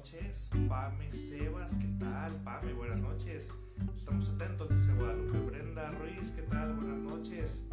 noches. 0.00 0.50
Pame 0.66 1.12
Sebas, 1.12 1.74
¿qué 1.74 1.86
tal? 1.98 2.32
Pame, 2.42 2.72
buenas 2.72 3.00
noches. 3.00 3.50
Estamos 3.94 4.30
atentos, 4.30 4.70
dice 4.70 4.94
Guadalupe. 4.94 5.38
Brenda 5.40 5.90
Ruiz, 5.90 6.30
¿qué 6.30 6.42
tal? 6.42 6.72
Buenas 6.72 7.00
noches. 7.00 7.68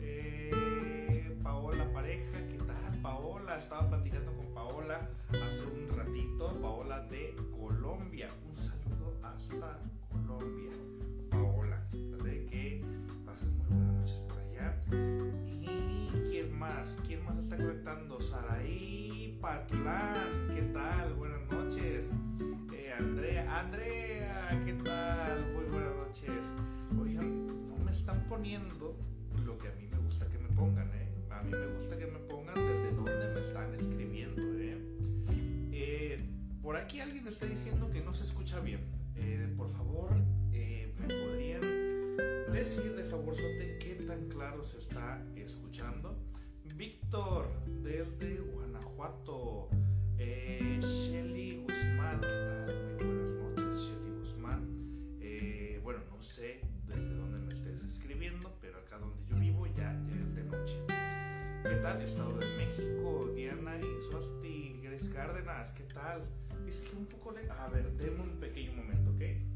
Eh, 0.00 1.38
Paola 1.42 1.92
Pareja, 1.92 2.38
¿qué 2.48 2.56
tal? 2.66 3.02
Paola, 3.02 3.58
estaba 3.58 3.90
platicando 3.90 4.34
con 4.36 4.54
Paola 4.54 5.06
hace 5.46 5.64
un 5.66 5.94
ratito. 5.94 6.58
Paola 6.62 7.00
de 7.08 7.36
Colombia. 7.58 8.30
Un 8.48 8.54
saludo 8.56 9.18
hasta 9.22 9.78
Colombia. 10.10 10.72
Paola, 11.30 11.86
de 11.92 12.46
que 12.46 12.82
pasen 13.26 13.58
muy 13.58 13.66
buenas 13.66 13.94
noches 13.96 14.24
por 14.26 14.38
allá. 14.38 14.82
¿Y 15.44 16.08
quién 16.30 16.58
más? 16.58 16.98
¿Quién 17.06 17.22
más 17.22 17.36
está 17.36 17.58
conectando? 17.58 18.18
Saraí 18.18 19.00
Patlán, 19.40 20.48
¿qué 20.54 20.62
tal? 20.74 21.14
Buenas 21.14 21.29
Andrea, 23.52 24.60
¿qué 24.64 24.74
tal? 24.74 25.44
Muy 25.54 25.64
buenas 25.64 25.96
noches. 25.96 26.52
Oigan, 27.00 27.46
no 27.68 27.84
me 27.84 27.90
están 27.90 28.24
poniendo 28.28 28.96
lo 29.44 29.58
que 29.58 29.68
a 29.68 29.72
mí 29.72 29.88
me 29.88 29.98
gusta 29.98 30.28
que 30.28 30.38
me 30.38 30.48
pongan, 30.50 30.88
¿eh? 30.94 31.08
A 31.30 31.42
mí 31.42 31.50
me 31.50 31.66
gusta 31.74 31.98
que 31.98 32.06
me 32.06 32.20
pongan 32.20 32.54
desde 32.54 32.94
dónde 32.94 33.34
me 33.34 33.40
están 33.40 33.74
escribiendo, 33.74 34.40
¿eh? 34.56 34.78
Eh, 35.72 36.20
por 36.62 36.76
aquí 36.76 37.00
alguien 37.00 37.26
está 37.26 37.46
diciendo 37.46 37.90
que 37.90 38.00
no 38.00 38.14
se 38.14 38.22
escucha 38.22 38.60
bien. 38.60 38.80
Eh, 39.16 39.52
por 39.56 39.68
favor, 39.68 40.10
eh, 40.52 40.94
¿me 41.00 41.08
podrían 41.08 42.52
decir 42.52 42.94
de 42.94 43.02
favorzote 43.02 43.78
qué 43.80 43.96
tan 44.06 44.28
claro 44.28 44.62
se 44.62 44.78
está 44.78 45.20
escuchando? 45.34 46.16
Víctor, 46.76 47.50
desde 47.82 48.40
Guanajuato. 48.52 49.68
Shelly 50.80 51.62
Guzmán, 51.66 52.20
¿qué 52.20 52.26
tal? 52.28 52.59
Estado 62.02 62.38
de 62.38 62.46
México, 62.56 63.30
Diana 63.34 63.78
Insuasti, 63.78 64.80
Grace 64.82 65.12
Cárdenas, 65.12 65.72
¿qué 65.72 65.84
tal? 65.84 66.26
Es 66.66 66.80
que 66.80 66.96
un 66.96 67.04
poco 67.06 67.32
le... 67.32 67.48
A 67.50 67.68
ver, 67.68 67.86
un 67.86 68.40
pequeño 68.40 68.72
momento, 68.72 69.10
¿ok? 69.10 69.49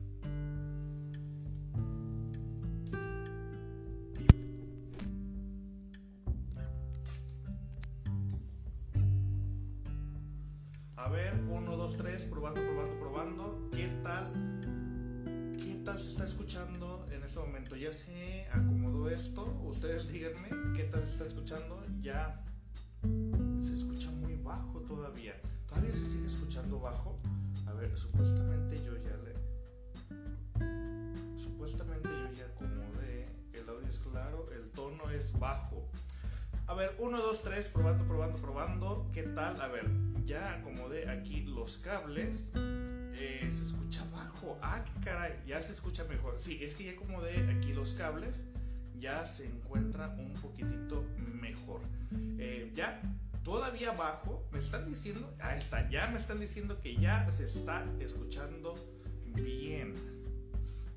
Ustedes 19.85 20.09
díganme 20.11 20.49
qué 20.75 20.85
tal 20.85 21.03
se 21.03 21.11
está 21.11 21.27
escuchando. 21.27 21.85
Ya 22.01 22.43
se 23.61 23.75
escucha 23.75 24.11
muy 24.13 24.35
bajo 24.37 24.81
todavía. 24.81 25.39
¿Todavía 25.69 25.93
se 25.93 26.07
sigue 26.07 26.27
escuchando 26.27 26.81
bajo? 26.81 27.19
A 27.67 27.75
ver, 27.75 27.95
supuestamente 27.95 28.83
yo 28.83 28.97
ya 28.97 29.15
le... 29.19 29.35
Supuestamente 31.39 32.09
yo 32.09 32.33
ya 32.33 32.47
acomodé. 32.47 33.29
El 33.53 33.69
audio 33.69 33.87
es 33.87 33.99
claro, 33.99 34.51
el 34.53 34.71
tono 34.71 35.11
es 35.11 35.39
bajo. 35.39 35.87
A 36.67 36.73
ver, 36.73 36.97
1, 36.99 37.19
2, 37.19 37.43
3, 37.43 37.69
probando, 37.69 38.07
probando, 38.07 38.39
probando. 38.39 39.11
¿Qué 39.13 39.25
tal? 39.25 39.61
A 39.61 39.69
ver, 39.69 39.85
ya 40.25 40.55
acomodé 40.55 41.11
aquí 41.11 41.43
los 41.43 41.77
cables. 41.77 42.49
Eh, 42.55 43.47
se 43.53 43.67
escucha 43.67 44.03
bajo. 44.11 44.59
Ah, 44.63 44.83
qué 44.83 45.05
caray, 45.05 45.39
ya 45.47 45.61
se 45.61 45.73
escucha 45.73 46.05
mejor. 46.05 46.37
Sí, 46.39 46.65
es 46.65 46.75
que 46.75 46.85
ya 46.85 46.93
acomodé 46.93 47.51
aquí 47.51 47.75
los 47.75 47.93
cables. 47.93 48.47
Ya 48.99 49.27
se 49.27 49.47
encuentra 49.47 50.09
un 50.19 50.33
poquitito 50.35 51.05
mejor. 51.41 51.81
Eh, 52.39 52.73
ya, 52.75 53.01
todavía 53.43 53.93
bajo. 53.93 54.47
Me 54.53 54.59
están 54.59 54.87
diciendo, 54.87 55.29
ahí 55.41 55.59
está, 55.59 55.89
ya 55.91 56.07
me 56.09 56.19
están 56.19 56.41
diciendo 56.41 56.81
que 56.81 56.97
ya 56.97 57.31
se 57.31 57.45
está 57.45 57.85
escuchando 58.01 58.75
bien. 59.35 59.95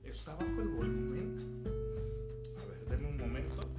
¿Está 0.03 0.35
bajo 0.35 0.61
el 0.61 0.69
volumen? 0.69 1.63
A 2.61 2.65
ver, 2.65 2.85
denme 2.89 3.09
un 3.09 3.17
momento. 3.17 3.76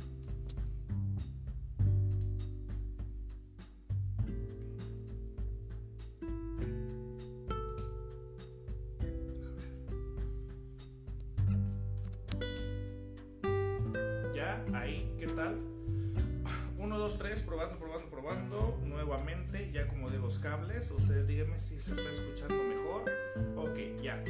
Tal? 15.39 15.57
1, 16.79 16.99
2, 16.99 17.19
3, 17.19 17.43
probando, 17.43 17.79
probando, 17.79 18.11
probando. 18.11 18.81
Nuevamente, 18.85 19.71
ya 19.73 19.87
como 19.87 20.11
de 20.11 20.19
los 20.19 20.41
cables. 20.41 20.91
Ustedes 20.91 21.29
díganme 21.29 21.61
si 21.61 21.81
se 21.81 21.93
está 21.93 22.11
escuchando 22.11 22.57
mejor. 22.65 23.05
Ok, 23.57 23.79
ya. 24.03 24.21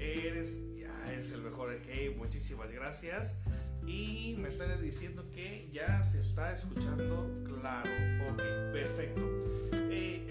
Eres, 0.00 0.60
ya 0.76 1.12
eres 1.12 1.30
el 1.32 1.42
mejor. 1.42 1.72
Ok, 1.72 2.16
muchísimas 2.16 2.70
gracias. 2.72 3.36
Y 3.86 4.34
me 4.38 4.48
están 4.48 4.82
diciendo 4.82 5.22
que 5.32 5.70
ya 5.72 6.02
se 6.02 6.20
está 6.20 6.52
escuchando 6.52 7.44
claro. 7.44 7.90
Ok, 8.32 8.42
perfecto. 8.72 9.20
Eh, 9.90 10.26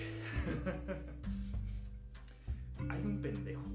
hay 2.89 3.01
un 3.01 3.21
pendejo. 3.21 3.74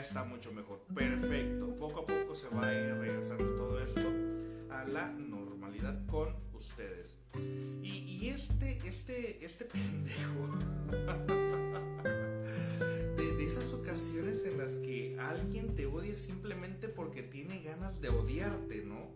Está 0.00 0.24
mucho 0.24 0.52
mejor. 0.52 0.80
Perfecto. 0.94 1.76
Poco 1.76 2.00
a 2.00 2.06
poco 2.06 2.34
se 2.34 2.48
va 2.48 2.66
a 2.66 2.72
ir 2.72 2.94
regresando 2.94 3.44
todo 3.54 3.80
esto 3.80 4.08
a 4.70 4.84
la 4.84 5.08
normalidad 5.10 6.06
con 6.06 6.34
ustedes. 6.54 7.16
Y, 7.82 8.28
este, 8.28 8.78
este, 8.86 9.44
este 9.44 9.64
pendejo. 9.66 10.58
De, 13.16 13.32
de 13.36 13.44
esas 13.44 13.72
ocasiones 13.72 14.46
en 14.46 14.58
las 14.58 14.76
que 14.76 15.16
alguien 15.18 15.74
te 15.74 15.86
odia 15.86 16.16
simplemente 16.16 16.88
porque 16.88 17.22
tiene 17.22 17.62
ganas 17.62 18.00
de 18.00 18.08
odiarte, 18.08 18.84
¿no? 18.84 19.10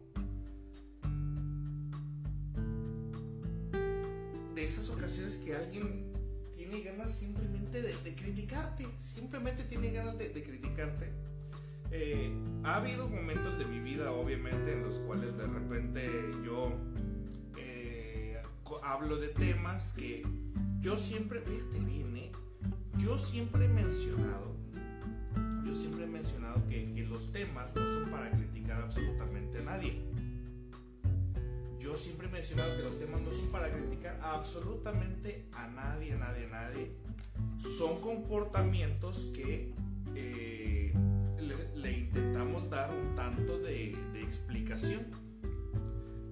De 4.55 4.65
esas 4.65 4.91
ocasiones 4.91 5.37
que 5.39 5.55
alguien 5.55 6.14
tiene 6.75 6.91
ganas 6.91 7.13
simplemente 7.13 7.83
de, 7.83 7.95
de 8.03 8.15
criticarte, 8.15 8.87
simplemente 9.15 9.63
tiene 9.65 9.93
ganas 9.93 10.19
de, 10.19 10.31
de 10.31 10.43
criticarte. 10.43 11.09
Eh, 11.91 12.33
ha 12.65 12.77
habido 12.77 13.09
momentos 13.09 13.57
de 13.59 13.65
mi 13.65 13.79
vida, 13.79 14.11
obviamente, 14.11 14.73
en 14.73 14.83
los 14.83 14.95
cuales 15.01 15.37
de 15.37 15.47
repente 15.47 16.11
yo 16.45 16.73
eh, 17.57 18.41
hablo 18.83 19.17
de 19.19 19.29
temas 19.29 19.93
que 19.93 20.27
yo 20.81 20.97
siempre, 20.97 21.41
fíjate 21.41 21.79
bien, 21.81 22.17
¿eh? 22.17 22.33
yo 22.99 23.17
siempre 23.19 23.67
he 23.67 23.69
mencionado, 23.69 24.57
yo 25.65 25.75
siempre 25.75 26.05
he 26.05 26.09
mencionado 26.09 26.67
que, 26.67 26.93
que 26.93 27.05
los 27.05 27.31
temas 27.31 27.75
no 27.77 27.87
son 27.87 28.11
para 28.11 28.31
criticar 28.33 28.81
absolutamente 28.83 29.59
a 29.59 29.63
nadie. 29.63 30.03
Yo 31.85 31.99
siempre 31.99 32.29
he 32.29 32.31
mencionado 32.31 32.79
que 32.79 32.83
los 32.83 32.99
temas 32.99 33.21
no 33.21 33.31
son 33.31 33.51
para 33.51 33.71
criticar 33.71 34.19
absolutamente 34.23 35.45
a 35.53 35.67
nadie, 35.67 36.15
a 36.15 36.17
nadie, 36.17 36.47
a 36.47 36.49
nadie. 36.49 36.91
Son 37.59 38.01
comportamientos 38.01 39.27
que 39.35 39.75
eh, 40.15 40.95
le, 41.75 41.93
intentamos 41.93 42.71
dar 42.71 42.91
un 42.91 43.15
tanto 43.15 43.59
de, 43.59 43.91
explicación. 44.15 45.03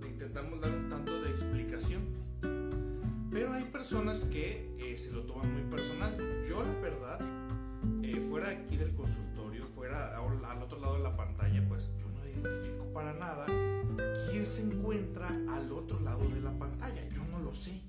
Le 0.00 0.08
intentamos 0.08 0.58
dar 0.58 0.70
un 0.70 0.88
tanto 0.88 1.20
de 1.20 1.28
explicación. 1.28 2.00
Pero 3.30 3.52
hay 3.52 3.64
personas 3.64 4.20
que 4.24 4.74
eh, 4.78 4.96
se 4.96 5.12
lo 5.12 5.24
toman 5.24 5.52
muy 5.52 5.70
personal. 5.70 6.16
Yo 6.48 6.64
la 6.64 6.80
verdad, 6.80 7.20
eh, 8.02 8.22
fuera 8.26 8.48
aquí 8.48 8.78
del 8.78 8.94
consultorio, 8.94 9.66
fuera 9.66 10.16
al, 10.16 10.62
otro 10.62 10.80
lado 10.80 10.96
de 10.96 11.02
la 11.02 11.14
pantalla, 11.14 11.62
pues 11.68 11.90
yo 11.98 12.11
identifico 12.32 12.92
para 12.92 13.12
nada 13.14 13.46
quién 14.30 14.46
se 14.46 14.62
encuentra 14.62 15.28
al 15.50 15.70
otro 15.72 16.00
lado 16.00 16.28
de 16.28 16.40
la 16.40 16.52
pantalla. 16.58 17.06
Yo 17.08 17.24
no 17.26 17.38
lo 17.40 17.52
sé, 17.52 17.80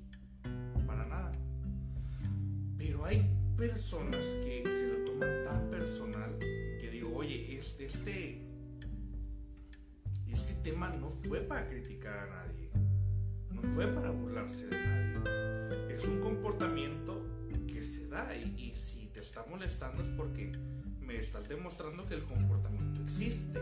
para 0.86 1.06
nada. 1.06 1.32
Pero 2.78 3.06
hay 3.06 3.26
personas 3.58 4.26
que 4.26 4.64
se 4.70 4.88
lo 4.90 5.06
toman 5.06 5.44
tan 5.44 5.70
personal 5.70 6.38
que 6.40 6.90
digo, 6.92 7.16
oye, 7.16 7.58
este, 7.58 7.86
este, 7.86 8.42
este 10.28 10.54
tema 10.64 10.90
no 10.90 11.10
fue 11.10 11.42
para 11.42 11.68
criticar 11.68 12.18
a 12.18 12.26
nadie, 12.28 12.70
no 13.52 13.62
fue 13.74 13.88
para 13.88 14.12
burlarse 14.12 14.68
de 14.68 14.86
nadie. 14.86 15.96
Es 15.96 16.08
un 16.08 16.20
comportamiento 16.20 17.26
que 17.68 17.84
se 17.84 18.08
da 18.08 18.36
y, 18.36 18.56
y 18.58 18.76
si 18.76 19.08
te 19.08 19.20
está 19.20 19.46
molestando 19.50 20.04
es 20.04 20.10
porque 20.10 20.52
me 21.00 21.16
estás 21.16 21.48
demostrando 21.48 22.06
que 22.06 22.16
el 22.16 22.24
comportamiento 22.24 23.02
existe. 23.02 23.60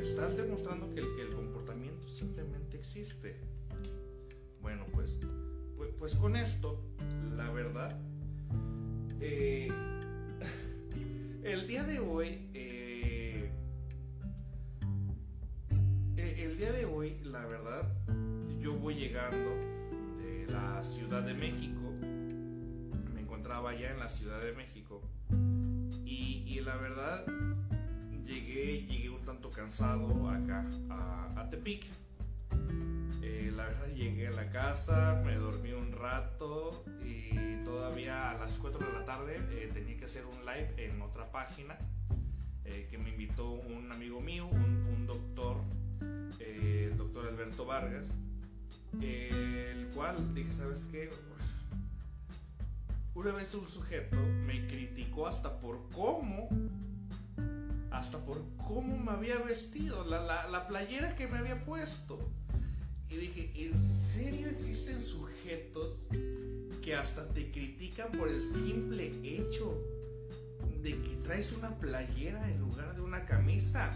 Estás 0.00 0.34
demostrando 0.34 0.88
que 0.94 1.00
el, 1.00 1.34
comportamiento 1.34 2.08
simplemente 2.08 2.78
existe. 2.78 3.36
Bueno, 4.62 4.86
pues, 4.92 5.20
pues, 5.76 5.90
pues 5.98 6.14
con 6.14 6.36
esto, 6.36 6.82
la 7.36 7.50
verdad, 7.50 8.00
eh, 9.20 9.68
el 11.44 11.66
día 11.66 11.84
de 11.84 11.98
hoy, 11.98 12.48
eh, 12.54 13.52
eh, 16.16 16.44
el 16.44 16.56
día 16.56 16.72
de 16.72 16.86
hoy, 16.86 17.18
la 17.22 17.44
verdad, 17.44 17.86
yo 18.58 18.72
voy 18.76 18.94
llegando 18.94 19.50
de 20.16 20.46
la 20.50 20.82
Ciudad 20.82 21.22
de 21.24 21.34
México. 21.34 21.92
Me 23.12 23.20
encontraba 23.20 23.78
ya 23.78 23.90
en 23.90 23.98
la 23.98 24.08
Ciudad 24.08 24.40
de 24.40 24.54
México. 24.54 25.02
Y 26.06 26.60
la 26.60 26.76
verdad, 26.76 27.24
llegué, 28.30 28.86
llegué 28.86 29.10
un 29.10 29.24
tanto 29.24 29.50
cansado 29.50 30.28
acá 30.30 30.64
a, 30.88 31.40
a 31.40 31.50
Tepic. 31.50 31.84
Eh, 33.22 33.52
la 33.54 33.64
verdad 33.64 33.88
llegué 33.88 34.28
a 34.28 34.30
la 34.30 34.48
casa, 34.50 35.20
me 35.24 35.34
dormí 35.34 35.72
un 35.72 35.92
rato 35.92 36.84
y 37.04 37.62
todavía 37.64 38.30
a 38.30 38.38
las 38.38 38.56
4 38.58 38.86
de 38.86 38.92
la 38.92 39.04
tarde 39.04 39.40
eh, 39.50 39.70
tenía 39.74 39.96
que 39.98 40.04
hacer 40.04 40.24
un 40.24 40.46
live 40.46 40.72
en 40.78 41.02
otra 41.02 41.30
página 41.30 41.76
eh, 42.64 42.86
que 42.88 42.98
me 42.98 43.10
invitó 43.10 43.50
un 43.50 43.90
amigo 43.90 44.20
mío, 44.20 44.46
un, 44.46 44.86
un 44.86 45.06
doctor, 45.06 45.56
el 46.38 46.96
doctor 46.96 47.26
Alberto 47.26 47.66
Vargas, 47.66 48.08
el 49.00 49.88
cual 49.92 50.34
dije, 50.34 50.52
¿sabes 50.52 50.88
qué? 50.90 51.10
Una 53.14 53.32
vez 53.32 53.54
un 53.54 53.68
sujeto 53.68 54.16
me 54.46 54.66
criticó 54.66 55.26
hasta 55.26 55.58
por 55.58 55.88
cómo 55.90 56.48
hasta 58.00 58.24
por 58.24 58.42
cómo 58.56 58.96
me 58.96 59.10
había 59.10 59.36
vestido, 59.40 60.04
la, 60.04 60.22
la, 60.24 60.48
la, 60.48 60.66
playera 60.66 61.14
que 61.16 61.28
me 61.28 61.36
había 61.36 61.62
puesto. 61.66 62.18
Y 63.10 63.16
dije, 63.16 63.52
¿en 63.56 63.74
serio 63.74 64.48
existen 64.48 65.02
sujetos 65.02 65.92
que 66.82 66.94
hasta 66.94 67.28
te 67.28 67.50
critican 67.50 68.10
por 68.12 68.28
el 68.28 68.42
simple 68.42 69.12
hecho 69.22 69.78
de 70.82 70.98
que 71.02 71.16
traes 71.22 71.52
una 71.52 71.78
playera 71.78 72.50
en 72.50 72.60
lugar 72.60 72.94
de 72.94 73.02
una 73.02 73.26
camisa? 73.26 73.92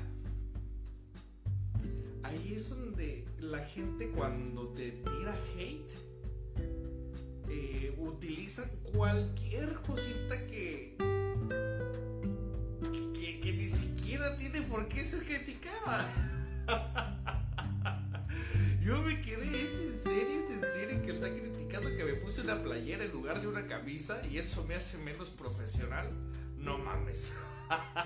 Ahí 2.25 2.53
es 2.55 2.69
donde 2.69 3.27
la 3.39 3.61
gente 3.61 4.11
cuando 4.11 4.69
te 4.75 4.91
tira 4.91 5.35
hate, 5.57 5.91
eh, 7.49 7.95
utiliza 7.99 8.69
cualquier 8.93 9.75
cosita 9.81 10.47
que, 10.47 10.94
por 14.75 14.89
qué 14.89 15.05
ser 15.05 15.25
criticada. 15.25 16.05
Yo 18.83 19.01
me 19.03 19.23
quedé, 19.23 19.63
¿es 19.63 19.79
en 19.79 19.97
serio? 19.97 20.37
¿Es 20.37 20.51
en 20.51 20.63
serio 20.63 21.01
que 21.05 21.13
está 21.13 21.33
criticando 21.33 21.97
que 21.97 22.05
me 22.05 22.15
puse 22.15 22.41
una 22.41 22.61
playera 22.61 23.05
en 23.05 23.13
lugar 23.13 23.41
de 23.41 23.47
una 23.47 23.69
camisa 23.69 24.21
y 24.29 24.39
eso 24.39 24.65
me 24.65 24.75
hace 24.75 24.99
menos 24.99 25.31
profesional? 25.31 26.11
No 26.59 26.77
mames. 26.79 27.35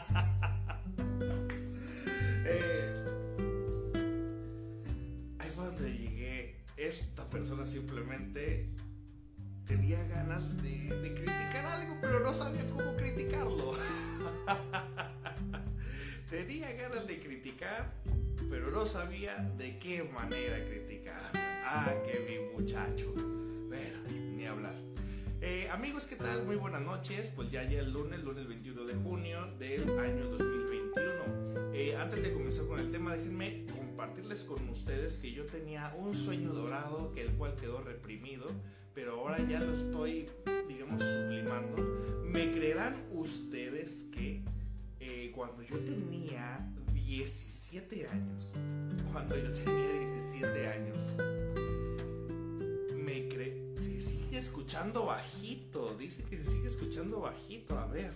sabía 18.88 19.36
de 19.58 19.78
qué 19.78 20.02
manera 20.02 20.64
criticar. 20.64 21.30
Ah, 21.34 21.94
que 22.06 22.20
mi 22.20 22.56
muchacho. 22.56 23.12
Bueno, 23.12 23.98
ni 24.34 24.46
hablar. 24.46 24.72
Eh, 25.42 25.68
amigos, 25.70 26.06
¿qué 26.06 26.16
tal? 26.16 26.46
Muy 26.46 26.56
buenas 26.56 26.80
noches. 26.80 27.30
Pues 27.36 27.50
ya 27.50 27.62
ya 27.64 27.80
el 27.80 27.92
lunes, 27.92 28.20
lunes 28.24 28.48
21 28.48 28.84
de 28.84 28.94
junio 28.94 29.46
del 29.58 29.82
año 29.98 30.24
2021. 30.30 31.74
Eh, 31.74 31.96
antes 31.98 32.22
de 32.22 32.32
comenzar 32.32 32.66
con 32.66 32.80
el 32.80 32.90
tema, 32.90 33.14
déjenme 33.14 33.66
compartirles 33.66 34.44
con 34.44 34.66
ustedes 34.70 35.18
que 35.18 35.32
yo 35.32 35.44
tenía 35.44 35.92
un 35.98 36.14
sueño 36.14 36.54
dorado, 36.54 37.12
que 37.12 37.20
el 37.20 37.32
cual 37.32 37.56
quedó 37.56 37.82
reprimido, 37.82 38.46
pero 38.94 39.20
ahora 39.20 39.36
ya 39.46 39.60
lo 39.60 39.74
estoy, 39.74 40.30
digamos, 40.66 41.02
sublimando. 41.02 41.76
¿Me 42.24 42.50
creerán 42.52 42.96
ustedes 43.10 44.04
que 44.14 44.42
eh, 45.00 45.30
cuando 45.34 45.62
yo 45.62 45.78
tenía 45.80 46.72
17 47.08 48.06
años, 48.06 48.52
cuando 49.10 49.34
yo 49.34 49.50
tenía 49.50 49.90
17 49.98 50.68
años, 50.68 51.16
me 52.94 53.26
cree, 53.28 53.72
se 53.76 53.98
sigue 53.98 54.36
escuchando 54.36 55.06
bajito, 55.06 55.94
dice 55.94 56.22
que 56.24 56.36
se 56.36 56.50
sigue 56.50 56.68
escuchando 56.68 57.20
bajito, 57.20 57.78
a 57.78 57.86
ver. 57.86 58.12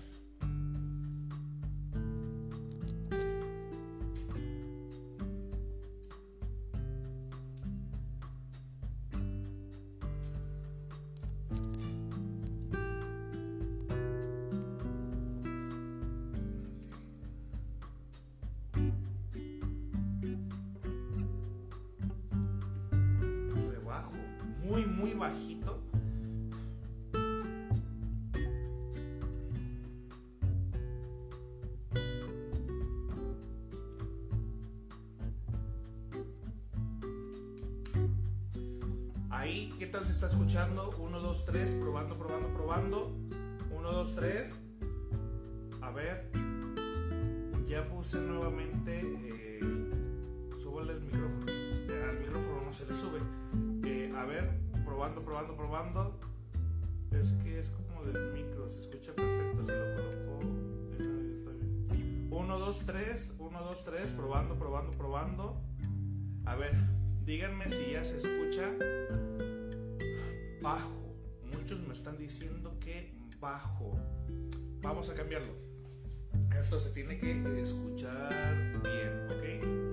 Tal 39.92 40.06
se 40.06 40.12
está 40.12 40.28
escuchando? 40.28 40.94
1, 40.98 41.20
2, 41.20 41.44
3, 41.44 41.70
probando, 41.72 42.16
probando, 42.16 42.48
probando. 42.54 43.12
1, 43.70 43.92
2, 43.92 44.14
3. 44.14 44.62
A 45.82 45.90
ver. 45.90 46.30
Ya 47.68 47.86
puse 47.88 48.18
nuevamente. 48.18 49.00
Eh, 49.02 49.60
súbale 50.62 50.94
el 50.94 51.02
micrófono. 51.02 51.46
Al 51.46 52.18
micrófono 52.18 52.62
no 52.64 52.72
se 52.72 52.86
le 52.86 52.94
sube 52.96 53.20
a 54.16 54.24
ver, 54.24 54.50
probando, 54.84 55.22
probando, 55.22 55.56
probando. 55.56 56.18
Es 57.10 57.32
que 57.42 57.58
es 57.58 57.70
como 57.70 58.04
del 58.04 58.32
micro, 58.32 58.68
se 58.68 58.80
escucha 58.80 59.12
perfecto 59.14 59.62
si 59.62 59.72
lo 59.72 59.94
coloco. 59.96 60.40
1, 62.30 62.58
2, 62.58 62.86
3, 62.86 63.34
1, 63.38 63.62
2, 63.62 63.84
3, 63.84 64.10
probando, 64.12 64.54
probando, 64.58 64.96
probando. 64.96 65.60
A 66.46 66.54
ver, 66.56 66.72
díganme 67.24 67.68
si 67.68 67.92
ya 67.92 68.04
se 68.04 68.18
escucha 68.18 68.68
bajo. 70.62 71.14
Muchos 71.52 71.80
me 71.86 71.92
están 71.92 72.16
diciendo 72.16 72.78
que 72.80 73.12
bajo. 73.40 73.98
Vamos 74.80 75.10
a 75.10 75.14
cambiarlo. 75.14 75.52
Esto 76.58 76.78
se 76.80 76.90
tiene 76.90 77.18
que 77.18 77.60
escuchar 77.60 78.80
bien, 78.82 79.28
¿ok? 79.30 79.92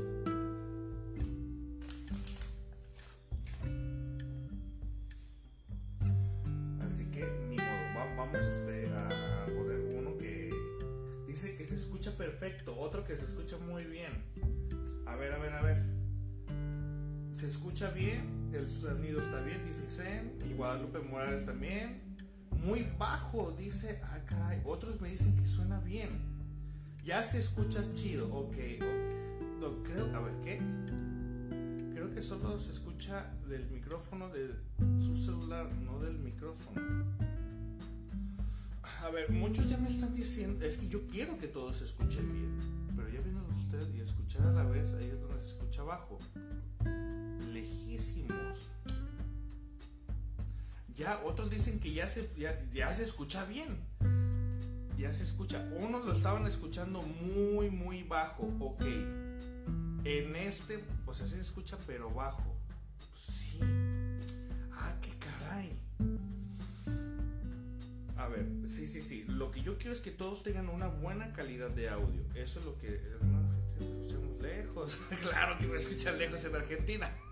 perfecto, 12.20 12.78
otro 12.78 13.04
que 13.04 13.16
se 13.16 13.26
escucha 13.26 13.58
muy 13.58 13.84
bien. 13.86 14.12
A 15.06 15.16
ver, 15.16 15.32
a 15.32 15.38
ver, 15.38 15.54
a 15.54 15.62
ver. 15.62 15.99
Se 17.40 17.48
escucha 17.48 17.90
bien, 17.92 18.52
el 18.54 18.68
sonido 18.68 19.22
está 19.22 19.40
bien, 19.40 19.64
dice 19.66 19.88
Zen. 19.88 20.38
Guadalupe 20.58 21.00
Morales 21.00 21.46
también. 21.46 22.18
Muy 22.52 22.86
bajo, 22.98 23.54
dice, 23.58 24.02
ah, 24.04 24.20
caray. 24.26 24.62
Otros 24.66 25.00
me 25.00 25.08
dicen 25.08 25.38
que 25.38 25.46
suena 25.46 25.80
bien. 25.80 26.10
Ya 27.06 27.24
se 27.24 27.40
escucha 27.40 27.82
chido, 27.94 28.28
ok. 28.36 28.58
No, 29.62 29.82
creo, 29.84 30.14
a 30.18 30.20
ver, 30.20 30.34
¿qué? 30.42 30.60
Creo 31.94 32.14
que 32.14 32.22
solo 32.22 32.60
se 32.60 32.74
escucha 32.74 33.32
del 33.48 33.70
micrófono 33.72 34.28
de 34.28 34.54
su 35.00 35.16
celular, 35.16 35.72
no 35.72 35.98
del 36.02 36.20
micrófono. 36.20 37.06
A 39.02 39.10
ver, 39.12 39.32
muchos 39.32 39.70
ya 39.70 39.78
me 39.78 39.88
están 39.88 40.14
diciendo, 40.14 40.66
es 40.66 40.80
que 40.80 40.90
yo 40.90 41.08
quiero 41.08 41.38
que 41.38 41.48
todos 41.48 41.82
escuchen 41.84 42.34
bien, 42.34 42.60
pero 42.98 43.08
ya 43.08 43.22
viene 43.22 43.40
usted 43.50 43.96
y 43.96 44.02
escuchar 44.02 44.46
a 44.46 44.52
la 44.52 44.64
vez, 44.66 44.94
ahí 44.96 45.06
es 45.08 45.22
donde 45.22 45.40
se 45.42 45.48
escucha 45.48 45.84
bajo. 45.84 46.20
Ya 51.00 51.22
otros 51.24 51.50
dicen 51.50 51.80
que 51.80 51.94
ya 51.94 52.10
se, 52.10 52.30
ya, 52.36 52.94
se 52.94 53.04
escucha 53.04 53.46
bien. 53.46 53.78
Ya 54.98 55.14
se 55.14 55.24
escucha. 55.24 55.66
Unos 55.78 56.06
lo 56.06 56.12
estaban 56.12 56.46
escuchando 56.46 57.02
muy, 57.02 57.70
muy 57.70 58.04
bajo. 58.04 58.52
Ok. 58.60 58.82
En 60.04 60.36
este, 60.36 60.84
pues 61.06 61.18
sea, 61.18 61.28
se 61.28 61.40
escucha 61.40 61.78
pero 61.88 62.14
bajo. 62.14 62.44
Sí. 63.18 63.60
Ah, 64.74 64.94
qué 65.02 65.12
caray. 65.20 65.80
A 68.18 68.28
ver, 68.28 68.46
sí, 68.66 68.86
sí, 68.86 69.02
sí. 69.02 69.24
Lo 69.30 69.52
que 69.52 69.62
yo 69.62 69.78
quiero 69.78 69.94
es 69.94 70.02
que 70.02 70.12
todos 70.12 70.44
tengan 70.44 70.68
una 70.68 70.88
buena 70.88 71.32
calidad 71.32 71.70
de 71.70 71.88
audio. 71.88 72.22
Eso 72.36 72.60
es 72.60 72.66
lo 72.66 72.78
que. 72.78 73.02
No, 73.22 73.40
escuchamos 73.80 74.42
lejos. 74.42 74.98
claro 75.22 75.58
que 75.60 75.68
me 75.68 75.78
escuchan 75.78 76.18
lejos 76.18 76.44
en 76.44 76.56
Argentina. 76.56 77.10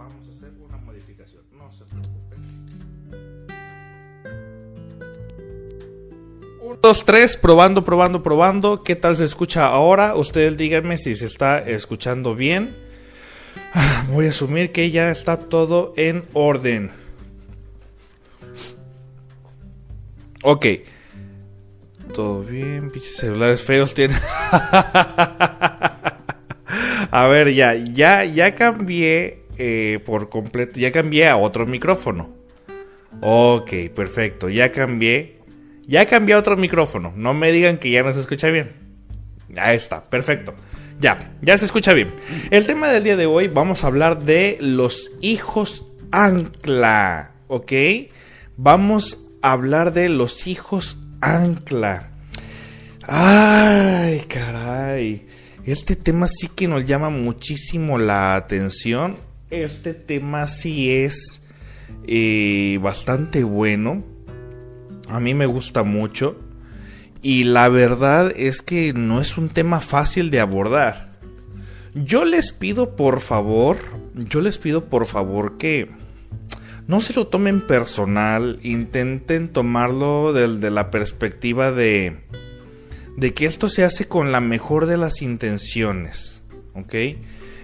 vamos 0.00 0.26
a 0.26 0.30
hacer 0.30 0.50
una 0.58 0.78
modificación. 0.78 1.42
No 1.52 1.70
se 1.70 1.84
preocupen. 1.84 2.40
1, 6.62 6.78
2, 6.80 7.04
3, 7.04 7.36
probando, 7.36 7.84
probando, 7.84 8.22
probando. 8.22 8.82
¿Qué 8.82 8.96
tal 8.96 9.16
se 9.18 9.24
escucha 9.24 9.66
ahora? 9.66 10.14
Ustedes 10.14 10.56
díganme 10.56 10.96
si 10.96 11.14
se 11.16 11.26
está 11.26 11.58
escuchando 11.58 12.34
bien. 12.34 12.76
Ah, 13.74 14.06
voy 14.10 14.26
a 14.26 14.30
asumir 14.30 14.72
que 14.72 14.90
ya 14.90 15.10
está 15.10 15.38
todo 15.38 15.92
en 15.96 16.24
orden. 16.32 16.90
Ok. 20.42 20.66
Todo 22.14 22.42
bien, 22.42 22.90
pinches 22.90 23.16
celulares 23.16 23.62
feos 23.62 23.92
tienen. 23.92 24.16
a 27.10 27.26
ver, 27.28 27.52
ya, 27.52 27.74
ya, 27.74 28.24
ya 28.24 28.54
cambié 28.54 29.40
eh, 29.62 29.98
por 30.06 30.30
completo. 30.30 30.80
Ya 30.80 30.90
cambié 30.90 31.28
a 31.28 31.36
otro 31.36 31.66
micrófono. 31.66 32.30
Ok, 33.20 33.70
perfecto. 33.94 34.48
Ya 34.48 34.72
cambié. 34.72 35.38
Ya 35.86 36.06
cambié 36.06 36.34
a 36.34 36.38
otro 36.38 36.56
micrófono. 36.56 37.12
No 37.14 37.34
me 37.34 37.52
digan 37.52 37.76
que 37.76 37.90
ya 37.90 38.02
no 38.02 38.14
se 38.14 38.20
escucha 38.20 38.48
bien. 38.48 38.72
Ya 39.50 39.74
está, 39.74 40.04
perfecto. 40.04 40.54
Ya, 40.98 41.34
ya 41.42 41.58
se 41.58 41.66
escucha 41.66 41.92
bien. 41.92 42.14
El 42.50 42.64
tema 42.64 42.88
del 42.88 43.04
día 43.04 43.16
de 43.16 43.26
hoy 43.26 43.48
vamos 43.48 43.84
a 43.84 43.88
hablar 43.88 44.24
de 44.24 44.56
los 44.62 45.10
hijos 45.20 45.84
ancla. 46.10 47.32
¿Ok? 47.46 47.72
Vamos 48.56 49.18
a 49.42 49.52
hablar 49.52 49.92
de 49.92 50.08
los 50.08 50.46
hijos 50.46 50.96
ancla. 51.20 52.12
Ay, 53.06 54.20
caray. 54.26 55.26
Este 55.66 55.96
tema 55.96 56.28
sí 56.28 56.48
que 56.48 56.66
nos 56.66 56.86
llama 56.86 57.10
muchísimo 57.10 57.98
la 57.98 58.36
atención 58.36 59.28
este 59.50 59.94
tema 59.94 60.46
sí 60.46 60.90
es 60.90 61.42
eh, 62.06 62.78
bastante 62.82 63.44
bueno. 63.44 64.04
A 65.08 65.20
mí 65.20 65.34
me 65.34 65.46
gusta 65.46 65.82
mucho. 65.82 66.38
Y 67.22 67.44
la 67.44 67.68
verdad 67.68 68.32
es 68.34 68.62
que 68.62 68.92
no 68.92 69.20
es 69.20 69.36
un 69.36 69.50
tema 69.50 69.80
fácil 69.80 70.30
de 70.30 70.40
abordar. 70.40 71.10
Yo 71.94 72.24
les 72.24 72.52
pido 72.52 72.96
por 72.96 73.20
favor, 73.20 73.76
yo 74.14 74.40
les 74.40 74.58
pido 74.58 74.86
por 74.86 75.06
favor 75.06 75.58
que 75.58 75.90
no 76.86 77.00
se 77.00 77.12
lo 77.12 77.26
tomen 77.26 77.66
personal, 77.66 78.58
intenten 78.62 79.48
tomarlo 79.48 80.32
desde 80.32 80.70
la 80.70 80.90
perspectiva 80.90 81.72
de, 81.72 82.16
de 83.16 83.34
que 83.34 83.46
esto 83.46 83.68
se 83.68 83.84
hace 83.84 84.06
con 84.06 84.32
la 84.32 84.40
mejor 84.40 84.86
de 84.86 84.96
las 84.96 85.20
intenciones, 85.20 86.42
¿ok? 86.74 86.94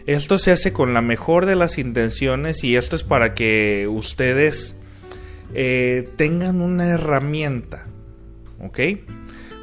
Esto 0.06 0.38
se 0.38 0.52
hace 0.52 0.72
con 0.72 0.94
la 0.94 1.02
mejor 1.02 1.46
de 1.46 1.56
las 1.56 1.78
intenciones 1.78 2.62
y 2.62 2.76
esto 2.76 2.94
es 2.94 3.02
para 3.02 3.34
que 3.34 3.88
ustedes 3.90 4.76
eh, 5.52 6.08
tengan 6.16 6.60
una 6.60 6.86
herramienta. 6.86 7.86
¿Ok? 8.60 8.80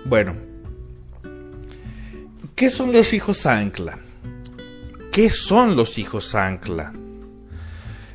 Bueno. 0.06 0.36
¿Qué 2.56 2.70
son 2.70 2.92
los 2.92 3.14
hijos 3.14 3.46
ancla? 3.46 4.00
¿Qué 5.12 5.30
son 5.30 5.76
los 5.76 5.98
hijos 5.98 6.36
ancla? 6.36 6.94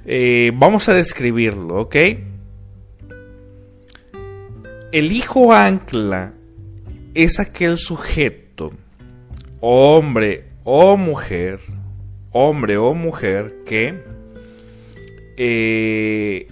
Eh, 0.05 0.53
vamos 0.55 0.89
a 0.89 0.95
describirlo, 0.95 1.83
¿ok? 1.83 1.97
El 4.91 5.13
hijo 5.13 5.53
ancla 5.53 6.33
es 7.15 7.39
aquel 7.41 7.79
sujeto, 7.79 8.73
hombre 9.61 10.47
o 10.65 10.97
mujer, 10.97 11.61
hombre 12.33 12.77
o 12.77 12.95
mujer 12.95 13.63
que 13.65 14.03
eh, 15.37 16.49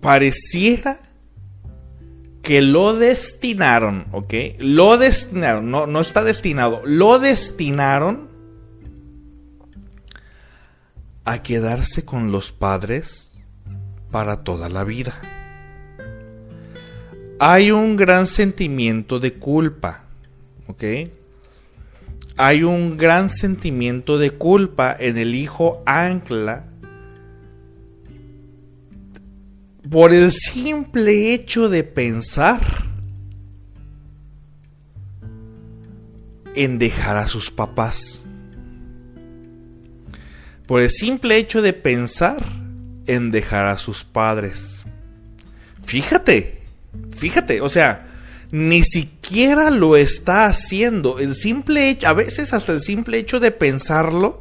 pareciera 0.00 0.98
que 2.42 2.60
lo 2.60 2.94
destinaron, 2.94 4.06
¿ok? 4.12 4.34
Lo 4.58 4.98
destinaron, 4.98 5.70
no, 5.70 5.86
no 5.86 6.00
está 6.00 6.22
destinado, 6.22 6.82
lo 6.84 7.18
destinaron 7.18 8.28
a 11.24 11.42
quedarse 11.42 12.04
con 12.04 12.32
los 12.32 12.52
padres 12.52 13.34
para 14.10 14.44
toda 14.44 14.68
la 14.68 14.84
vida. 14.84 15.14
Hay 17.40 17.70
un 17.70 17.96
gran 17.96 18.26
sentimiento 18.26 19.18
de 19.18 19.32
culpa, 19.32 20.04
¿ok? 20.68 20.84
Hay 22.36 22.64
un 22.64 22.96
gran 22.96 23.30
sentimiento 23.30 24.18
de 24.18 24.30
culpa 24.30 24.94
en 24.98 25.18
el 25.18 25.34
hijo 25.34 25.82
ancla 25.86 26.66
por 29.90 30.12
el 30.12 30.32
simple 30.32 31.34
hecho 31.34 31.68
de 31.68 31.84
pensar 31.84 32.60
en 36.54 36.78
dejar 36.78 37.16
a 37.16 37.28
sus 37.28 37.50
papás. 37.50 38.20
Por 40.66 40.80
el 40.80 40.90
simple 40.90 41.36
hecho 41.36 41.62
de 41.62 41.74
pensar 41.74 42.42
en 43.06 43.30
dejar 43.30 43.66
a 43.66 43.78
sus 43.78 44.02
padres. 44.02 44.84
Fíjate, 45.84 46.62
fíjate, 47.10 47.60
o 47.60 47.68
sea, 47.68 48.06
ni 48.54 48.84
siquiera 48.84 49.68
lo 49.68 49.96
está 49.96 50.46
haciendo. 50.46 51.18
El 51.18 51.34
simple 51.34 51.90
hecho, 51.90 52.06
a 52.06 52.12
veces 52.12 52.52
hasta 52.52 52.70
el 52.70 52.80
simple 52.80 53.18
hecho 53.18 53.40
de 53.40 53.50
pensarlo, 53.50 54.40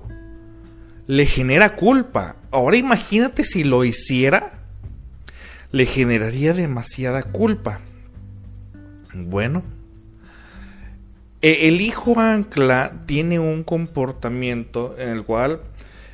le 1.08 1.25
genera 1.25 1.75
culpa. 1.75 2.36
Ahora 2.51 2.77
imagínate 2.77 3.43
si 3.43 3.63
lo 3.63 3.84
hiciera, 3.84 4.60
le 5.72 5.88
generaría 5.88 6.53
demasiada 6.53 7.24
culpa. 7.24 7.79
Bueno, 9.15 9.63
e, 11.41 11.67
el 11.67 11.82
hijo 11.82 12.20
ancla 12.20 12.93
tiene 13.08 13.39
un 13.39 13.63
comportamiento 13.63 14.96
en 15.00 15.10
el 15.10 15.24
cual, 15.24 15.62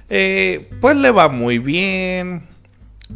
eh, 0.08 0.70
pues 0.80 0.96
le 0.96 1.12
va 1.12 1.28
muy 1.28 1.60
bien, 1.60 2.44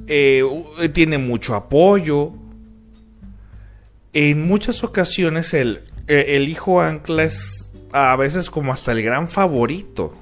eh, 0.07 0.43
tiene 0.91 1.19
mucho 1.19 1.55
apoyo, 1.55 2.33
en 4.13 4.47
muchas 4.47 4.83
ocasiones 4.83 5.53
el, 5.53 5.83
e, 6.07 6.35
el 6.35 6.47
hijo 6.47 6.81
ancla 6.81 7.23
es 7.23 7.71
a 7.91 8.15
veces 8.15 8.49
como 8.49 8.71
hasta 8.71 8.91
el 8.91 9.03
gran 9.03 9.29
favorito. 9.29 10.13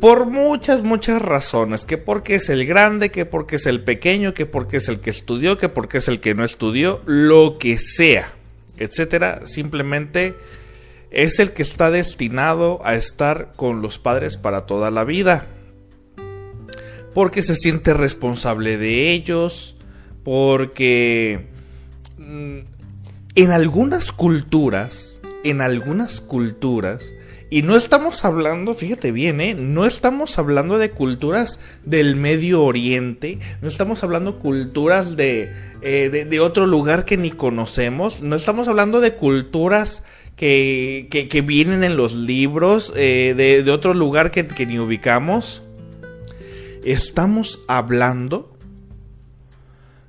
Por 0.00 0.26
muchas, 0.26 0.82
muchas 0.82 1.22
razones. 1.22 1.84
Que 1.84 1.96
porque 1.96 2.34
es 2.34 2.48
el 2.48 2.66
grande, 2.66 3.10
que 3.10 3.24
porque 3.24 3.56
es 3.56 3.66
el 3.66 3.84
pequeño, 3.84 4.34
que 4.34 4.46
porque 4.46 4.78
es 4.78 4.88
el 4.88 5.00
que 5.00 5.10
estudió, 5.10 5.58
que 5.58 5.68
porque 5.68 5.98
es 5.98 6.08
el 6.08 6.20
que 6.20 6.34
no 6.34 6.44
estudió, 6.44 7.00
lo 7.06 7.56
que 7.58 7.78
sea, 7.78 8.32
etcétera. 8.78 9.42
Simplemente 9.44 10.34
es 11.12 11.38
el 11.38 11.52
que 11.52 11.62
está 11.62 11.90
destinado 11.90 12.80
a 12.84 12.96
estar 12.96 13.52
con 13.54 13.80
los 13.80 13.98
padres 13.98 14.36
para 14.36 14.66
toda 14.66 14.90
la 14.90 15.04
vida. 15.04 15.46
Porque 17.14 17.42
se 17.42 17.54
siente 17.54 17.94
responsable 17.94 18.78
de 18.78 19.12
ellos, 19.12 19.76
porque 20.24 21.51
en 23.34 23.50
algunas 23.50 24.12
culturas, 24.12 25.20
en 25.44 25.60
algunas 25.60 26.20
culturas, 26.20 27.12
y 27.52 27.60
no 27.60 27.76
estamos 27.76 28.24
hablando, 28.24 28.74
fíjate 28.74 29.12
bien, 29.12 29.40
¿eh? 29.42 29.54
no 29.54 29.84
estamos 29.84 30.38
hablando 30.38 30.78
de 30.78 30.90
culturas 30.90 31.60
del 31.84 32.16
Medio 32.16 32.62
Oriente, 32.62 33.38
no 33.60 33.68
estamos 33.68 34.02
hablando 34.02 34.38
culturas 34.38 35.16
de, 35.16 35.52
eh, 35.82 36.08
de, 36.08 36.40
otro 36.40 36.64
lugar 36.64 37.04
que 37.04 37.18
ni 37.18 37.30
conocemos, 37.30 38.22
no 38.22 38.36
estamos 38.36 38.68
hablando 38.68 39.00
de 39.00 39.16
culturas 39.16 40.02
que, 40.34 41.08
que, 41.10 41.40
vienen 41.42 41.84
en 41.84 41.98
los 41.98 42.14
libros, 42.14 42.90
eh, 42.96 43.34
de, 43.36 43.62
de, 43.62 43.70
otro 43.70 43.92
lugar 43.92 44.30
que, 44.30 44.46
que 44.46 44.64
ni 44.64 44.78
ubicamos. 44.78 45.62
Estamos 46.84 47.60
hablando 47.68 48.51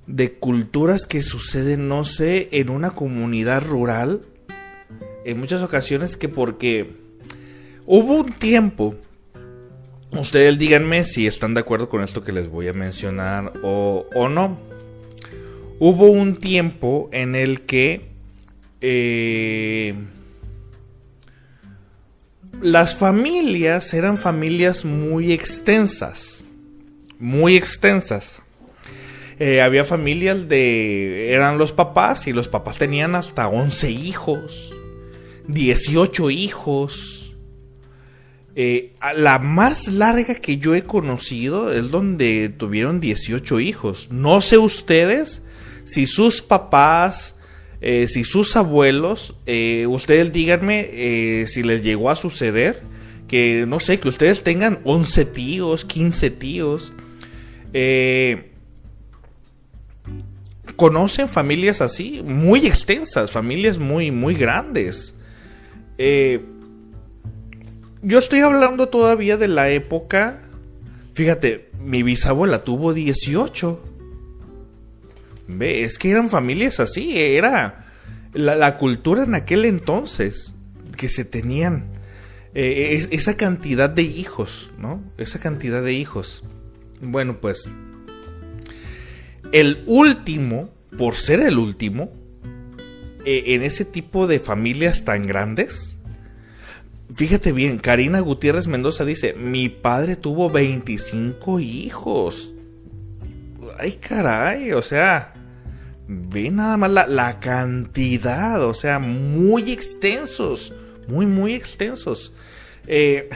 de 0.07 0.33
culturas 0.33 1.05
que 1.05 1.21
suceden, 1.21 1.87
no 1.87 2.05
sé, 2.05 2.49
en 2.51 2.69
una 2.69 2.91
comunidad 2.91 3.63
rural. 3.63 4.21
En 5.25 5.39
muchas 5.39 5.61
ocasiones 5.61 6.17
que 6.17 6.29
porque 6.29 7.03
Hubo 7.85 8.21
un 8.21 8.31
tiempo, 8.31 8.95
ustedes 10.13 10.57
díganme 10.57 11.03
si 11.03 11.27
están 11.27 11.53
de 11.53 11.59
acuerdo 11.59 11.89
con 11.89 12.01
esto 12.01 12.23
que 12.23 12.31
les 12.31 12.49
voy 12.49 12.69
a 12.69 12.73
mencionar 12.73 13.51
o, 13.61 14.05
no. 14.29 14.57
Hubo 15.79 16.09
un 16.09 16.37
tiempo 16.37 17.09
en 17.11 17.35
el 17.35 17.61
que 17.61 18.07
eh, 18.79 19.95
las 22.61 22.95
familias 22.95 23.93
eran 23.93 24.17
familias 24.17 24.85
muy 24.85 25.33
extensas, 25.33 26.45
muy 27.19 27.57
extensas. 27.57 28.42
Eh, 29.39 29.61
había 29.61 29.85
familias 29.85 30.47
de... 30.47 31.33
eran 31.33 31.57
los 31.57 31.71
papás 31.71 32.27
y 32.27 32.33
los 32.33 32.47
papás 32.47 32.77
tenían 32.77 33.15
hasta 33.15 33.47
11 33.47 33.91
hijos, 33.91 34.75
18 35.47 36.29
hijos, 36.29 37.23
eh, 38.55 38.91
la 39.17 39.39
más 39.39 39.87
larga 39.87 40.35
que 40.35 40.57
yo 40.57 40.75
he 40.75 40.83
conocido 40.83 41.73
es 41.73 41.89
donde 41.89 42.49
tuvieron 42.49 42.99
18 42.99 43.59
hijos. 43.59 44.09
No 44.11 44.41
sé 44.41 44.57
ustedes 44.57 45.41
si 45.85 46.05
sus 46.05 46.41
papás, 46.41 47.35
eh, 47.81 48.07
si 48.07 48.23
sus 48.23 48.55
abuelos, 48.55 49.35
eh, 49.47 49.87
ustedes 49.89 50.31
díganme 50.31 51.45
si 51.47 51.63
les 51.63 51.83
llegó 51.83 52.09
a 52.09 52.15
suceder 52.15 52.81
que, 53.27 53.65
no 53.67 53.79
sé, 53.79 53.99
que 53.99 54.09
ustedes 54.09 54.43
tengan 54.43 54.79
11 54.83 55.25
tíos, 55.25 55.85
15 55.85 56.29
tíos. 56.29 56.93
¿Conocen 60.75 61.29
familias 61.29 61.81
así? 61.81 62.21
Muy 62.23 62.65
extensas, 62.65 63.31
familias 63.31 63.77
muy, 63.77 64.11
muy 64.11 64.35
grandes. 64.35 65.13
Eh, 65.97 66.43
yo 68.01 68.19
estoy 68.19 68.39
hablando 68.41 68.89
todavía 68.89 69.37
de 69.37 69.47
la 69.47 69.69
época. 69.69 70.41
Fíjate, 71.13 71.69
mi 71.79 72.03
bisabuela 72.03 72.63
tuvo 72.63 72.93
18. 72.93 73.83
Ve, 75.47 75.83
es 75.83 75.97
que 75.97 76.09
eran 76.09 76.29
familias 76.29 76.79
así, 76.79 77.17
era 77.19 77.85
la, 78.33 78.77
cultura 78.77 79.23
en 79.23 79.35
aquel 79.35 79.65
entonces 79.65 80.55
que 80.97 81.09
se 81.09 81.25
tenían 81.25 81.85
eh, 82.55 83.05
esa 83.11 83.35
cantidad 83.35 83.89
de 83.89 84.03
hijos, 84.03 84.71
¿no? 84.77 85.03
Esa 85.17 85.39
cantidad 85.39 85.83
de 85.83 85.93
hijos. 85.93 86.43
Bueno, 87.01 87.39
pues 87.41 87.69
el 89.53 89.83
último, 89.87 90.69
por 90.97 91.15
ser 91.15 91.39
el 91.39 91.57
último, 91.57 92.11
eh, 93.25 93.43
en 93.47 93.63
ese 93.63 93.85
tipo 93.85 94.27
de 94.27 94.41
familias 94.41 95.05
tan 95.05 95.23
grandes, 95.23 95.93
Fíjate 97.15 97.51
bien, 97.51 97.77
Karina 97.77 98.21
Gutiérrez 98.21 98.67
Mendoza 98.67 99.05
dice, 99.05 99.33
mi 99.33 99.69
padre 99.69 100.15
tuvo 100.15 100.49
25 100.49 101.59
hijos. 101.59 102.51
Ay, 103.77 103.93
caray, 103.93 104.71
o 104.71 104.81
sea, 104.81 105.33
ve 106.07 106.49
nada 106.49 106.77
más 106.77 106.89
la, 107.07 107.39
cantidad, 107.39 108.63
o 108.63 108.73
sea, 108.73 108.97
muy 108.97 109.71
extensos, 109.71 110.73
muy, 111.07 111.27
muy 111.27 111.53
extensos. 111.53 112.33
Eh, 112.87 113.29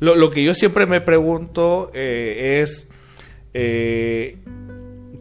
lo, 0.00 0.30
que 0.30 0.42
yo 0.42 0.54
siempre 0.54 0.86
me 0.86 1.00
pregunto 1.00 1.92
eh, 1.94 2.62
es, 2.62 2.88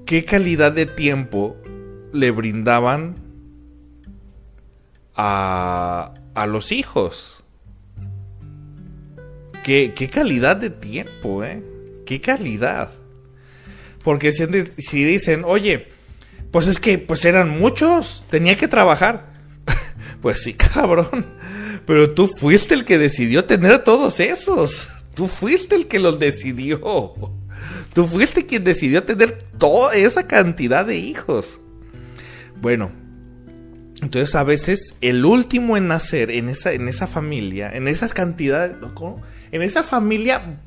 ¿qué 0.05 0.25
calidad 0.25 0.71
de 0.71 0.85
tiempo 0.85 1.57
le 2.13 2.31
brindaban 2.31 3.15
a, 5.15 6.13
a 6.33 6.47
los 6.47 6.71
hijos? 6.71 7.43
Qué, 9.63 10.09
calidad 10.13 10.57
de 10.57 10.69
tiempo, 10.69 11.43
¿eh? 11.43 11.63
Qué 12.05 12.21
calidad. 12.21 12.91
Porque 14.03 14.31
si, 14.31 14.45
si 14.77 15.03
dicen, 15.03 15.41
oye, 15.43 15.87
pues 16.51 16.67
es 16.67 16.79
que 16.79 16.99
pues 16.99 17.25
eran 17.25 17.49
muchos, 17.49 18.23
tenía 18.29 18.55
que 18.57 18.67
trabajar. 18.67 19.33
pues 20.21 20.43
sí, 20.43 20.53
cabrón. 20.53 21.25
Pero 21.87 22.11
tú 22.11 22.27
fuiste 22.27 22.75
el 22.75 22.85
que 22.85 22.99
decidió 22.99 23.45
tener 23.45 23.79
todos 23.83 24.19
esos. 24.19 24.89
Tú 25.15 25.27
fuiste 25.27 25.75
el 25.75 25.87
que 25.87 25.97
los 25.97 26.19
decidió. 26.19 26.79
Tú 27.95 28.05
fuiste 28.05 28.45
quien 28.45 28.65
decidió 28.65 29.03
tener 29.03 29.41
toda 29.57 29.95
esa 29.95 30.27
cantidad 30.27 30.85
de 30.85 30.97
hijos. 30.97 31.61
Bueno, 32.59 32.91
entonces 34.01 34.35
a 34.35 34.43
veces 34.43 34.95
el 34.99 35.23
último 35.23 35.77
en 35.77 35.87
nacer 35.87 36.29
en 36.29 36.49
esa, 36.49 36.73
en 36.73 36.89
esa 36.89 37.07
familia, 37.07 37.71
en 37.73 37.87
esas 37.87 38.13
cantidades, 38.13 38.75
¿cómo? 38.95 39.21
en 39.53 39.61
esa 39.61 39.81
familia 39.81 40.59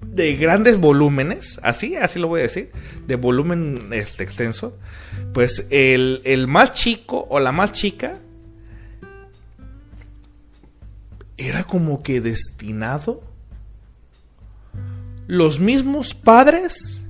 de 0.00 0.36
grandes 0.36 0.78
volúmenes, 0.78 1.60
así, 1.62 1.96
así 1.96 2.18
lo 2.18 2.28
voy 2.28 2.40
a 2.40 2.44
decir, 2.44 2.70
de 3.06 3.16
volumen 3.16 3.90
este, 3.92 4.24
extenso, 4.24 4.78
pues 5.34 5.66
el, 5.68 6.22
el 6.24 6.48
más 6.48 6.72
chico 6.72 7.26
o 7.28 7.38
la 7.38 7.52
más 7.52 7.72
chica 7.72 8.18
era 11.36 11.64
como 11.64 12.02
que 12.02 12.22
destinado 12.22 13.31
los 15.26 15.60
mismos 15.60 16.14
padres 16.14 17.02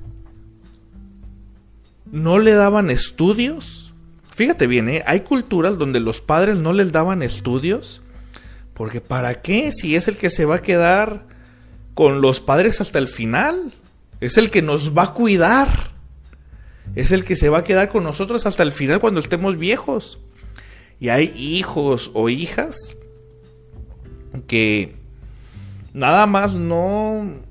no 2.11 2.39
le 2.39 2.53
daban 2.53 2.89
estudios. 2.89 3.93
Fíjate 4.33 4.67
bien, 4.67 4.89
¿eh? 4.89 5.03
hay 5.05 5.21
culturas 5.21 5.77
donde 5.77 5.99
los 5.99 6.21
padres 6.21 6.59
no 6.59 6.73
les 6.73 6.91
daban 6.91 7.21
estudios 7.21 8.03
porque 8.73 9.01
¿para 9.01 9.41
qué? 9.41 9.71
Si 9.71 9.95
es 9.95 10.07
el 10.07 10.17
que 10.17 10.29
se 10.29 10.45
va 10.45 10.55
a 10.55 10.61
quedar 10.61 11.25
con 11.93 12.21
los 12.21 12.39
padres 12.39 12.81
hasta 12.81 12.99
el 12.99 13.07
final. 13.07 13.71
Es 14.19 14.37
el 14.37 14.49
que 14.49 14.61
nos 14.61 14.97
va 14.97 15.03
a 15.03 15.13
cuidar. 15.13 15.91
Es 16.95 17.11
el 17.11 17.23
que 17.23 17.35
se 17.35 17.49
va 17.49 17.59
a 17.59 17.63
quedar 17.63 17.89
con 17.89 18.03
nosotros 18.03 18.45
hasta 18.45 18.63
el 18.63 18.71
final 18.71 18.99
cuando 18.99 19.19
estemos 19.19 19.57
viejos. 19.57 20.19
Y 20.99 21.09
hay 21.09 21.33
hijos 21.35 22.11
o 22.13 22.29
hijas 22.29 22.95
que 24.47 24.95
nada 25.93 26.25
más 26.25 26.55
no, 26.55 27.41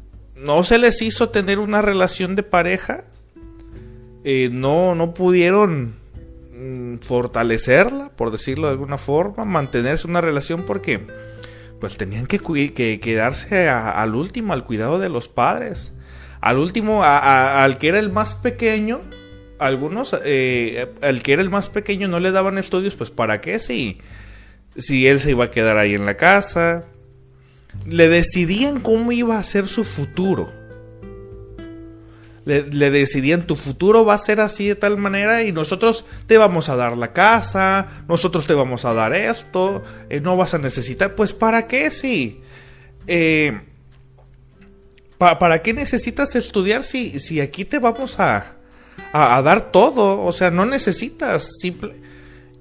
no 0.43 0.65
se 0.65 0.79
les 0.79 1.01
hizo 1.03 1.31
tener 1.31 1.59
una 1.59 1.83
relación 1.83 2.37
de 2.37 2.43
pareja. 2.43 3.05
Eh, 4.25 4.51
no, 4.53 4.95
no 4.95 5.15
pudieron 5.15 6.03
Mm, 6.63 6.99
fortalecerla, 6.99 8.11
por 8.15 8.31
decirlo 8.31 8.69
de 8.69 8.75
alguna 8.75 8.97
forma, 8.97 9.45
mantenerse 9.45 10.07
una 10.07 10.21
relación 10.21 10.63
porque 10.63 11.05
pues 11.81 11.97
tenían 11.97 12.27
que, 12.27 12.39
que 12.39 13.01
quedarse 13.01 13.69
al 13.69 14.15
último, 14.15 14.53
al 14.53 14.65
cuidado 14.65 15.01
de 15.01 15.09
los 15.09 15.29
padres. 15.29 15.93
Al 16.41 16.59
último, 16.59 17.03
al 17.03 17.79
que 17.79 17.89
era 17.89 17.99
el 17.99 18.13
más 18.13 18.37
pequeño, 18.37 19.01
algunos, 19.59 20.17
eh, 20.25 20.93
al 21.03 21.23
que 21.23 21.33
era 21.33 21.43
el 21.43 21.51
más 21.51 21.69
pequeño 21.69 22.07
no 22.07 22.21
le 22.21 22.31
daban 22.31 22.59
estudios, 22.59 22.95
pues 22.95 23.11
¿para 23.11 23.41
qué? 23.41 23.59
Si, 23.59 23.99
si 24.77 25.09
él 25.09 25.19
se 25.19 25.33
iba 25.33 25.47
a 25.47 25.51
quedar 25.51 25.79
ahí 25.79 25.95
en 25.95 26.07
la 26.07 26.17
casa. 26.17 26.85
Le 27.87 28.09
decidían 28.09 28.81
cómo 28.81 29.13
iba 29.13 29.39
a 29.39 29.43
ser 29.43 29.69
su 29.69 29.85
futuro 29.85 30.63
le, 32.45 32.91
decidían 32.91 33.47
tu 33.47 33.57
futuro 33.57 34.05
va 34.05 34.15
a 34.15 34.19
ser 34.19 34.41
así 34.41 34.67
de 34.67 34.75
tal 34.75 34.97
manera 34.97 35.43
y 35.43 35.53
nosotros 35.53 36.05
te 36.27 36.39
vamos 36.39 36.69
a 36.69 36.77
dar 36.77 36.97
la 36.97 37.13
casa, 37.13 37.87
nosotros 38.09 38.47
te 38.47 38.55
vamos 38.55 38.85
a 38.85 38.95
dar 38.95 39.15
esto, 39.15 39.83
eh, 40.09 40.21
no 40.21 40.37
vas 40.37 40.55
a 40.55 40.59
necesitar, 40.59 41.15
pues 41.15 41.33
¿para 41.33 41.67
qué 41.67 41.91
sí? 41.91 42.41
Eh, 43.07 43.61
¿Para 45.19 45.63
qué 45.63 45.73
necesitas 45.73 46.35
estudiar 46.35 46.83
si, 46.83 47.21
si 47.21 47.41
aquí 47.41 47.65
te 47.65 47.79
vamos 47.79 48.19
a, 48.19 48.57
a, 49.13 49.41
dar 49.41 49.71
todo? 49.71 50.25
O 50.25 50.33
sea, 50.33 50.51
no 50.51 50.67
necesitas 50.67 51.49
simple... 51.61 52.02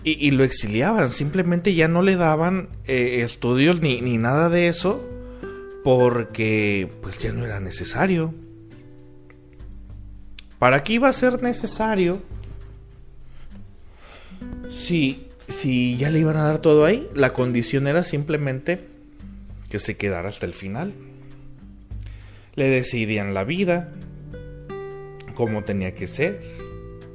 y, 0.04 0.32
lo 0.32 0.44
exiliaban, 0.44 1.10
simplemente 1.10 1.76
ya 1.76 1.88
no 1.88 2.02
le 2.02 2.16
daban 2.16 2.70
eh, 2.88 3.22
estudios 3.24 3.82
ni, 3.82 4.02
ni 4.02 4.18
nada 4.18 4.50
de 4.50 4.68
eso 4.68 5.08
porque 5.84 6.90
pues 7.02 7.20
ya 7.20 7.34
no 7.34 7.46
era 7.46 7.60
necesario. 7.60 8.34
¿Para 10.60 10.84
qué 10.84 10.94
iba 10.94 11.10
a 11.10 11.14
ser 11.14 11.42
necesario? 11.42 12.22
Si, 14.70 15.28
si 15.48 15.98
ya 15.98 16.10
le 16.10 16.20
iban 16.20 16.38
a 16.38 16.44
dar 16.44 16.60
todo 16.60 16.86
ahí, 16.86 17.08
la 17.16 17.34
condición 17.34 17.88
era 17.88 18.04
simplemente 18.04 18.80
que 19.70 19.80
se 19.80 19.98
quedara 19.98 20.30
hasta 20.30 20.46
el 20.46 20.54
final. 20.54 20.94
Le 22.56 22.70
decidían 22.70 23.34
la 23.34 23.44
vida, 23.44 23.92
cómo 25.34 25.64
tenía 25.64 25.96
que 25.96 26.08
ser, 26.08 26.44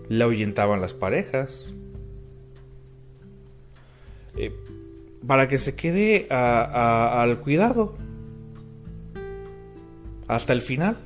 le 0.09 0.25
ahuyentaban 0.25 0.81
las 0.81 0.94
parejas, 0.94 1.75
eh, 4.37 4.53
para 5.27 5.49
que 5.49 5.59
se 5.59 5.75
quede 5.75 6.27
al 6.31 7.40
cuidado 7.40 7.96
hasta 10.29 10.53
el 10.53 10.62
final. 10.62 10.96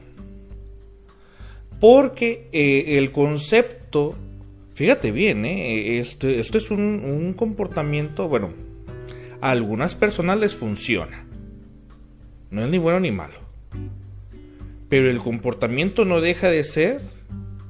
Porque 1.81 2.49
eh, 2.53 2.99
el 2.99 3.11
concepto, 3.11 4.14
fíjate 4.75 5.12
bien, 5.12 5.45
eh, 5.47 5.99
esto, 5.99 6.29
es 6.29 6.71
un, 6.71 7.03
un 7.05 7.33
comportamiento, 7.33 8.29
bueno, 8.29 8.51
a 9.40 9.51
algunas 9.51 9.95
personas 9.95 10.38
les 10.38 10.55
funciona. 10.55 11.27
No 12.51 12.62
es 12.62 12.69
ni 12.69 12.79
bueno 12.79 13.01
ni 13.01 13.11
malo. 13.11 13.38
Pero 14.90 15.11
el 15.11 15.19
comportamiento 15.19 16.05
no 16.05 16.21
deja 16.21 16.51
de 16.51 16.64
ser 16.64 17.01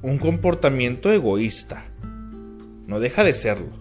un 0.01 0.17
comportamiento 0.17 1.11
egoísta. 1.13 1.85
No 2.87 2.99
deja 2.99 3.23
de 3.23 3.33
serlo. 3.33 3.80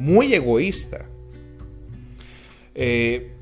Muy 0.00 0.32
egoísta. 0.32 1.04
Eh, 2.74 3.32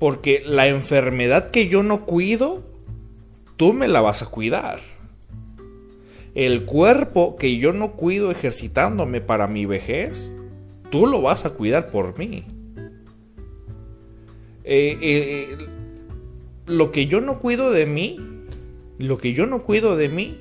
porque 0.00 0.42
la 0.44 0.66
enfermedad 0.66 1.48
que 1.52 1.68
yo 1.68 1.84
no 1.84 2.06
cuido, 2.06 2.64
tú 3.56 3.72
me 3.72 3.86
la 3.86 4.00
vas 4.00 4.22
a 4.22 4.26
cuidar. 4.26 4.80
El 6.34 6.64
cuerpo 6.64 7.36
que 7.36 7.58
yo 7.58 7.72
no 7.72 7.92
cuido 7.92 8.32
ejercitándome 8.32 9.20
para 9.20 9.46
mi 9.46 9.64
vejez, 9.64 10.34
tú 10.90 11.06
lo 11.06 11.22
vas 11.22 11.44
a 11.44 11.50
cuidar 11.50 11.92
por 11.92 12.18
mí. 12.18 12.44
Eh, 14.64 14.98
eh, 15.00 15.56
lo 16.66 16.90
que 16.90 17.06
yo 17.06 17.20
no 17.20 17.38
cuido 17.38 17.70
de 17.70 17.86
mí, 17.86 18.18
lo 18.98 19.18
que 19.18 19.34
yo 19.34 19.46
no 19.46 19.62
cuido 19.62 19.94
de 19.94 20.08
mí, 20.08 20.38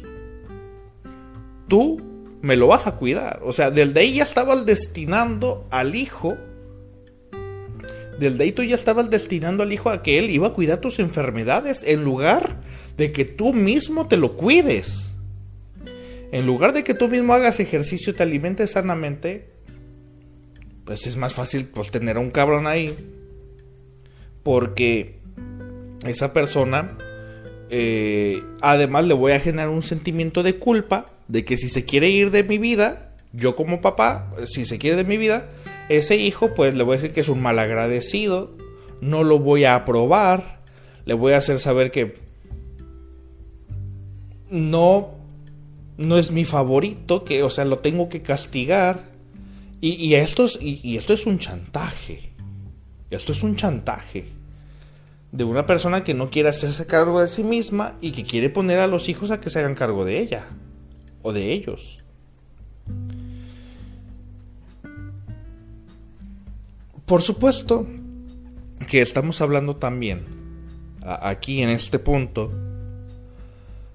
tú 1.68 2.02
me 2.48 2.56
lo 2.56 2.68
vas 2.68 2.88
a 2.88 2.96
cuidar. 2.96 3.42
O 3.44 3.52
sea, 3.52 3.72
desde 3.72 4.00
ahí 4.00 4.14
ya 4.14 4.24
estabas 4.24 4.66
destinando 4.66 5.68
al 5.70 5.96
hijo. 5.96 6.38
Desde 8.20 8.42
ahí 8.46 8.54
tú 8.54 8.64
ya 8.64 8.76
estabas 8.76 9.10
destinando 9.10 9.64
al 9.64 9.74
hijo 9.74 9.90
a 9.90 10.02
que 10.02 10.18
él 10.18 10.30
iba 10.30 10.48
a 10.48 10.54
cuidar 10.54 10.80
tus 10.80 11.00
enfermedades 11.00 11.84
en 11.86 12.06
lugar 12.06 12.62
de 12.96 13.12
que 13.12 13.26
tú 13.26 13.54
mismo 13.54 14.08
te 14.08 14.16
lo 14.16 14.38
cuides. 14.38 15.12
En 16.32 16.46
lugar 16.46 16.72
de 16.72 16.86
que 16.86 16.94
tú 16.94 17.10
mismo 17.10 17.34
hagas 17.34 17.60
ejercicio, 17.60 18.16
te 18.16 18.24
alimentes 18.24 18.72
sanamente, 18.72 19.50
pues 20.86 21.06
es 21.06 21.18
más 21.18 21.34
fácil 21.34 21.66
pues, 21.66 21.92
tener 21.92 22.16
a 22.16 22.22
un 22.22 22.32
cabrón 22.32 22.66
ahí. 22.66 22.96
Porque 24.42 25.20
esa 26.06 26.32
persona, 26.32 26.98
eh, 27.70 28.44
además 28.62 29.06
le 29.06 29.14
voy 29.14 29.34
a 29.34 29.40
generar 29.40 29.70
un 29.70 29.84
sentimiento 29.84 30.44
de 30.44 30.58
culpa 30.58 31.12
de 31.28 31.44
que 31.44 31.58
si 31.58 31.70
se 31.70 31.86
quiere 31.86 32.10
ir 32.10 32.32
de 32.32 32.44
mi 32.44 32.58
vida, 32.58 33.14
yo 33.34 33.56
como 33.56 33.82
papá, 33.82 34.32
si 34.46 34.66
se 34.66 34.78
quiere 34.78 34.96
de 34.96 35.04
mi 35.04 35.18
vida, 35.18 35.50
ese 35.90 36.16
hijo 36.16 36.54
pues 36.54 36.76
le 36.76 36.84
voy 36.84 36.96
a 36.96 36.98
decir 37.00 37.14
que 37.14 37.22
es 37.22 37.30
un 37.30 37.42
mal 37.42 37.60
agradecido, 37.60 38.56
no 39.02 39.24
lo 39.24 39.40
voy 39.40 39.66
a 39.66 39.76
aprobar, 39.76 40.62
le 41.06 41.14
voy 41.14 41.34
a 41.34 41.38
hacer 41.38 41.60
saber 41.60 41.92
que 41.92 42.16
no 44.50 45.16
no 45.98 46.18
es 46.18 46.32
mi 46.32 46.46
favorito, 46.46 47.26
que 47.26 47.44
o 47.44 47.50
sea, 47.50 47.66
lo 47.66 47.80
tengo 47.80 48.08
que 48.08 48.22
castigar. 48.22 49.18
Y, 49.80 50.16
esto, 50.16 50.46
es, 50.46 50.58
y 50.60 50.98
esto 50.98 51.14
es 51.14 51.28
un 51.28 51.38
chantaje. 51.38 52.32
Esto 53.12 53.32
es 53.32 53.44
un 53.44 53.56
chantaje 53.56 54.26
de 55.32 55.44
una 55.44 55.66
persona 55.66 56.04
que 56.04 56.14
no 56.14 56.30
quiere 56.30 56.50
hacerse 56.50 56.88
cargo 56.88 57.20
de 57.20 57.28
sí 57.28 57.44
misma 57.44 57.96
y 58.02 58.12
que 58.12 58.24
quiere 58.24 58.50
poner 58.50 58.80
a 58.80 58.88
los 58.88 59.10
hijos 59.10 59.32
a 59.32 59.40
que 59.40 59.50
se 59.50 59.60
hagan 59.60 59.76
cargo 59.76 60.06
de 60.06 60.20
ella 60.20 60.48
o 61.22 61.34
de 61.34 61.52
ellos. 61.52 62.00
Por 67.06 67.22
supuesto 67.22 67.88
que 68.88 69.02
estamos 69.02 69.42
hablando 69.42 69.76
también 69.76 70.26
aquí 71.02 71.62
en 71.62 71.70
este 71.70 72.00
punto 72.00 72.52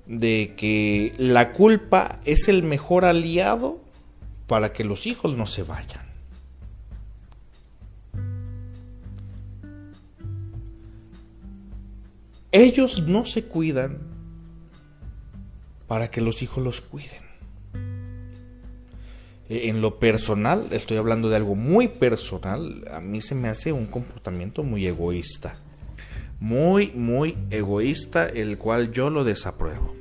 de 0.07 0.55
que 0.57 1.13
la 1.19 1.53
culpa 1.53 2.21
es 2.25 2.49
el 2.49 2.63
mejor 2.63 3.05
aliado 3.05 3.81
para 4.47 4.73
que 4.73 4.85
los 4.85 5.07
hijos 5.07 5.37
no 5.37 5.47
se 5.47 5.63
vayan. 5.63 6.12
Ellos 12.53 13.03
no 13.07 13.25
se 13.25 13.45
cuidan 13.45 13.99
para 15.89 16.11
que 16.11 16.21
los 16.21 16.43
hijos 16.43 16.63
los 16.63 16.83
cuiden. 16.83 17.23
E, 19.49 19.69
en 19.69 19.81
lo 19.81 19.99
personal, 19.99 20.67
estoy 20.71 20.99
hablando 20.99 21.31
de 21.31 21.37
algo 21.37 21.55
muy 21.55 21.89
personal, 21.89 22.85
a 22.93 23.01
mí 23.01 23.23
se 23.23 23.35
me 23.35 23.49
hace 23.49 23.73
un 23.73 23.87
comportamiento 23.87 24.63
muy 24.65 24.87
egoísta. 24.87 25.55
Muy, 26.41 26.89
muy 26.95 27.37
egoísta, 27.51 28.27
el 28.29 28.59
cual 28.59 28.93
yo 28.93 29.09
lo 29.09 29.25
desapruebo. 29.25 29.95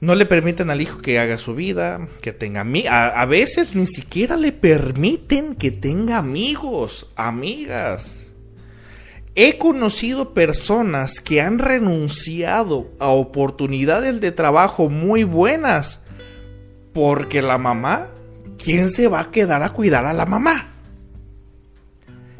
No 0.00 0.14
le 0.14 0.26
permiten 0.26 0.68
al 0.68 0.82
hijo 0.82 0.98
que 0.98 1.18
haga 1.18 1.38
su 1.38 1.54
vida, 1.54 2.08
que 2.20 2.32
tenga 2.32 2.60
amigos. 2.60 2.90
A, 2.90 3.22
a 3.22 3.24
veces 3.24 3.74
ni 3.74 3.86
siquiera 3.86 4.36
le 4.36 4.52
permiten 4.52 5.54
que 5.54 5.70
tenga 5.70 6.18
amigos, 6.18 7.10
amigas. 7.16 8.25
He 9.38 9.58
conocido 9.58 10.32
personas 10.32 11.20
que 11.20 11.42
han 11.42 11.58
renunciado 11.58 12.90
a 12.98 13.08
oportunidades 13.08 14.18
de 14.22 14.32
trabajo 14.32 14.88
muy 14.88 15.24
buenas 15.24 16.00
porque 16.94 17.42
la 17.42 17.58
mamá, 17.58 18.06
¿quién 18.56 18.88
se 18.88 19.08
va 19.08 19.20
a 19.20 19.30
quedar 19.30 19.62
a 19.62 19.74
cuidar 19.74 20.06
a 20.06 20.14
la 20.14 20.24
mamá? 20.24 20.68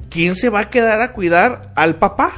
¿Quién 0.08 0.34
se 0.34 0.48
va 0.48 0.60
a 0.60 0.70
quedar 0.70 1.02
a 1.02 1.12
cuidar 1.12 1.74
al 1.76 1.96
papá? 1.96 2.32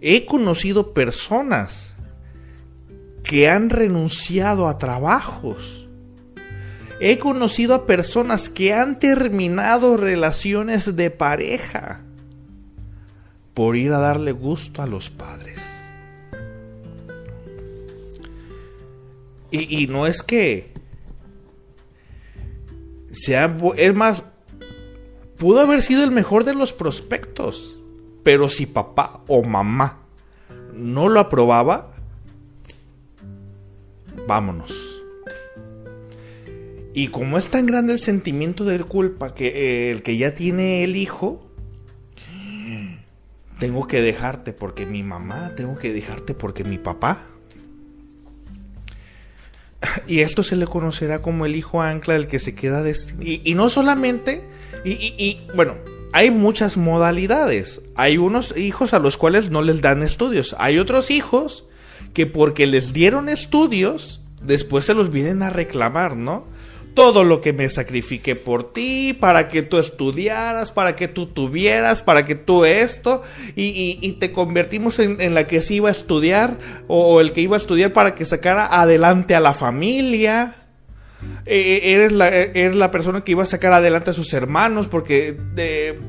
He 0.00 0.26
conocido 0.26 0.92
personas 0.92 1.92
que 3.22 3.48
han 3.48 3.70
renunciado 3.70 4.66
a 4.66 4.78
trabajos 4.78 5.87
He 7.00 7.18
conocido 7.18 7.74
a 7.74 7.86
personas 7.86 8.48
que 8.48 8.74
han 8.74 8.98
terminado 8.98 9.96
relaciones 9.96 10.96
de 10.96 11.10
pareja 11.10 12.00
por 13.54 13.76
ir 13.76 13.92
a 13.92 13.98
darle 13.98 14.32
gusto 14.32 14.82
a 14.82 14.86
los 14.86 15.10
padres. 15.10 15.62
Y, 19.50 19.86
no 19.86 20.06
es 20.06 20.22
que 20.22 20.72
sea, 23.12 23.56
es 23.76 23.94
más, 23.94 24.24
pudo 25.38 25.60
haber 25.60 25.82
sido 25.82 26.04
el 26.04 26.10
mejor 26.10 26.44
de 26.44 26.54
los 26.54 26.72
prospectos, 26.72 27.76
pero 28.22 28.50
si 28.50 28.66
papá 28.66 29.22
o 29.26 29.42
mamá 29.42 30.00
no 30.74 31.08
lo 31.08 31.18
aprobaba, 31.18 31.92
vámonos. 34.26 34.87
Y 36.94 37.08
como 37.08 37.38
es 37.38 37.50
tan 37.50 37.66
grande 37.66 37.92
el 37.92 37.98
sentimiento 37.98 38.64
de 38.64 38.78
culpa 38.80 39.34
que 39.34 39.48
eh, 39.48 39.90
el 39.90 40.02
que 40.02 40.16
ya 40.16 40.34
tiene 40.34 40.84
el 40.84 40.96
hijo, 40.96 41.48
tengo 43.58 43.86
que 43.86 44.00
dejarte 44.00 44.52
porque 44.52 44.86
mi 44.86 45.02
mamá, 45.02 45.52
tengo 45.56 45.76
que 45.76 45.92
dejarte 45.92 46.34
porque 46.34 46.64
mi 46.64 46.78
papá. 46.78 47.22
Y 50.06 50.20
esto 50.20 50.42
se 50.42 50.56
le 50.56 50.66
conocerá 50.66 51.22
como 51.22 51.46
el 51.46 51.56
hijo 51.56 51.82
ancla, 51.82 52.16
el 52.16 52.26
que 52.26 52.38
se 52.38 52.54
queda 52.54 52.82
de... 52.82 52.96
Y, 53.20 53.42
y 53.44 53.54
no 53.54 53.68
solamente, 53.68 54.42
y, 54.84 54.90
y, 54.90 55.46
bueno, 55.54 55.76
hay 56.12 56.30
muchas 56.30 56.76
modalidades. 56.76 57.82
Hay 57.94 58.16
unos 58.16 58.56
hijos 58.56 58.94
a 58.94 58.98
los 58.98 59.16
cuales 59.16 59.50
no 59.50 59.62
les 59.62 59.80
dan 59.80 60.02
estudios. 60.02 60.56
Hay 60.58 60.78
otros 60.78 61.10
hijos 61.10 61.64
que 62.14 62.26
porque 62.26 62.66
les 62.66 62.92
dieron 62.92 63.28
estudios, 63.28 64.20
después 64.42 64.84
se 64.84 64.94
los 64.94 65.10
vienen 65.10 65.42
a 65.42 65.50
reclamar, 65.50 66.16
¿no? 66.16 66.46
Todo 66.98 67.22
lo 67.22 67.40
que 67.40 67.52
me 67.52 67.68
sacrifiqué 67.68 68.34
por 68.34 68.72
ti, 68.72 69.16
para 69.20 69.48
que 69.48 69.62
tú 69.62 69.78
estudiaras, 69.78 70.72
para 70.72 70.96
que 70.96 71.06
tú 71.06 71.26
tuvieras, 71.26 72.02
para 72.02 72.26
que 72.26 72.34
tú 72.34 72.64
esto, 72.64 73.22
y, 73.54 74.16
te 74.18 74.32
convertimos 74.32 74.98
en, 74.98 75.32
la 75.32 75.46
que 75.46 75.62
se 75.62 75.74
iba 75.74 75.90
a 75.90 75.92
estudiar, 75.92 76.58
o 76.88 77.20
el 77.20 77.32
que 77.32 77.40
iba 77.40 77.54
a 77.54 77.60
estudiar 77.60 77.92
para 77.92 78.16
que 78.16 78.24
sacara 78.24 78.80
adelante 78.80 79.36
a 79.36 79.40
la 79.40 79.54
familia. 79.54 80.56
E, 81.46 81.56
e, 81.56 81.92
eres, 81.94 82.10
la, 82.10 82.30
e, 82.30 82.50
eres 82.56 82.74
la 82.74 82.90
persona 82.90 83.22
que 83.22 83.30
iba 83.30 83.44
a 83.44 83.46
sacar 83.46 83.72
adelante 83.72 84.10
a 84.10 84.12
sus 84.12 84.32
hermanos 84.32 84.88
porque 84.88 85.36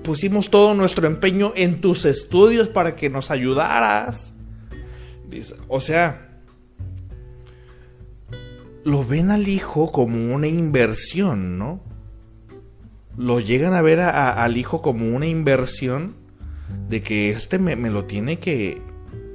pusimos 0.04 0.49
todo 0.49 0.73
nuestro 0.73 1.06
empeño 1.06 1.54
en 1.56 1.82
tus 1.82 2.06
estudios 2.06 2.67
para 2.67 2.95
que 2.95 3.12
nos 3.12 3.30
ayudaras. 3.30 4.34
O 5.67 5.82
sea, 5.82 6.29
lo 8.89 9.06
ven 9.06 9.32
al 9.32 9.47
hijo 9.47 9.91
como 9.91 10.34
una 10.34 10.47
inversión, 10.47 11.58
¿no? 11.58 11.82
Lo 13.17 13.39
llegan 13.39 13.73
a 13.73 13.82
ver 13.82 13.99
al 13.99 14.58
hijo 14.58 14.82
como 14.82 15.15
una 15.15 15.28
inversión 15.28 16.15
de 16.88 17.02
que 17.02 17.30
este 17.30 17.60
me, 17.60 17.75
lo 17.75 18.06
tiene 18.06 18.39
que, 18.39 18.82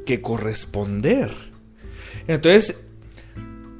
que 0.06 0.20
corresponder. 0.20 1.32
Entonces, 2.26 2.78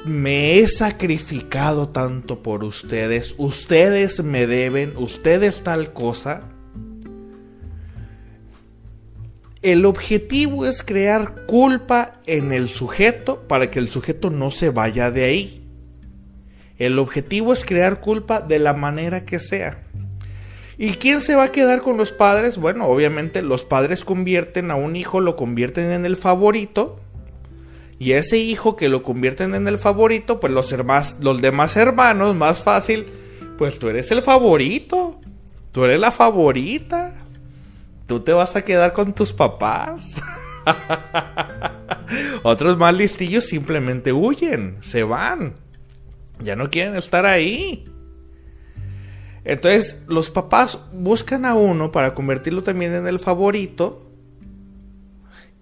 me 0.04 0.58
he 0.58 0.68
sacrificado 0.68 1.88
tanto 1.88 2.42
por 2.42 2.62
ustedes, 2.64 3.34
ustedes 3.38 4.22
me 4.22 4.46
deben, 4.46 4.96
ustedes 4.96 5.62
tal 5.62 5.92
cosa. 5.92 6.50
El 9.62 9.86
objetivo 9.86 10.66
es 10.66 10.82
crear 10.82 11.46
culpa 11.46 12.20
en 12.26 12.52
el 12.52 12.68
sujeto 12.68 13.48
para 13.48 13.70
que 13.70 13.78
el 13.78 13.88
sujeto 13.88 14.28
no 14.28 14.50
se 14.50 14.68
vaya 14.68 15.10
de 15.10 15.24
ahí. 15.24 15.63
El 16.78 16.98
objetivo 16.98 17.52
es 17.52 17.64
crear 17.64 18.00
culpa 18.00 18.40
de 18.40 18.58
la 18.58 18.72
manera 18.72 19.24
que 19.24 19.38
sea. 19.38 19.80
¿Y 20.76 20.94
quién 20.94 21.20
se 21.20 21.36
va 21.36 21.44
a 21.44 21.52
quedar 21.52 21.82
con 21.82 21.96
los 21.96 22.10
padres? 22.10 22.58
Bueno, 22.58 22.86
obviamente 22.86 23.42
los 23.42 23.64
padres 23.64 24.04
convierten 24.04 24.72
a 24.72 24.74
un 24.74 24.96
hijo, 24.96 25.20
lo 25.20 25.36
convierten 25.36 25.92
en 25.92 26.04
el 26.04 26.16
favorito. 26.16 27.00
Y 28.00 28.12
ese 28.12 28.38
hijo 28.38 28.74
que 28.74 28.88
lo 28.88 29.04
convierten 29.04 29.54
en 29.54 29.68
el 29.68 29.78
favorito, 29.78 30.40
pues 30.40 30.52
los, 30.52 30.74
los 31.20 31.40
demás 31.40 31.76
hermanos, 31.76 32.34
más 32.34 32.60
fácil, 32.60 33.06
pues 33.56 33.78
tú 33.78 33.88
eres 33.88 34.10
el 34.10 34.20
favorito. 34.20 35.20
Tú 35.70 35.84
eres 35.84 36.00
la 36.00 36.10
favorita. 36.10 37.14
Tú 38.06 38.20
te 38.20 38.32
vas 38.32 38.56
a 38.56 38.62
quedar 38.62 38.92
con 38.92 39.12
tus 39.12 39.32
papás. 39.32 40.20
Otros 42.42 42.76
más 42.78 42.94
listillos 42.94 43.44
simplemente 43.44 44.12
huyen, 44.12 44.76
se 44.80 45.04
van 45.04 45.63
ya 46.40 46.56
no 46.56 46.70
quieren 46.70 46.96
estar 46.96 47.26
ahí. 47.26 47.84
Entonces 49.44 50.02
los 50.08 50.30
papás 50.30 50.78
buscan 50.92 51.44
a 51.44 51.54
uno 51.54 51.92
para 51.92 52.14
convertirlo 52.14 52.62
también 52.62 52.94
en 52.94 53.06
el 53.06 53.18
favorito 53.18 54.10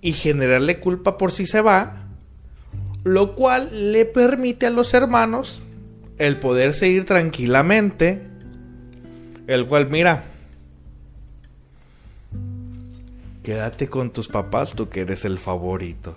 y 0.01 0.13
generarle 0.13 0.81
culpa 0.81 1.19
por 1.19 1.33
si 1.33 1.47
se 1.47 1.61
va, 1.61 2.07
lo 3.05 3.35
cual 3.35 3.93
le 3.93 4.05
permite 4.05 4.67
a 4.67 4.71
los 4.71 4.95
hermanos 4.95 5.63
el 6.19 6.39
poder 6.39 6.75
seguir 6.75 7.05
tranquilamente, 7.05 8.23
el 9.49 9.67
cual 9.67 9.91
mira, 9.91 10.25
quédate 13.43 13.89
con 13.89 14.13
tus 14.13 14.29
papás, 14.29 14.75
tú 14.75 14.89
que 14.89 15.01
eres 15.01 15.25
el 15.25 15.39
favorito, 15.39 16.17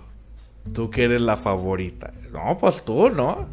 tú 0.72 0.90
que 0.90 1.04
eres 1.04 1.20
la 1.20 1.36
favorita. 1.36 2.12
No, 2.32 2.58
pues 2.58 2.84
tú, 2.84 3.10
¿no? 3.10 3.48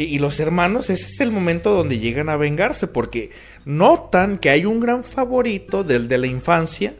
Y, 0.00 0.20
los 0.20 0.38
hermanos, 0.38 0.90
ese 0.90 1.08
es 1.08 1.18
el 1.18 1.32
momento 1.32 1.74
donde 1.74 1.98
llegan 1.98 2.28
a 2.28 2.36
vengarse, 2.36 2.86
porque 2.86 3.30
notan 3.64 4.38
que 4.38 4.48
hay 4.48 4.64
un 4.64 4.78
gran 4.78 5.02
favorito 5.02 5.82
del 5.82 6.06
de 6.06 6.18
la 6.18 6.28
infancia, 6.28 6.94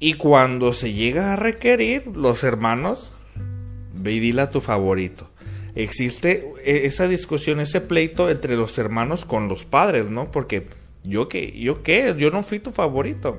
y 0.00 0.14
cuando 0.14 0.72
se 0.72 0.92
llega 0.92 1.32
a 1.32 1.36
requerir, 1.36 2.08
los 2.08 2.42
hermanos, 2.42 3.12
ve 3.94 4.14
y 4.14 4.34
tu 4.50 4.60
favorito. 4.60 5.30
Existe 5.76 6.44
e, 6.64 6.86
esa 6.86 7.06
discusión, 7.06 7.60
ese 7.60 7.80
pleito 7.80 8.28
entre 8.28 8.56
los 8.56 8.76
hermanos 8.76 9.24
con 9.24 9.46
los 9.46 9.64
padres, 9.64 10.10
¿no? 10.10 10.32
Porque 10.32 10.66
yo 11.04 11.28
qué, 11.28 11.52
yo 11.56 11.84
qué, 11.84 12.12
yo 12.18 12.32
no 12.32 12.42
fui 12.42 12.58
tu 12.58 12.72
favorito. 12.72 13.38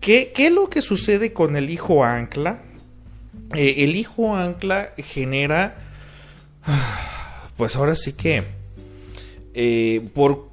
¿Qué, 0.00 0.30
qué 0.34 0.48
es 0.48 0.52
lo 0.52 0.68
que 0.68 0.82
sucede 0.82 1.32
con 1.32 1.56
el 1.56 1.70
hijo 1.70 2.04
ancla? 2.04 2.60
Eh, 3.54 3.76
el 3.78 3.96
hijo 3.96 4.36
ancla 4.36 4.92
genera 4.98 5.78
pues 7.56 7.76
ahora 7.76 7.96
sí 7.96 8.12
que, 8.12 8.44
eh, 9.54 10.08
por 10.14 10.50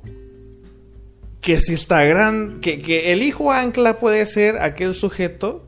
que 1.42 1.60
si 1.60 1.74
está 1.74 2.04
gran, 2.06 2.58
que, 2.62 2.82
que 2.82 3.12
el 3.12 3.22
hijo 3.22 3.52
ancla 3.52 3.98
puede 3.98 4.26
ser 4.26 4.58
aquel 4.58 4.94
sujeto 4.94 5.68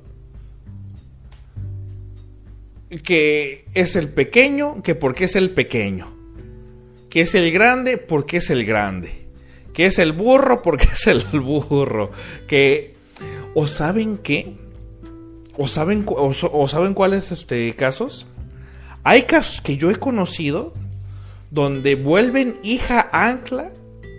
que 3.03 3.65
es 3.73 3.95
el 3.95 4.09
pequeño, 4.09 4.81
que 4.83 4.95
porque 4.95 5.25
es 5.25 5.35
el 5.35 5.51
pequeño, 5.51 6.13
que 7.09 7.21
es 7.21 7.35
el 7.35 7.51
grande, 7.51 7.97
porque 7.97 8.37
es 8.37 8.49
el 8.49 8.65
grande, 8.65 9.27
que 9.73 9.85
es 9.85 9.99
el 9.99 10.13
burro, 10.13 10.61
porque 10.61 10.87
es 10.93 11.07
el 11.07 11.23
burro, 11.41 12.11
que, 12.47 12.93
o 13.53 13.67
saben 13.67 14.17
qué, 14.17 14.55
o 15.57 15.67
saben, 15.67 16.05
o, 16.07 16.67
saben 16.69 16.93
cuáles 16.93 17.31
este, 17.31 17.73
casos, 17.75 18.27
hay 19.03 19.23
casos 19.23 19.61
que 19.61 19.77
yo 19.77 19.91
he 19.91 19.95
conocido 19.97 20.73
donde 21.55 21.95
vuelven 21.95 22.59
hija 22.63 23.09
ancla 23.13 23.71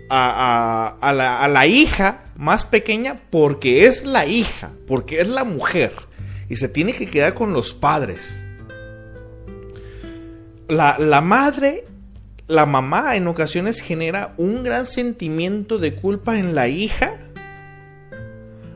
a, 0.09 1.47
la, 1.51 1.67
hija 1.67 2.23
más 2.35 2.65
pequeña 2.65 3.21
porque 3.29 3.85
es 3.85 4.03
la 4.03 4.25
hija, 4.25 4.73
porque 4.87 5.21
es 5.21 5.29
la 5.29 5.43
mujer 5.43 5.93
y 6.49 6.55
se 6.55 6.67
tiene 6.67 6.93
que 6.93 7.05
quedar 7.05 7.35
con 7.35 7.53
los 7.53 7.75
padres. 7.75 8.43
La, 10.67 10.97
la 10.97 11.21
madre, 11.21 11.85
la 12.47 12.65
mamá 12.65 13.15
en 13.15 13.27
ocasiones 13.27 13.81
genera 13.81 14.33
un 14.37 14.63
gran 14.63 14.87
sentimiento 14.87 15.77
de 15.77 15.93
culpa 15.93 16.39
en 16.39 16.55
la 16.55 16.67
hija 16.67 17.19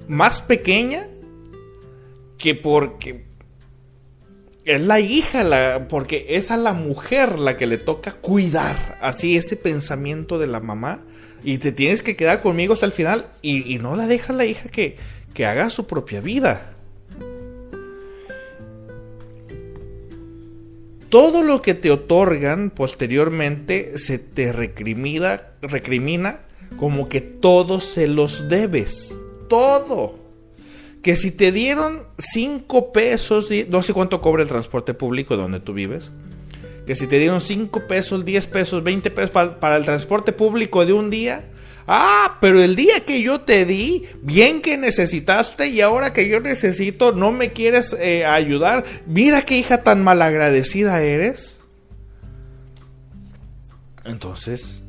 más 0.08 0.40
pequeña 0.40 1.08
que 2.38 2.54
porque 2.54 3.26
es 4.66 4.82
la 4.86 5.00
hija, 5.00 5.44
la, 5.44 5.88
porque 5.88 6.26
es 6.30 6.52
a 6.52 6.58
la 6.58 6.74
mujer 6.74 7.40
la 7.40 7.58
que 7.58 7.66
le 7.66 7.78
toca 7.78 8.14
cuidar 8.14 8.98
así 9.02 9.36
ese 9.36 9.56
pensamiento 9.56 10.38
de 10.38 10.48
la 10.48 10.60
mamá. 10.60 11.04
Y 11.44 11.58
te 11.58 11.72
tienes 11.72 12.04
que 12.04 12.16
quedar 12.16 12.42
conmigo 12.42 12.74
hasta 12.76 12.86
el 12.86 12.92
final 12.92 13.28
y, 13.42 13.80
no 13.80 13.96
la 13.96 14.06
deja 14.06 14.32
la 14.32 14.46
hija 14.46 14.70
que, 14.70 14.98
que 15.34 15.46
haga 15.48 15.72
su 15.72 15.88
propia 15.88 16.22
vida. 16.22 16.76
Todo 21.10 21.42
lo 21.42 21.62
que 21.62 21.74
te 21.74 21.92
otorgan 21.92 22.70
posteriormente 22.70 23.98
se 23.98 24.20
te 24.20 24.54
recrimina, 24.54 25.42
recrimina 25.62 26.42
como 26.78 27.10
que 27.10 27.22
todo 27.22 27.82
se 27.82 28.08
los 28.08 28.48
debes. 28.48 29.20
Todo 29.50 30.21
que 31.02 31.16
si 31.16 31.32
te 31.32 31.52
dieron 31.52 32.04
5 32.20 32.92
pesos, 32.92 33.50
no 33.70 33.82
sé 33.82 33.94
cuánto 33.94 34.22
cobra 34.22 34.44
el 34.44 34.50
transporte 34.50 34.94
público 34.94 35.36
donde 35.36 35.60
tú 35.60 35.74
vives, 35.74 36.12
que 36.86 36.96
si 36.96 37.08
te 37.08 37.18
dieron 37.18 37.42
5 37.42 37.88
pesos, 37.88 38.24
10 38.24 38.48
pesos, 38.48 38.84
20 38.84 39.10
pesos 39.12 39.32
para, 39.32 39.78
el 39.78 39.86
transporte 39.86 40.32
público 40.32 40.86
de 40.86 40.94
un 40.94 41.10
día, 41.10 41.46
ah, 41.88 42.38
pero 42.40 42.62
el 42.62 42.76
día 42.76 43.04
que 43.06 43.22
yo 43.22 43.42
te 43.42 43.66
di, 43.66 44.06
bien 44.22 44.62
que 44.62 44.78
necesitaste 44.78 45.68
y 45.68 45.82
ahora 45.82 46.14
que 46.14 46.28
yo 46.28 46.40
necesito, 46.40 47.14
no 47.14 47.32
me 47.32 47.52
quieres 47.52 47.96
eh, 48.00 48.26
ayudar, 48.26 48.84
mira 49.08 49.42
qué 49.42 49.58
hija 49.58 49.82
tan 49.82 50.04
malagradecida 50.04 51.02
eres. 51.02 51.58
Entonces, 54.04 54.82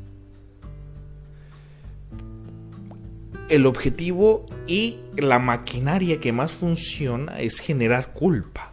el 3.49 3.65
objetivo 3.65 4.47
y 4.67 4.99
la 5.17 5.39
maquinaria 5.39 6.19
que 6.19 6.31
más 6.31 6.51
funciona 6.51 7.39
es 7.39 7.59
generar 7.59 8.13
culpa. 8.13 8.71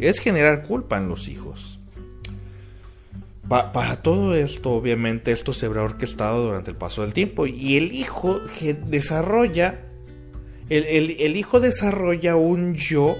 Es 0.00 0.18
generar 0.18 0.62
culpa 0.62 0.98
en 0.98 1.08
los 1.08 1.28
hijos. 1.28 1.78
para 3.46 4.02
todo 4.02 4.34
esto, 4.34 4.70
obviamente, 4.70 5.30
esto 5.30 5.52
se 5.52 5.66
habrá 5.66 5.82
orquestado 5.82 6.46
durante 6.46 6.70
el 6.70 6.76
paso 6.76 7.02
del 7.02 7.12
tiempo. 7.12 7.46
Y 7.46 7.76
el 7.76 7.92
hijo 7.92 8.40
desarrolla. 8.86 9.80
el 10.68 11.36
hijo 11.36 11.60
desarrolla 11.60 12.36
un 12.36 12.74
yo 12.74 13.16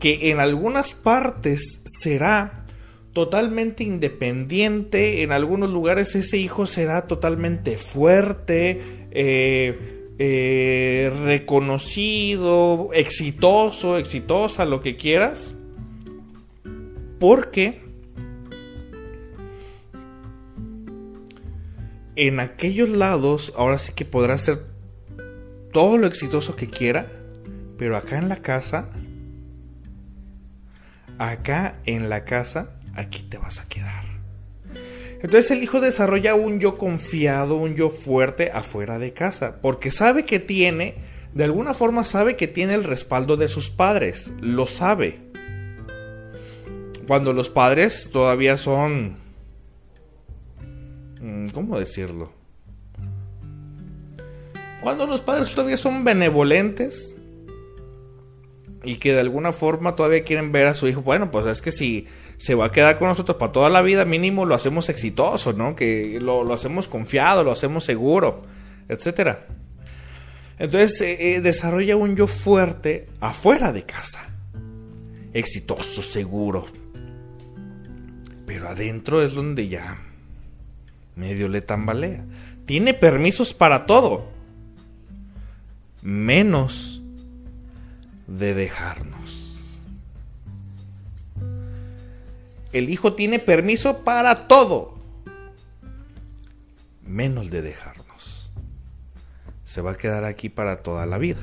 que 0.00 0.30
en 0.30 0.40
algunas 0.40 0.94
partes 0.94 1.80
será 1.84 2.66
totalmente 3.16 3.82
independiente, 3.82 5.22
en 5.22 5.32
algunos 5.32 5.70
lugares 5.70 6.14
ese 6.14 6.36
hijo 6.36 6.66
será 6.66 7.06
totalmente 7.06 7.78
fuerte, 7.78 8.82
eh, 9.10 9.95
eh, 10.18 11.12
reconocido, 11.24 12.90
exitoso, 12.92 13.98
exitosa, 13.98 14.64
lo 14.64 14.80
que 14.80 14.96
quieras, 14.96 15.54
porque 17.20 17.82
en 22.16 22.40
aquellos 22.40 22.88
lados, 22.88 23.52
ahora 23.56 23.78
sí 23.78 23.92
que 23.92 24.06
podrá 24.06 24.38
ser 24.38 24.64
todo 25.72 25.98
lo 25.98 26.06
exitoso 26.06 26.56
que 26.56 26.70
quiera, 26.70 27.12
pero 27.76 27.96
acá 27.96 28.18
en 28.18 28.30
la 28.30 28.36
casa, 28.36 28.88
acá 31.18 31.78
en 31.84 32.08
la 32.08 32.24
casa, 32.24 32.70
aquí 32.94 33.22
te 33.22 33.36
vas 33.36 33.60
a 33.60 33.68
quedar. 33.68 34.05
Entonces 35.22 35.50
el 35.50 35.62
hijo 35.62 35.80
desarrolla 35.80 36.34
un 36.34 36.60
yo 36.60 36.76
confiado, 36.76 37.56
un 37.56 37.74
yo 37.74 37.90
fuerte 37.90 38.50
afuera 38.52 38.98
de 38.98 39.12
casa, 39.12 39.56
porque 39.62 39.90
sabe 39.90 40.24
que 40.24 40.40
tiene, 40.40 40.94
de 41.34 41.44
alguna 41.44 41.74
forma 41.74 42.04
sabe 42.04 42.36
que 42.36 42.48
tiene 42.48 42.74
el 42.74 42.84
respaldo 42.84 43.36
de 43.36 43.48
sus 43.48 43.70
padres, 43.70 44.32
lo 44.40 44.66
sabe. 44.66 45.18
Cuando 47.06 47.32
los 47.32 47.48
padres 47.48 48.10
todavía 48.12 48.56
son... 48.56 49.16
Mm, 51.20 51.48
¿Cómo 51.48 51.78
decirlo? 51.78 52.32
Cuando 54.82 55.06
los 55.06 55.20
padres 55.20 55.52
todavía 55.52 55.76
son 55.76 56.04
benevolentes 56.04 57.16
y 58.84 58.96
que 58.96 59.14
de 59.14 59.20
alguna 59.20 59.52
forma 59.52 59.96
todavía 59.96 60.24
quieren 60.24 60.52
ver 60.52 60.66
a 60.66 60.74
su 60.74 60.86
hijo, 60.86 61.02
bueno, 61.02 61.30
pues 61.30 61.46
es 61.46 61.62
que 61.62 61.72
si 61.72 62.06
se 62.38 62.54
va 62.54 62.66
a 62.66 62.72
quedar 62.72 62.98
con 62.98 63.08
nosotros 63.08 63.36
para 63.38 63.52
toda 63.52 63.70
la 63.70 63.82
vida, 63.82 64.04
mínimo 64.04 64.44
lo 64.44 64.54
hacemos 64.54 64.88
exitoso, 64.88 65.52
¿no? 65.52 65.74
Que 65.74 66.18
lo, 66.20 66.52
hacemos 66.52 66.88
confiado, 66.88 67.44
lo 67.44 67.52
hacemos 67.52 67.84
seguro, 67.84 68.42
etc. 68.88 69.38
Entonces 70.58 71.00
eh, 71.00 71.34
eh, 71.34 71.40
desarrolla 71.40 71.96
un 71.96 72.16
yo 72.16 72.26
fuerte 72.26 73.08
afuera 73.20 73.72
de 73.72 73.84
casa. 73.84 74.32
Exitoso, 75.32 76.02
seguro. 76.02 76.66
Pero 78.46 78.68
adentro 78.68 79.22
es 79.22 79.34
donde 79.34 79.68
ya 79.68 79.98
medio 81.16 81.48
le 81.48 81.62
tambalea. 81.62 82.24
Tiene 82.64 82.94
permisos 82.94 83.54
para 83.54 83.86
todo. 83.86 84.28
Menos 86.02 87.02
de 88.26 88.54
dejarnos. 88.54 89.25
El 92.72 92.90
hijo 92.90 93.14
tiene 93.14 93.38
permiso 93.38 94.04
para 94.04 94.48
todo, 94.48 94.98
menos 97.02 97.50
de 97.50 97.62
dejarnos. 97.62 98.50
Se 99.64 99.80
va 99.80 99.92
a 99.92 99.96
quedar 99.96 100.24
aquí 100.24 100.48
para 100.48 100.82
toda 100.82 101.06
la 101.06 101.18
vida. 101.18 101.40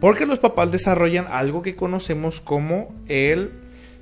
Porque 0.00 0.26
los 0.26 0.38
papás 0.38 0.70
desarrollan 0.70 1.26
algo 1.28 1.62
que 1.62 1.76
conocemos 1.76 2.40
como 2.40 2.94
el 3.08 3.52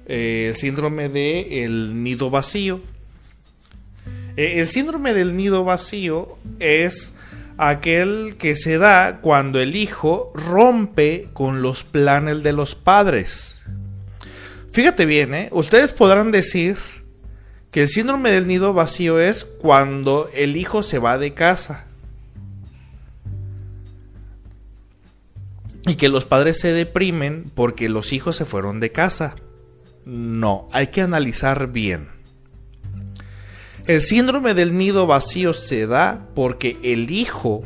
eh, 0.07 0.53
síndrome 0.57 1.09
del 1.09 2.03
nido 2.03 2.31
vacío. 2.31 2.81
Eh, 4.37 4.55
el 4.61 4.66
síndrome 4.66 5.14
del 5.14 5.37
nido 5.37 5.64
vacío 5.64 6.37
es 6.59 7.12
aquel 7.57 8.37
que 8.38 8.57
se 8.57 8.79
da 8.79 9.20
cuando 9.20 9.61
el 9.61 9.77
hijo 9.77 10.33
rompe 10.35 11.29
con 11.33 11.62
los 11.62 11.85
planes 11.85 12.42
de 12.42 12.53
los 12.53 12.74
padres. 12.74 13.53
Fíjate 14.74 15.06
bien, 15.06 15.34
¿eh? 15.34 15.50
Ustedes 15.52 15.92
podrán 15.92 16.32
decir 16.32 16.78
que 17.70 17.82
el 17.82 17.88
síndrome 17.88 18.32
del 18.32 18.48
nido 18.48 18.72
vacío 18.72 19.20
es 19.20 19.44
cuando 19.44 20.28
el 20.34 20.56
hijo 20.56 20.82
se 20.82 20.98
va 20.98 21.16
de 21.16 21.32
casa. 21.32 21.87
Y 25.87 25.94
que 25.94 26.08
los 26.08 26.24
padres 26.24 26.58
se 26.58 26.72
deprimen 26.72 27.52
porque 27.54 27.88
los 27.88 28.12
hijos 28.12 28.34
se 28.34 28.46
fueron 28.46 28.80
de 28.80 28.90
casa. 28.90 29.37
No, 30.04 30.66
hay 30.72 30.88
que 30.88 31.02
analizar 31.02 31.70
bien. 31.70 32.08
El 33.87 34.00
síndrome 34.00 34.54
del 34.54 34.76
nido 34.76 35.06
vacío 35.06 35.54
se 35.54 35.87
da 35.87 36.26
porque 36.34 36.78
el 36.82 37.12
hijo 37.12 37.62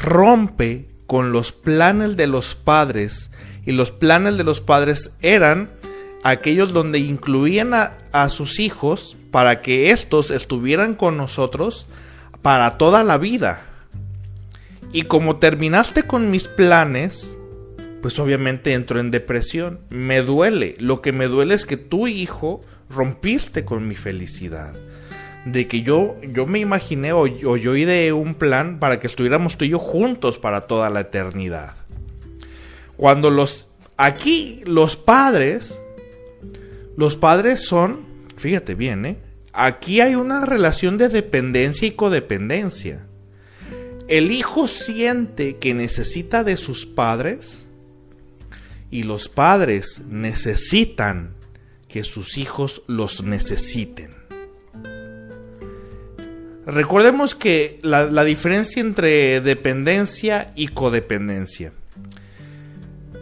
rompe 0.00 0.90
con 1.08 1.32
los 1.32 1.50
planes 1.50 2.16
de 2.16 2.28
los 2.28 2.54
padres 2.54 3.32
y 3.66 3.72
los 3.72 3.90
planes 3.90 4.36
de 4.36 4.44
los 4.44 4.60
padres 4.60 5.10
eran 5.22 5.81
aquellos 6.22 6.72
donde 6.72 6.98
incluían 6.98 7.72
a, 7.74 8.28
sus 8.28 8.60
hijos 8.60 9.16
para 9.30 9.60
que 9.60 9.90
estos 9.90 10.30
estuvieran 10.30 10.94
con 10.94 11.16
nosotros 11.16 11.86
para 12.42 12.78
toda 12.78 13.04
la 13.04 13.18
vida. 13.18 13.66
Y 14.92 15.02
como 15.02 15.36
terminaste 15.36 16.04
con 16.04 16.30
mis 16.30 16.48
planes, 16.48 17.36
pues 18.02 18.18
obviamente 18.18 18.74
entro 18.74 19.00
en 19.00 19.10
depresión. 19.10 19.80
Me 19.88 20.22
duele. 20.22 20.74
Lo 20.78 21.00
que 21.00 21.12
me 21.12 21.28
duele 21.28 21.54
es 21.54 21.64
que 21.64 21.76
tu 21.76 22.06
hijo 22.06 22.60
rompiste 22.90 23.64
con 23.64 23.88
mi 23.88 23.94
felicidad. 23.94 24.74
De 25.46 25.66
que 25.66 25.82
yo, 25.82 26.16
yo 26.22 26.46
me 26.46 26.60
imaginé 26.60 27.12
o, 27.12 27.22
o 27.22 27.56
yo 27.56 27.74
ideé 27.74 28.12
un 28.12 28.34
plan 28.34 28.78
para 28.78 29.00
que 29.00 29.06
estuviéramos 29.06 29.56
tú 29.56 29.64
y 29.64 29.70
yo 29.70 29.78
juntos 29.78 30.38
para 30.38 30.62
toda 30.62 30.90
la 30.90 31.00
eternidad. 31.00 31.74
Cuando 32.96 33.30
los... 33.30 33.66
Aquí 33.96 34.62
los 34.64 34.96
padres 34.96 35.81
los 36.96 37.16
padres 37.16 37.66
son, 37.66 38.00
fíjate 38.36 38.74
bien, 38.74 39.06
¿eh? 39.06 39.16
aquí 39.52 40.00
hay 40.00 40.14
una 40.14 40.44
relación 40.44 40.98
de 40.98 41.08
dependencia 41.08 41.88
y 41.88 41.92
codependencia. 41.92 43.06
El 44.08 44.30
hijo 44.30 44.68
siente 44.68 45.56
que 45.56 45.74
necesita 45.74 46.44
de 46.44 46.56
sus 46.56 46.86
padres 46.86 47.64
y 48.90 49.04
los 49.04 49.28
padres 49.28 50.02
necesitan 50.08 51.34
que 51.88 52.04
sus 52.04 52.36
hijos 52.36 52.82
los 52.86 53.22
necesiten. 53.22 54.10
Recordemos 56.66 57.34
que 57.34 57.80
la, 57.82 58.04
la, 58.04 58.22
diferencia 58.22 58.80
entre 58.80 59.40
dependencia 59.40 60.52
y 60.54 60.68
codependencia. 60.68 61.72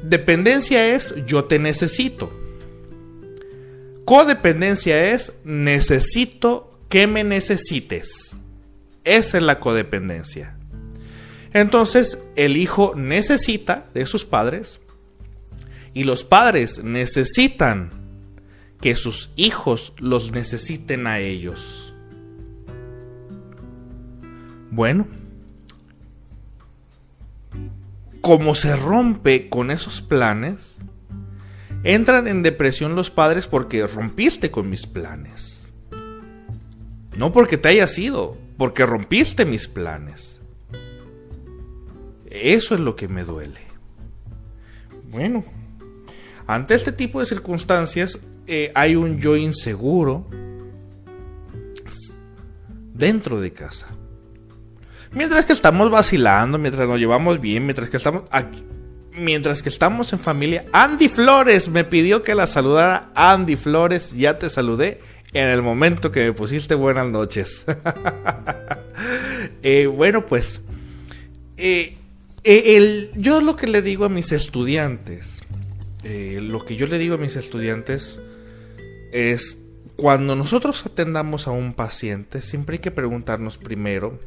Dependencia 0.02 0.94
es 0.94 1.14
yo 1.26 1.44
te 1.44 1.59
necesito. 1.59 2.39
Codependencia 4.05 5.13
es 5.13 5.33
necesito 5.45 6.81
que 6.89 7.07
me 7.07 7.25
necesites. 7.25 8.37
Esa 9.05 9.39
es 9.39 9.43
la 9.43 9.61
codependencia. 9.61 10.57
Entonces, 11.53 12.19
el 12.37 12.57
hijo 12.57 12.95
necesita 12.97 13.87
de 13.95 14.07
sus 14.07 14.25
padres 14.25 14.81
y 15.95 16.05
los 16.05 16.25
padres 16.25 16.83
necesitan 16.83 17.91
que 18.81 18.95
sus 18.95 19.31
hijos 19.37 19.93
los 19.99 20.33
necesiten 20.33 21.07
a 21.07 21.19
ellos. 21.19 21.92
Bueno, 24.71 25.09
como 28.21 28.55
se 28.55 28.77
rompe 28.77 29.48
con 29.48 29.71
esos 29.71 30.01
planes, 30.03 30.77
Entran 31.83 32.28
en 32.28 32.42
depresión 32.42 32.94
los 32.94 33.10
padres 33.10 33.46
porque 33.46 33.87
rompiste 33.87 34.50
con 34.50 34.68
mis 34.68 34.87
planes. 34.87 35.68
No 37.16 37.33
porque 37.33 37.56
te 37.56 37.68
hayas 37.68 37.98
ido, 37.98 38.37
porque 38.58 38.85
rompiste 38.85 39.44
mis 39.46 39.66
planes. 39.66 40.40
Eso 42.26 42.74
es 42.74 42.81
lo 42.81 42.96
que 42.96 43.08
me 43.08 43.24
duele. 43.24 43.60
Bueno, 45.10 45.44
ante 46.46 46.74
este 46.74 46.92
tipo 46.92 47.20
de 47.20 47.26
circunstancias 47.26 48.20
eh, 48.46 48.70
hay 48.74 48.94
un 48.94 49.18
yo 49.18 49.37
inseguro 49.37 50.26
dentro 52.92 53.40
de 53.40 53.52
casa. 53.52 53.87
Mientras 55.12 55.44
que 55.44 55.52
estamos 55.52 55.90
vacilando, 55.90 56.58
mientras 56.58 56.87
nos 56.87 56.98
llevamos 56.98 57.40
bien, 57.40 57.64
mientras 57.64 57.90
que 57.90 57.96
estamos 57.96 58.24
aquí, 58.31 58.64
mientras 59.21 59.62
que 59.62 59.68
estamos 59.68 60.12
en 60.12 60.18
familia, 60.18 60.64
Andy 60.73 61.08
Flores 61.08 61.68
me 61.68 61.85
pidió 61.85 62.23
que 62.23 62.35
la 62.35 62.46
saludara. 62.46 63.10
Andy 63.14 63.56
Flores, 63.56 64.16
ya 64.16 64.38
te 64.38 64.50
saludé 64.50 65.00
en 65.33 65.46
el 65.48 65.62
momento 65.62 66.10
que 66.10 66.25
me 66.25 66.33
pusiste 66.33 66.75
buenas 66.75 67.06
noches. 67.08 67.64
Eh, 69.62 69.87
bueno, 69.87 70.27
pues 70.27 70.62
eh, 71.56 71.96
eh, 72.44 73.10
yo 73.16 73.40
lo 73.40 73.56
que 73.56 73.66
le 73.66 73.81
digo 73.81 74.04
a 74.04 74.08
mis 74.10 74.33
estudiantes, 74.33 75.42
lo 76.02 76.64
que 76.64 76.77
yo 76.77 76.87
le 76.87 76.98
digo 76.98 77.14
a 77.14 77.18
mis 77.18 77.37
estudiantes 77.37 78.21
es, 79.12 79.58
cuando 79.96 80.37
nosotros 80.37 80.85
atendamos 80.85 81.46
a 81.46 81.50
un 81.50 81.73
paciente, 81.73 82.42
siempre 82.42 82.75
hay 82.75 82.81
que 82.81 82.90
preguntarnos 82.90 83.56
primero, 83.56 84.18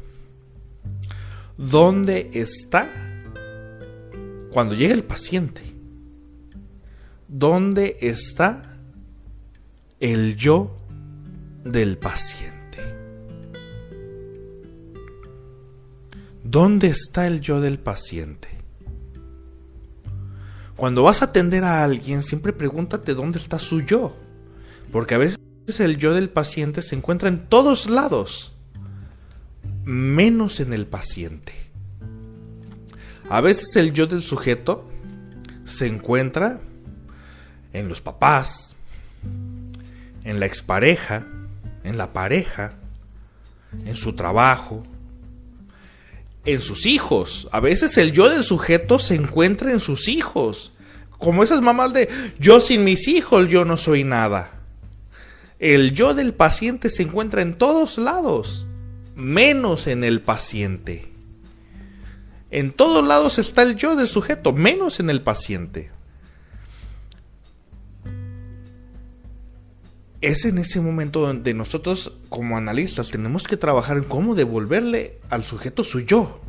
¿dónde 1.57 2.31
está 2.33 3.12
cuando 4.53 4.75
llega 4.75 4.93
el 4.93 5.03
paciente, 5.03 5.63
¿dónde 7.27 7.97
está 8.01 8.77
el 9.99 10.35
yo 10.35 10.77
del 11.63 11.97
paciente? 11.97 12.53
¿Dónde 16.43 16.87
está 16.87 17.25
el 17.25 17.41
yo 17.41 17.61
del 17.61 17.79
paciente? 17.79 18.49
Cuando 20.75 21.01
vas 21.01 21.23
a 21.23 21.25
atender 21.25 21.63
a 21.63 21.83
alguien, 21.83 22.21
siempre 22.21 22.53
pregúntate 22.53 23.15
dónde 23.15 23.39
está 23.39 23.57
su 23.57 23.81
yo. 23.81 24.15
Porque 24.91 25.15
a 25.15 25.17
veces 25.17 25.39
el 25.79 25.97
yo 25.97 26.13
del 26.13 26.29
paciente 26.29 26.83
se 26.83 26.95
encuentra 26.95 27.29
en 27.29 27.47
todos 27.47 27.89
lados. 27.89 28.51
menos 29.85 30.59
en 30.61 30.71
el 30.73 30.85
paciente. 30.85 31.62
A 33.29 33.41
veces 33.41 33.75
el 33.75 33.93
yo 33.93 34.05
del 34.05 34.21
sujeto 34.21 34.89
se 35.65 35.87
encuentra 35.87 36.59
en 37.71 37.87
los 37.87 38.01
papás, 38.01 38.75
en 40.23 40.39
la 40.39 40.45
expareja, 40.45 41.25
en 41.83 41.97
la 41.97 42.13
pareja, 42.13 42.73
en 43.85 43.95
su 43.95 44.13
trabajo, 44.13 44.83
en 46.45 46.61
sus 46.61 46.85
hijos. 46.85 47.47
A 47.51 47.59
veces 47.59 47.97
el 47.97 48.11
yo 48.11 48.29
del 48.29 48.43
sujeto 48.43 48.99
se 48.99 49.15
encuentra 49.15 49.71
en 49.71 49.79
sus 49.79 50.07
hijos. 50.07 50.73
Como 51.17 51.43
esas 51.43 51.61
mamás 51.61 51.93
de 51.93 52.09
yo 52.39 52.59
sin 52.59 52.83
mis 52.83 53.07
hijos 53.07 53.47
yo 53.47 53.65
no 53.65 53.77
soy 53.77 54.03
nada. 54.03 54.51
El 55.59 55.93
yo 55.93 56.13
del 56.13 56.33
paciente 56.33 56.89
se 56.89 57.03
encuentra 57.03 57.41
en 57.41 57.57
todos 57.57 57.97
lados, 57.97 58.67
menos 59.15 59.87
en 59.87 60.03
el 60.03 60.19
paciente. 60.19 61.12
En 62.53 62.71
todos 62.71 63.03
lados 63.03 63.39
está 63.39 63.63
el 63.63 63.75
yo 63.75 63.95
del 63.95 64.07
sujeto, 64.07 64.53
menos 64.53 64.99
en 64.99 65.09
el 65.09 65.23
paciente. 65.23 65.89
es 70.21 70.45
en 70.45 70.57
ese 70.57 70.79
momento 70.79 71.19
donde 71.19 71.53
nosotros 71.53 72.15
como 72.29 72.55
analistas 72.55 73.09
tenemos 73.09 73.43
que 73.43 73.57
trabajar 73.57 73.97
en 73.97 74.05
cómo 74.05 74.35
devolverle 74.35 75.19
al 75.29 75.43
sujeto 75.43 75.83
su 75.83 75.99
yo. 75.99 76.39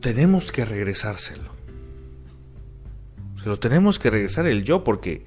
Tenemos 0.00 0.50
que 0.50 0.64
regresárselo. 0.64 1.52
Se 3.40 3.48
lo 3.48 3.60
tenemos 3.60 4.00
que 4.00 4.10
regresar 4.10 4.48
el 4.48 4.64
yo 4.64 4.82
porque 4.82 5.24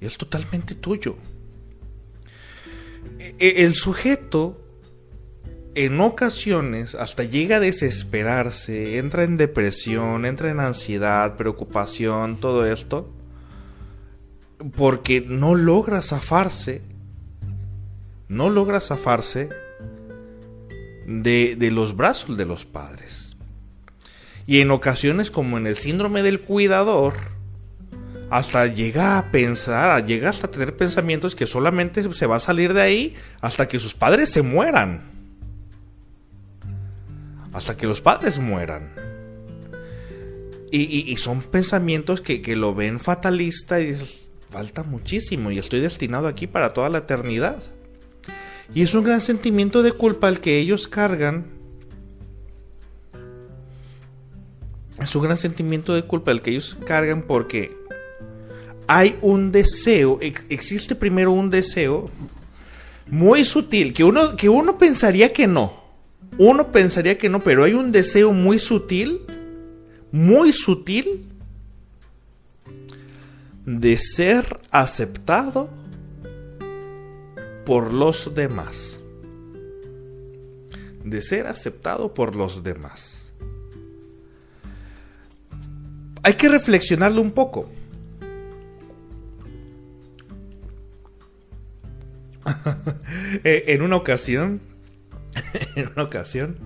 es 0.00 0.18
totalmente 0.18 0.74
tuyo. 0.74 1.16
E, 3.22 3.36
e, 3.38 3.64
el 3.64 3.74
sujeto 3.74 4.58
en 5.76 6.00
ocasiones 6.00 6.96
hasta 6.96 7.22
llega 7.22 7.56
a 7.56 7.60
desesperarse, 7.60 8.98
entra 8.98 9.22
en 9.22 9.36
depresión, 9.36 10.26
entra 10.26 10.50
en 10.50 10.58
ansiedad, 10.58 11.36
preocupación, 11.36 12.36
todo 12.36 12.66
esto, 12.66 13.08
porque 14.74 15.20
no 15.20 15.54
logra 15.54 16.02
zafarse, 16.02 16.82
no 18.28 18.50
logra 18.50 18.80
zafarse 18.80 19.50
de, 21.06 21.54
de 21.56 21.70
los 21.70 21.94
brazos 21.94 22.36
de 22.36 22.44
los 22.44 22.66
padres. 22.66 23.36
Y 24.46 24.58
en 24.60 24.72
ocasiones 24.72 25.30
como 25.30 25.58
en 25.58 25.68
el 25.68 25.76
síndrome 25.76 26.24
del 26.24 26.40
cuidador, 26.40 27.14
hasta 28.32 28.66
llega 28.66 29.18
a 29.18 29.30
pensar, 29.30 30.04
llega 30.06 30.30
hasta 30.30 30.50
tener 30.50 30.76
pensamientos 30.76 31.34
que 31.34 31.46
solamente 31.46 32.02
se 32.02 32.26
va 32.26 32.36
a 32.36 32.40
salir 32.40 32.72
de 32.74 32.80
ahí 32.80 33.14
hasta 33.40 33.68
que 33.68 33.78
sus 33.78 33.94
padres 33.94 34.30
se 34.30 34.42
mueran 34.42 35.12
hasta 37.52 37.76
que 37.76 37.86
los 37.86 38.00
padres 38.00 38.38
mueran. 38.38 38.90
Y, 40.74 41.14
son 41.18 41.42
pensamientos 41.42 42.22
que, 42.22 42.40
lo 42.56 42.74
ven 42.74 42.98
fatalista 42.98 43.78
y 43.78 43.86
dices, 43.86 44.28
falta 44.48 44.82
muchísimo 44.82 45.50
y 45.50 45.58
estoy 45.58 45.80
destinado 45.80 46.28
aquí 46.28 46.46
para 46.46 46.72
toda 46.72 46.88
la 46.88 46.98
eternidad. 46.98 47.62
Y 48.74 48.80
es 48.80 48.94
un 48.94 49.04
gran 49.04 49.20
sentimiento 49.20 49.82
de 49.82 49.92
culpa 49.92 50.30
el 50.30 50.40
que 50.40 50.58
ellos 50.58 50.88
cargan. 50.88 51.44
Es 54.98 55.14
un 55.14 55.22
gran 55.24 55.36
sentimiento 55.36 55.92
de 55.92 56.04
culpa 56.04 56.30
el 56.30 56.40
que 56.40 56.52
ellos 56.52 56.78
cargan 56.86 57.20
porque 57.20 57.76
hay 58.86 59.16
un 59.22 59.52
deseo, 59.52 60.18
existe 60.20 60.94
primero 60.94 61.32
un 61.32 61.50
deseo 61.50 62.10
muy 63.06 63.44
sutil, 63.44 63.92
que 63.92 64.04
uno, 64.04 64.36
que 64.36 64.48
uno 64.48 64.78
pensaría 64.78 65.32
que 65.32 65.46
no 65.46 65.82
uno 66.38 66.72
pensaría 66.72 67.18
que 67.18 67.28
no, 67.28 67.42
pero 67.42 67.64
hay 67.64 67.74
un 67.74 67.92
deseo 67.92 68.32
muy 68.32 68.58
sutil, 68.58 69.20
muy 70.10 70.52
sutil, 70.52 71.26
de 73.66 73.96
ser 73.98 74.60
aceptado 74.70 75.70
por 77.64 77.92
los 77.92 78.34
demás. 78.34 79.00
De 81.04 81.20
ser 81.20 81.46
aceptado 81.46 82.14
por 82.14 82.34
los 82.34 82.62
demás. 82.62 83.32
Hay 86.22 86.34
que 86.34 86.48
reflexionarlo 86.48 87.20
un 87.20 87.32
poco. 87.32 87.68
en 93.44 93.82
una 93.82 93.96
ocasión 93.96 94.60
en 95.76 95.88
una 95.94 96.02
ocasión 96.04 96.58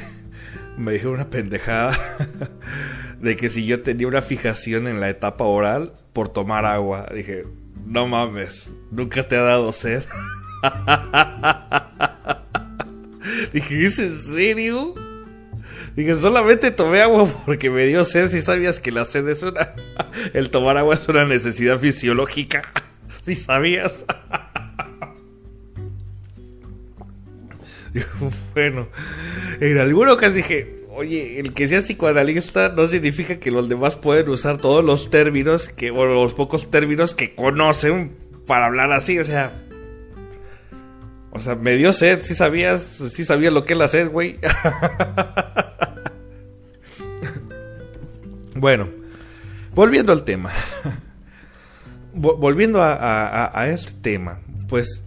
me 0.76 0.92
dijo 0.92 1.10
una 1.10 1.30
pendejada 1.30 1.96
de 3.20 3.36
que 3.36 3.50
si 3.50 3.64
yo 3.66 3.82
tenía 3.82 4.08
una 4.08 4.22
fijación 4.22 4.86
en 4.86 5.00
la 5.00 5.08
etapa 5.08 5.44
oral 5.44 5.94
por 6.12 6.28
tomar 6.28 6.64
agua. 6.66 7.06
Dije, 7.14 7.44
no 7.86 8.06
mames, 8.06 8.74
nunca 8.90 9.26
te 9.26 9.36
ha 9.36 9.42
dado 9.42 9.72
sed. 9.72 10.02
Dije, 13.52 13.84
¿es 13.84 13.98
en 13.98 14.20
serio? 14.20 14.94
Dije, 15.96 16.16
solamente 16.16 16.70
tomé 16.70 17.00
agua 17.02 17.28
porque 17.46 17.70
me 17.70 17.86
dio 17.86 18.04
sed. 18.04 18.28
Si 18.28 18.42
sabías 18.42 18.80
que 18.80 18.90
la 18.90 19.04
sed 19.04 19.28
es 19.28 19.42
una. 19.42 19.70
El 20.32 20.50
tomar 20.50 20.76
agua 20.76 20.94
es 20.94 21.08
una 21.08 21.24
necesidad 21.24 21.78
fisiológica. 21.78 22.62
Si 23.22 23.36
sabías. 23.36 24.04
bueno, 28.54 28.88
en 29.60 29.78
alguna 29.78 30.12
ocasión 30.12 30.34
dije, 30.34 30.84
oye, 30.90 31.40
el 31.40 31.54
que 31.54 31.68
sea 31.68 31.82
psicoanalista 31.82 32.70
no 32.70 32.88
significa 32.88 33.38
que 33.38 33.50
los 33.50 33.68
demás 33.68 33.96
pueden 33.96 34.28
usar 34.28 34.58
todos 34.58 34.84
los 34.84 35.10
términos 35.10 35.68
que, 35.68 35.90
o 35.90 36.04
los 36.04 36.34
pocos 36.34 36.70
términos 36.70 37.14
que 37.14 37.34
conocen 37.34 38.16
para 38.46 38.66
hablar 38.66 38.92
así, 38.92 39.18
o 39.18 39.24
sea. 39.24 39.60
O 41.30 41.40
sea, 41.40 41.56
me 41.56 41.76
dio 41.76 41.92
sed, 41.92 42.22
si 42.22 42.34
sabías, 42.34 42.82
si 42.82 43.24
sabías 43.24 43.52
lo 43.52 43.64
que 43.64 43.72
es 43.72 43.78
la 43.78 43.88
sed, 43.88 44.08
güey. 44.08 44.38
bueno, 48.54 48.88
volviendo 49.74 50.12
al 50.12 50.22
tema. 50.22 50.52
volviendo 52.14 52.80
a 52.80 53.66
este 53.68 53.92
tema, 54.00 54.38
pues 54.68 55.03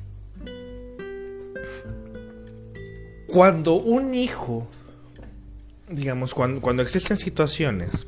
Cuando 3.28 3.74
un 3.74 4.16
hijo, 4.16 4.68
digamos, 5.90 6.34
cuando, 6.34 6.82
existen 6.82 7.18
situaciones 7.18 8.08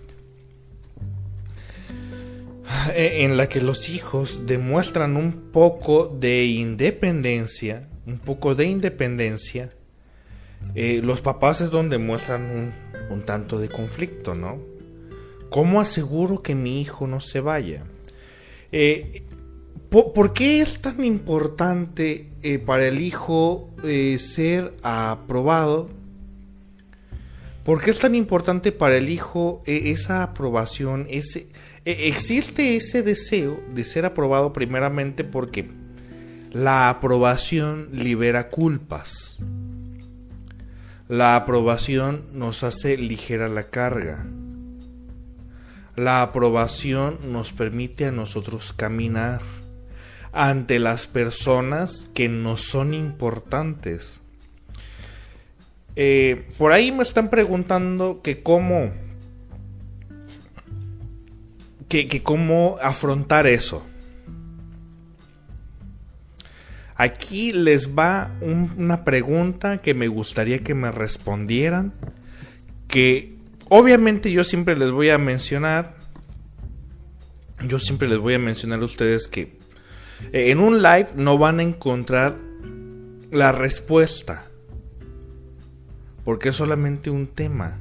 eh, 2.94 3.26
en 3.26 3.36
la 3.36 3.50
que 3.50 3.60
los 3.60 3.90
hijos 3.90 4.46
demuestran 4.46 5.18
un 5.18 5.52
poco 5.52 6.08
de 6.08 6.46
independencia, 6.46 7.90
un 8.06 8.20
poco 8.20 8.56
de 8.56 8.66
independencia, 8.66 9.70
eh, 10.76 11.02
los 11.04 11.22
papás 11.22 11.62
es 11.62 11.70
donde 11.70 11.98
muestran 11.98 12.44
un, 12.44 12.74
un, 13.10 13.26
tanto 13.26 13.60
de 13.60 13.70
conflicto, 13.70 14.36
¿no? 14.36 14.60
¿Cómo 15.50 15.82
aseguro 15.82 16.42
que 16.42 16.56
mi 16.56 16.80
hijo 16.80 17.08
no 17.08 17.22
se 17.22 17.40
vaya? 17.42 17.84
Eh, 18.72 19.24
¿Por, 19.90 20.34
qué 20.34 20.62
es 20.62 20.82
tan 20.82 21.04
importante 21.04 22.30
eh, 22.44 22.60
para 22.60 22.88
el 22.88 23.02
hijo 23.02 23.72
eh, 23.84 24.20
ser 24.20 24.72
aprobado? 24.84 25.90
¿Por 27.64 27.82
qué 27.82 27.90
es 27.90 28.00
tan 28.00 28.14
importante 28.14 28.72
para 28.72 28.98
el 28.98 29.10
hijo 29.10 29.64
eh, 29.66 29.90
esa 29.90 30.22
aprobación? 30.22 31.08
Existe 31.86 32.76
ese 32.76 33.02
deseo 33.02 33.60
de 33.74 33.84
ser 33.84 34.06
aprobado 34.06 34.54
primeramente 34.54 35.24
porque 35.24 35.68
la 36.52 36.90
aprobación 36.90 37.90
libera 37.92 38.50
culpas. 38.50 39.38
La 41.08 41.36
aprobación 41.36 42.26
nos 42.32 42.64
hace 42.64 42.96
ligera 42.96 43.50
la 43.50 43.72
carga. 43.72 44.28
La 45.96 46.22
aprobación 46.22 47.18
nos 47.26 47.54
permite 47.54 48.06
a 48.06 48.12
nosotros 48.12 48.72
caminar 48.72 49.42
ante 50.32 50.80
las 50.80 51.08
personas 51.08 52.06
que 52.14 52.30
no 52.30 52.58
son 52.58 52.94
importantes. 52.94 54.22
Eh, 55.96 56.48
por 56.58 56.72
ahí 56.72 56.92
me 56.92 57.04
están 57.04 57.30
preguntando 57.30 58.22
que 58.22 58.42
cómo, 58.42 58.92
que, 61.90 62.24
cómo 62.24 62.78
afrontar 62.82 63.48
eso. 63.48 63.86
Aquí 66.96 67.52
les 67.52 67.98
va 67.98 68.32
una 68.42 69.04
pregunta 69.04 69.80
que 69.80 69.94
me 69.94 70.08
gustaría 70.08 70.60
que 70.60 70.74
me 70.74 70.92
respondieran. 70.92 71.94
Que 72.88 73.36
obviamente 73.70 74.32
yo 74.32 74.44
siempre 74.46 74.78
les 74.78 74.92
voy 74.92 75.10
a 75.10 75.18
mencionar. 75.18 75.98
Yo 77.66 77.80
siempre 77.80 78.08
les 78.08 78.20
voy 78.20 78.36
a 78.36 78.40
mencionar 78.40 78.80
a 78.82 78.86
ustedes 78.86 79.28
que 79.28 79.59
En 80.32 80.60
un 80.60 80.82
live 80.82 81.10
no 81.16 81.38
van 81.38 81.60
a 81.60 81.64
encontrar 81.64 82.36
la 83.32 83.52
respuesta. 83.52 84.46
Porque 86.24 86.50
es 86.50 86.56
solamente 86.56 87.10
un 87.10 87.28
tema. 87.28 87.78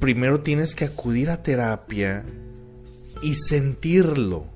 Primero 0.00 0.40
tienes 0.40 0.74
que 0.74 0.84
acudir 0.84 1.30
a 1.30 1.42
terapia 1.42 2.24
y 3.22 3.34
sentirlo. 3.34 4.46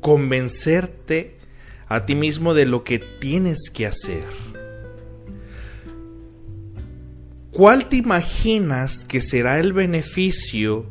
Convencerte 0.00 1.36
a 1.88 2.06
ti 2.06 2.14
mismo 2.14 2.54
de 2.54 2.66
lo 2.66 2.84
que 2.84 2.98
tienes 2.98 3.70
que 3.70 3.86
hacer. 3.86 4.24
¿Cuál 7.52 7.88
te 7.88 7.96
imaginas 7.96 9.04
que 9.04 9.20
será 9.20 9.58
el 9.58 9.72
beneficio? 9.72 10.86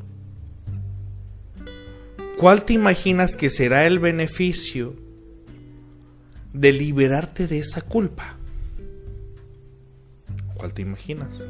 ¿Cuál 2.38 2.66
te 2.66 2.74
imaginas 2.74 3.36
que 3.36 3.50
será 3.50 3.88
el 3.88 3.98
beneficio 3.98 4.96
de 6.54 6.72
liberarte 6.72 7.48
de 7.48 7.58
esa 7.58 7.82
culpa? 7.82 8.38
¿Cuál 10.54 10.72
te 10.72 10.84
imaginas? 10.84 11.42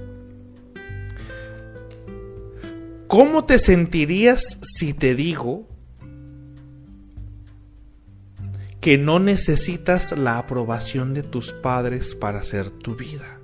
¿Cómo 3.07 3.43
te 3.43 3.59
sentirías 3.59 4.59
si 4.61 4.93
te 4.93 5.13
digo 5.13 5.67
que 8.79 8.97
no 8.97 9.19
necesitas 9.19 10.17
la 10.17 10.37
aprobación 10.37 11.13
de 11.13 11.23
tus 11.23 11.51
padres 11.51 12.15
para 12.15 12.39
hacer 12.39 12.69
tu 12.69 12.95
vida? 12.95 13.41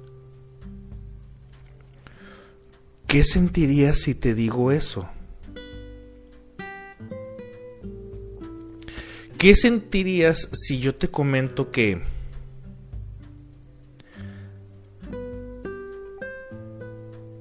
¿Qué 3.05 3.25
sentirías 3.25 3.97
si 3.97 4.15
te 4.15 4.33
digo 4.33 4.71
eso? 4.71 5.09
¿Qué 9.43 9.55
sentirías 9.55 10.47
si 10.53 10.79
yo 10.79 10.95
te 10.95 11.09
comento 11.09 11.69
que 11.69 12.01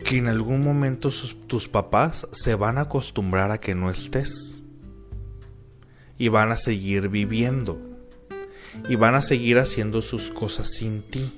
que 0.04 0.16
en 0.18 0.26
algún 0.26 0.64
momento 0.64 1.10
tus 1.46 1.68
papás 1.68 2.26
se 2.32 2.56
van 2.56 2.78
a 2.78 2.80
acostumbrar 2.80 3.52
a 3.52 3.60
que 3.60 3.76
no 3.76 3.88
estés 3.88 4.56
y 6.18 6.26
van 6.26 6.50
a 6.50 6.56
seguir 6.56 7.08
viviendo 7.08 7.78
y 8.88 8.96
van 8.96 9.14
a 9.14 9.22
seguir 9.22 9.60
haciendo 9.60 10.02
sus 10.02 10.32
cosas 10.32 10.70
sin 10.70 11.02
ti? 11.02 11.30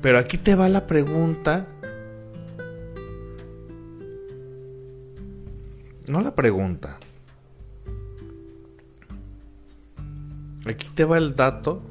Pero 0.00 0.20
aquí 0.20 0.38
te 0.38 0.54
va 0.54 0.68
la 0.68 0.86
pregunta. 0.86 1.66
No 6.08 6.22
la 6.22 6.34
pregunta. 6.34 6.98
Aquí 10.64 10.88
te 10.94 11.04
va 11.04 11.18
el 11.18 11.36
dato. 11.36 11.82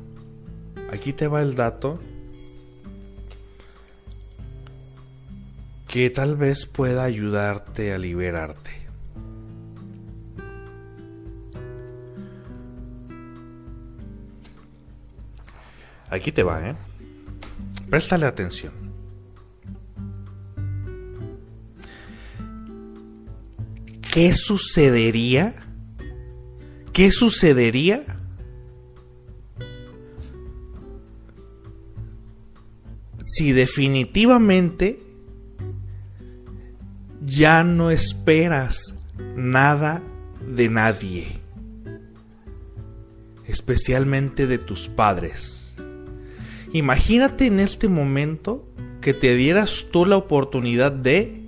Aquí 0.91 1.13
te 1.13 1.27
va 1.27 1.41
el 1.43 1.55
dato. 1.55 1.99
Que 5.87 6.09
tal 6.09 6.35
vez 6.35 6.65
pueda 6.65 7.03
ayudarte 7.03 7.93
a 7.93 7.97
liberarte. 7.97 8.71
Aquí 16.09 16.31
te 16.31 16.41
va, 16.41 16.69
¿eh? 16.69 16.75
Préstale 17.89 18.25
atención. 18.25 18.86
¿Qué 24.11 24.33
sucedería? 24.33 25.55
¿Qué 26.93 27.11
sucedería? 27.11 28.03
Si 33.19 33.51
definitivamente 33.51 34.99
ya 37.25 37.63
no 37.63 37.91
esperas 37.91 38.95
nada 39.35 40.01
de 40.47 40.69
nadie, 40.69 41.27
especialmente 43.45 44.47
de 44.47 44.57
tus 44.57 44.87
padres. 44.87 45.67
Imagínate 46.73 47.47
en 47.47 47.59
este 47.59 47.87
momento 47.87 48.67
que 49.01 49.13
te 49.13 49.35
dieras 49.35 49.87
tú 49.91 50.05
la 50.05 50.17
oportunidad 50.17 50.91
de 50.91 51.46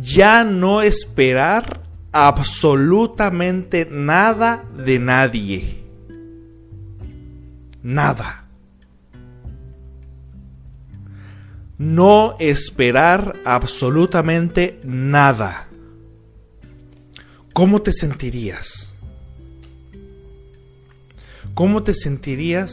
ya 0.00 0.44
no 0.44 0.82
esperar 0.82 1.80
absolutamente 2.12 3.86
nada 3.90 4.64
de 4.76 4.98
nadie. 4.98 5.84
Nada. 7.82 8.46
No 11.78 12.36
esperar 12.38 13.40
absolutamente 13.44 14.78
nada. 14.84 15.68
¿Cómo 17.52 17.82
te 17.82 17.92
sentirías? 17.92 18.88
¿Cómo 21.54 21.82
te 21.82 21.92
sentirías 21.92 22.72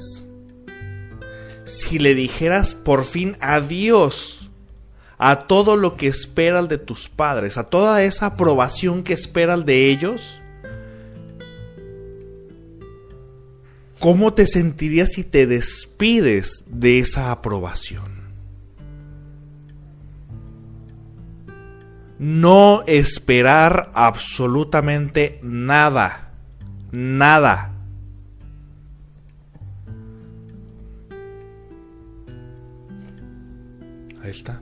si 1.66 2.00
le 2.00 2.16
dijeras 2.16 2.76
por 2.76 3.04
fin 3.04 3.36
adiós 3.42 4.39
a 5.20 5.48
todo 5.48 5.78
lo 5.78 5.96
que 5.96 6.08
esperas 6.08 6.68
de 6.68 6.80
tus 6.80 7.10
padres, 7.10 7.58
a 7.58 7.66
toda 7.66 8.04
esa 8.04 8.26
aprobación 8.26 9.04
que 9.04 9.14
esperas 9.14 9.66
de 9.66 9.92
ellos? 9.92 10.42
¿Cómo 14.00 14.34
te 14.34 14.48
sentirías 14.48 15.12
si 15.12 15.24
te 15.24 15.46
despides 15.46 16.64
de 16.66 17.00
esa 17.00 17.32
aprobación? 17.32 18.18
No 22.18 22.84
esperar 22.88 23.92
absolutamente 23.94 25.40
nada, 25.44 26.32
nada 26.92 27.76
está. 34.30 34.62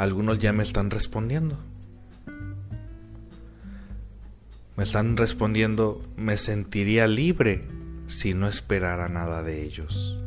Algunos 0.00 0.38
ya 0.38 0.54
me 0.54 0.62
están 0.62 0.88
respondiendo. 0.88 1.58
Me 4.74 4.84
están 4.84 5.18
respondiendo, 5.18 6.02
me 6.16 6.38
sentiría 6.38 7.06
libre 7.06 7.68
si 8.06 8.32
no 8.32 8.48
esperara 8.48 9.10
nada 9.10 9.42
de 9.42 9.62
ellos. 9.62 10.18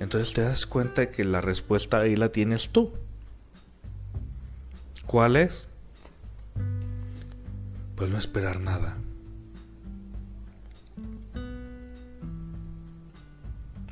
Entonces 0.00 0.32
te 0.32 0.40
das 0.40 0.64
cuenta 0.64 1.10
que 1.10 1.24
la 1.24 1.42
respuesta 1.42 2.00
ahí 2.00 2.16
la 2.16 2.30
tienes 2.30 2.70
tú. 2.70 2.94
¿Cuál 5.04 5.36
es? 5.36 5.68
Pues 7.96 8.08
no 8.08 8.16
esperar 8.16 8.60
nada. 8.60 8.96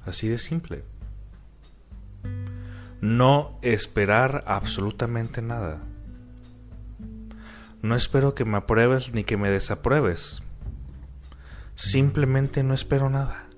Así 0.07 0.29
de 0.29 0.39
simple. 0.39 0.92
No 3.03 3.59
esperar 3.63 4.45
absolutamente 4.47 5.43
nada. 5.43 5.83
No 7.83 7.97
espero 7.97 8.33
que 8.33 8.45
me 8.45 8.59
apruebes 8.59 9.13
ni 9.13 9.25
que 9.25 9.37
me 9.37 9.51
desapruebes. 9.51 10.45
Simplemente 11.75 12.63
no 12.63 12.75
espero 12.75 13.11
nada. 13.11 13.49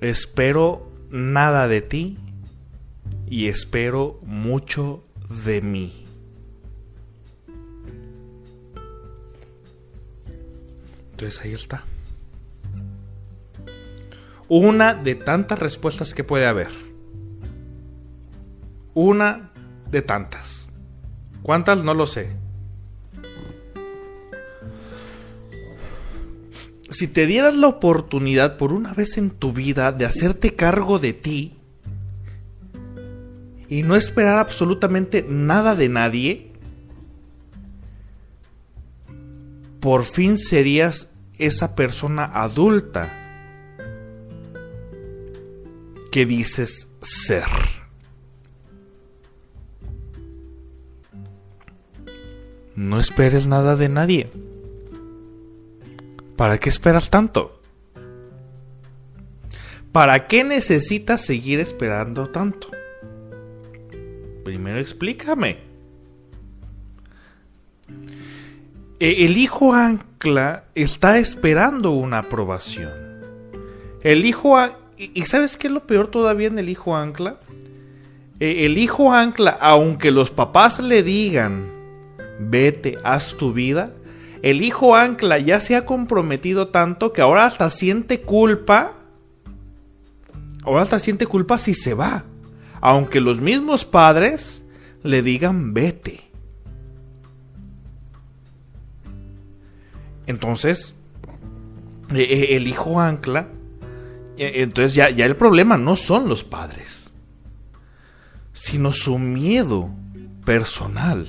Espero 0.00 0.90
nada 1.10 1.68
de 1.68 1.82
ti 1.82 2.16
y 3.26 3.48
espero 3.48 4.18
mucho 4.22 5.04
de 5.44 5.60
mí. 5.60 6.06
Entonces 11.10 11.42
ahí 11.42 11.52
está. 11.52 11.84
Una 14.56 14.94
de 14.94 15.16
tantas 15.16 15.58
respuestas 15.58 16.14
que 16.14 16.22
puede 16.22 16.46
haber. 16.46 16.68
Una 18.94 19.50
de 19.90 20.00
tantas. 20.00 20.68
¿Cuántas? 21.42 21.82
No 21.82 21.92
lo 21.92 22.06
sé. 22.06 22.36
Si 26.88 27.08
te 27.08 27.26
dieras 27.26 27.56
la 27.56 27.66
oportunidad 27.66 28.56
por 28.56 28.72
una 28.72 28.94
vez 28.94 29.18
en 29.18 29.30
tu 29.30 29.52
vida 29.52 29.90
de 29.90 30.04
hacerte 30.04 30.54
cargo 30.54 31.00
de 31.00 31.14
ti 31.14 31.58
y 33.68 33.82
no 33.82 33.96
esperar 33.96 34.38
absolutamente 34.38 35.26
nada 35.28 35.74
de 35.74 35.88
nadie, 35.88 36.52
por 39.80 40.04
fin 40.04 40.38
serías 40.38 41.08
esa 41.38 41.74
persona 41.74 42.24
adulta 42.26 43.23
que 46.14 46.26
dices 46.26 46.86
ser. 47.00 47.42
No 52.76 53.00
esperes 53.00 53.48
nada 53.48 53.74
de 53.74 53.88
nadie. 53.88 54.30
¿Para 56.36 56.58
qué 56.58 56.68
esperas 56.68 57.10
tanto? 57.10 57.60
¿Para 59.90 60.28
qué 60.28 60.44
necesitas 60.44 61.20
seguir 61.20 61.58
esperando 61.58 62.28
tanto? 62.28 62.68
Primero 64.44 64.78
explícame. 64.78 65.58
E, 69.00 69.24
el 69.24 69.36
hijo 69.36 69.74
ancla 69.74 70.66
está 70.76 71.18
esperando 71.18 71.90
una 71.90 72.18
aprobación. 72.18 72.92
El 74.04 74.24
hijo... 74.24 74.83
¿Y 74.96 75.24
sabes 75.24 75.56
qué 75.56 75.66
es 75.66 75.72
lo 75.72 75.86
peor 75.86 76.08
todavía 76.08 76.48
en 76.48 76.58
el 76.58 76.68
hijo 76.68 76.96
ancla? 76.96 77.36
E, 78.40 78.66
el 78.66 78.78
hijo 78.78 79.12
ancla, 79.12 79.56
aunque 79.60 80.10
los 80.10 80.30
papás 80.30 80.78
le 80.78 81.02
digan, 81.02 81.70
vete, 82.38 82.98
haz 83.02 83.36
tu 83.36 83.52
vida, 83.52 83.92
el 84.44 84.62
hijo 84.62 84.94
ancla 84.94 85.38
ya 85.38 85.58
se 85.58 85.74
ha 85.74 85.86
comprometido 85.86 86.68
tanto 86.68 87.14
que 87.14 87.22
ahora 87.22 87.46
hasta 87.46 87.70
siente 87.70 88.20
culpa. 88.20 88.92
Ahora 90.64 90.82
hasta 90.82 90.98
siente 90.98 91.26
culpa 91.26 91.58
si 91.58 91.72
se 91.72 91.94
va. 91.94 92.24
Aunque 92.82 93.22
los 93.22 93.40
mismos 93.40 93.86
padres 93.86 94.66
le 95.02 95.22
digan 95.22 95.72
vete. 95.72 96.20
Entonces, 100.26 100.92
e, 102.12 102.20
e, 102.20 102.56
el 102.56 102.66
hijo 102.66 103.00
ancla. 103.00 103.48
E, 104.36 104.62
entonces 104.62 104.94
ya, 104.94 105.10
ya 105.10 105.26
el 105.26 105.36
problema 105.36 105.76
no 105.76 105.96
son 105.96 106.28
los 106.28 106.44
padres, 106.44 107.10
sino 108.52 108.92
su 108.92 109.18
miedo 109.18 109.90
personal. 110.44 111.26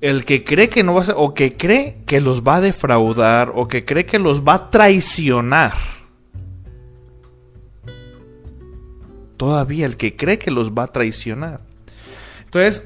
El 0.00 0.24
que 0.24 0.44
cree 0.44 0.68
que 0.68 0.82
no 0.82 0.94
va 0.94 1.00
a 1.00 1.04
ser, 1.04 1.14
o 1.16 1.32
que 1.32 1.56
cree 1.56 2.02
que 2.04 2.20
los 2.20 2.42
va 2.42 2.56
a 2.56 2.60
defraudar, 2.60 3.52
o 3.54 3.68
que 3.68 3.84
cree 3.84 4.04
que 4.04 4.18
los 4.18 4.42
va 4.42 4.54
a 4.54 4.70
traicionar. 4.70 5.72
Todavía 9.36 9.86
el 9.86 9.96
que 9.96 10.14
cree 10.14 10.38
que 10.38 10.50
los 10.50 10.72
va 10.72 10.84
a 10.84 10.88
traicionar. 10.88 11.60
Entonces, 12.44 12.84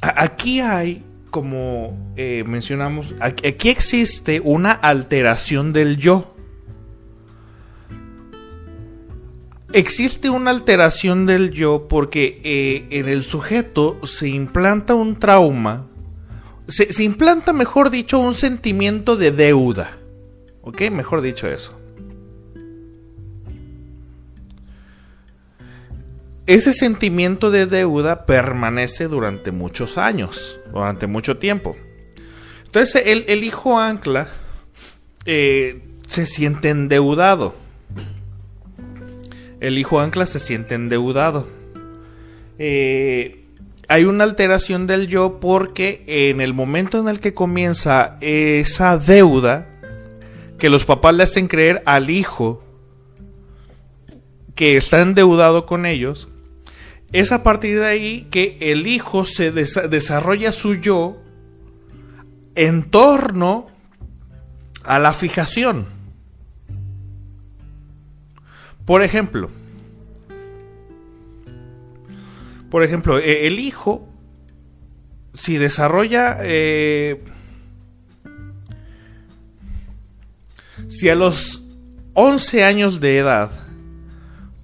aquí 0.00 0.60
hay 0.60 1.04
como 1.30 2.12
eh, 2.16 2.44
mencionamos, 2.46 3.14
aquí 3.20 3.68
existe 3.68 4.40
una 4.40 4.72
alteración 4.72 5.72
del 5.72 5.96
yo. 5.96 6.34
Existe 9.72 10.30
una 10.30 10.50
alteración 10.50 11.26
del 11.26 11.50
yo 11.50 11.88
porque 11.88 12.40
eh, 12.42 12.86
en 12.90 13.08
el 13.08 13.22
sujeto 13.22 14.00
se 14.04 14.28
implanta 14.28 14.94
un 14.94 15.16
trauma, 15.16 15.86
se, 16.68 16.92
se 16.92 17.04
implanta, 17.04 17.52
mejor 17.52 17.90
dicho, 17.90 18.18
un 18.18 18.34
sentimiento 18.34 19.16
de 19.16 19.30
deuda. 19.30 19.98
¿Ok? 20.62 20.90
Mejor 20.90 21.20
dicho 21.20 21.46
eso. 21.46 21.78
ese 26.48 26.72
sentimiento 26.72 27.50
de 27.50 27.66
deuda 27.66 28.24
permanece 28.24 29.06
durante 29.06 29.52
muchos 29.52 29.98
años, 29.98 30.57
durante 30.72 31.06
mucho 31.06 31.38
tiempo. 31.38 31.76
Entonces 32.64 33.02
el, 33.06 33.44
hijo 33.44 33.78
ancla 33.78 34.28
eh, 35.24 35.82
se 36.08 36.26
siente 36.26 36.68
endeudado. 36.68 37.54
El 39.60 39.78
hijo 39.78 40.00
ancla 40.00 40.26
se 40.26 40.38
siente 40.38 40.74
endeudado. 40.74 41.48
Eh, 42.58 43.44
hay 43.88 44.04
una 44.04 44.24
alteración 44.24 44.86
del 44.86 45.08
yo 45.08 45.40
porque 45.40 46.04
en 46.06 46.40
el 46.40 46.52
momento 46.52 47.00
en 47.00 47.08
el 47.08 47.20
que 47.20 47.32
comienza 47.32 48.18
esa 48.20 48.98
deuda 48.98 49.66
que 50.58 50.68
los 50.68 50.84
papás 50.84 51.14
le 51.14 51.22
hacen 51.22 51.48
creer 51.48 51.82
al 51.86 52.10
hijo 52.10 52.62
que 54.54 54.76
está 54.76 55.00
endeudado 55.00 55.64
con 55.66 55.86
ellos, 55.86 56.28
es 57.12 57.32
a 57.32 57.42
partir 57.42 57.80
de 57.80 57.86
ahí 57.86 58.28
que 58.30 58.56
el 58.60 58.86
hijo 58.86 59.24
se 59.24 59.50
desarrolla 59.50 60.52
su 60.52 60.74
yo 60.74 61.22
en 62.54 62.90
torno 62.90 63.68
a 64.84 64.98
la 64.98 65.12
fijación. 65.12 65.86
Por 68.84 69.02
ejemplo, 69.02 69.50
por 72.70 72.82
ejemplo, 72.82 73.18
e, 73.18 73.46
el 73.46 73.58
hijo, 73.58 74.08
si 75.34 75.56
desarrolla, 75.56 76.38
eh, 76.42 77.22
si 80.88 81.08
a 81.08 81.14
los 81.14 81.62
11 82.14 82.64
años 82.64 83.00
de 83.00 83.18
edad, 83.18 83.67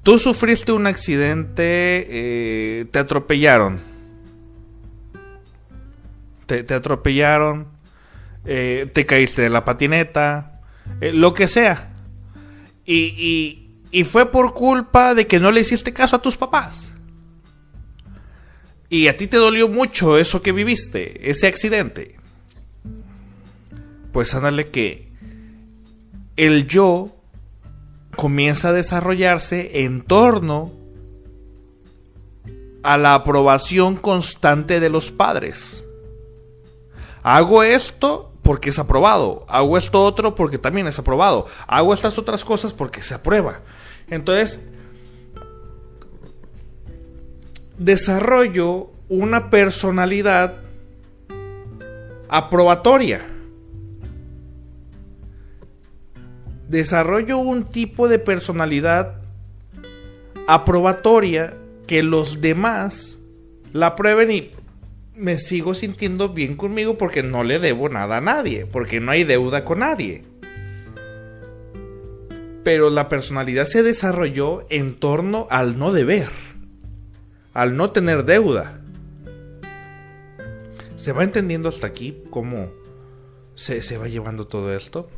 Tú 0.05 0.19
sufriste 0.19 0.71
un 0.71 0.87
accidente, 0.87 2.07
eh, 2.11 2.85
te 2.91 2.99
atropellaron. 2.99 3.81
Te, 6.45 6.75
atropellaron, 6.75 7.69
eh, 8.45 8.91
te 8.93 9.07
caíste 9.07 9.41
de 9.41 9.49
la 9.49 9.65
patineta, 9.65 10.61
eh, 11.01 11.11
lo 11.11 11.33
que 11.33 11.49
sea. 11.49 11.91
Y, 12.85 13.71
y 13.91 14.05
fue 14.05 14.31
por 14.31 14.53
culpa 14.53 15.15
de 15.15 15.27
que 15.27 15.41
no 15.41 15.51
le 15.51 15.63
hiciste 15.63 15.95
caso 15.95 16.17
a 16.17 16.23
tus 16.23 16.37
papás. 16.37 16.93
Y 18.91 19.09
a 19.09 19.17
ti 19.17 19.27
te 19.27 19.39
dolió 19.39 19.71
mucho 19.71 20.19
eso 20.19 20.43
que 20.43 20.53
viviste, 20.53 21.31
ese 21.31 21.47
accidente. 21.47 22.17
Pues 24.13 24.35
ándale 24.35 24.67
que 24.67 25.09
el 26.37 26.67
yo 26.67 27.24
comienza 28.15 28.69
a 28.69 28.73
desarrollarse 28.73 29.85
en 29.85 30.03
torno 30.03 30.73
a 32.83 32.99
la 32.99 33.15
aprobación 33.15 33.97
constante 33.97 34.79
de 34.81 34.91
los 34.91 35.11
padres. 35.11 35.85
Hago 37.23 37.63
esto 37.63 38.33
porque 38.43 38.71
es 38.71 38.79
aprobado. 38.79 39.45
Hago 39.49 39.79
esto 39.79 40.05
otro 40.05 40.35
porque 40.35 40.59
también 40.59 40.87
es 40.87 40.99
aprobado. 40.99 41.47
Hago 41.67 41.95
estas 41.95 42.19
otras 42.19 42.45
cosas 42.45 42.73
porque 42.73 43.03
se 43.03 43.15
aprueba. 43.15 43.61
Entonces, 44.09 44.61
desarrollo 47.79 48.91
una 49.09 49.51
personalidad 49.51 50.57
aprobatoria. 52.29 53.34
Desarrollo 56.75 57.39
un 57.39 57.65
tipo 57.65 58.09
de 58.09 58.19
personalidad 58.19 59.15
aprobatoria 60.47 61.55
que 61.87 62.03
los 62.03 62.41
demás 62.41 63.19
la 63.73 63.95
prueben 63.95 64.31
y 64.31 64.51
me 65.15 65.39
sigo 65.39 65.75
sintiendo 65.75 66.31
bien 66.31 66.57
conmigo 66.57 66.99
porque 66.99 67.23
no 67.23 67.45
le 67.45 67.59
debo 67.59 67.89
nada 67.89 68.19
a 68.19 68.21
nadie, 68.21 68.67
porque 68.67 69.01
no 69.01 69.13
hay 69.13 69.25
deuda 69.25 69.65
con 69.65 69.79
nadie. 69.79 70.23
Pero 72.63 72.91
la 72.91 73.09
personalidad 73.09 73.67
se 73.67 73.83
desarrolló 73.83 74.67
en 74.71 74.95
torno 74.95 75.47
al 75.51 75.79
no 75.79 75.93
deber, 75.93 76.29
al 77.53 77.77
no 77.77 77.91
tener 77.91 78.25
deuda. 78.25 78.81
¿Se 80.97 81.13
va 81.13 81.23
entendiendo 81.23 81.69
hasta 81.69 81.87
aquí 81.87 82.23
cómo 82.31 82.71
se, 83.55 83.83
se 83.83 83.99
va 83.99 84.09
llevando 84.09 84.47
todo 84.47 84.75
esto? 84.75 85.11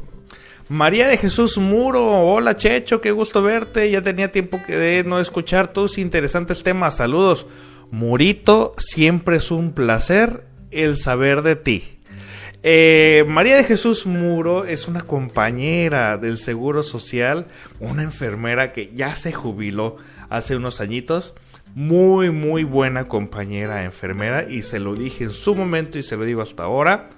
María 0.69 1.07
de 1.07 1.17
Jesús 1.17 1.59
Muro, 1.59 2.05
hola 2.05 2.57
Checho, 2.57 3.01
qué 3.01 3.13
gusto 3.13 3.41
verte. 3.41 3.89
Ya 3.89 4.03
tenía 4.03 4.33
tiempo 4.33 4.61
que 4.67 4.77
de 4.77 5.05
no 5.05 5.21
escuchar 5.21 5.73
tus 5.73 5.97
interesantes 5.97 6.65
temas. 6.65 6.97
Saludos. 6.97 7.47
Murito, 7.93 8.75
siempre 8.77 9.37
es 9.37 9.53
un 9.53 9.71
placer 9.71 10.45
el 10.73 10.97
saber 10.97 11.43
de 11.43 11.55
ti. 11.55 12.01
Eh, 12.65 13.25
María 13.29 13.55
de 13.55 13.63
Jesús 13.63 14.07
Muro 14.07 14.65
es 14.65 14.89
una 14.89 15.03
compañera 15.03 16.17
del 16.17 16.37
Seguro 16.37 16.83
Social, 16.83 17.47
una 17.79 18.03
enfermera 18.03 18.73
que 18.73 18.93
ya 18.93 19.15
se 19.15 19.33
jubiló 19.33 19.99
hace 20.31 20.57
unos 20.57 20.81
añitos. 20.81 21.35
Muy, 21.77 22.31
muy 22.31 22.65
buena 22.65 23.07
compañera 23.07 23.85
enfermera 23.85 24.51
y 24.51 24.63
se 24.63 24.81
lo 24.81 24.97
dije 24.97 25.25
en 25.25 25.31
su 25.31 25.55
momento 25.55 25.97
y 25.97 26.03
se 26.03 26.17
lo 26.17 26.25
digo 26.25 26.43
hasta 26.43 26.65
ahora. 26.65 27.09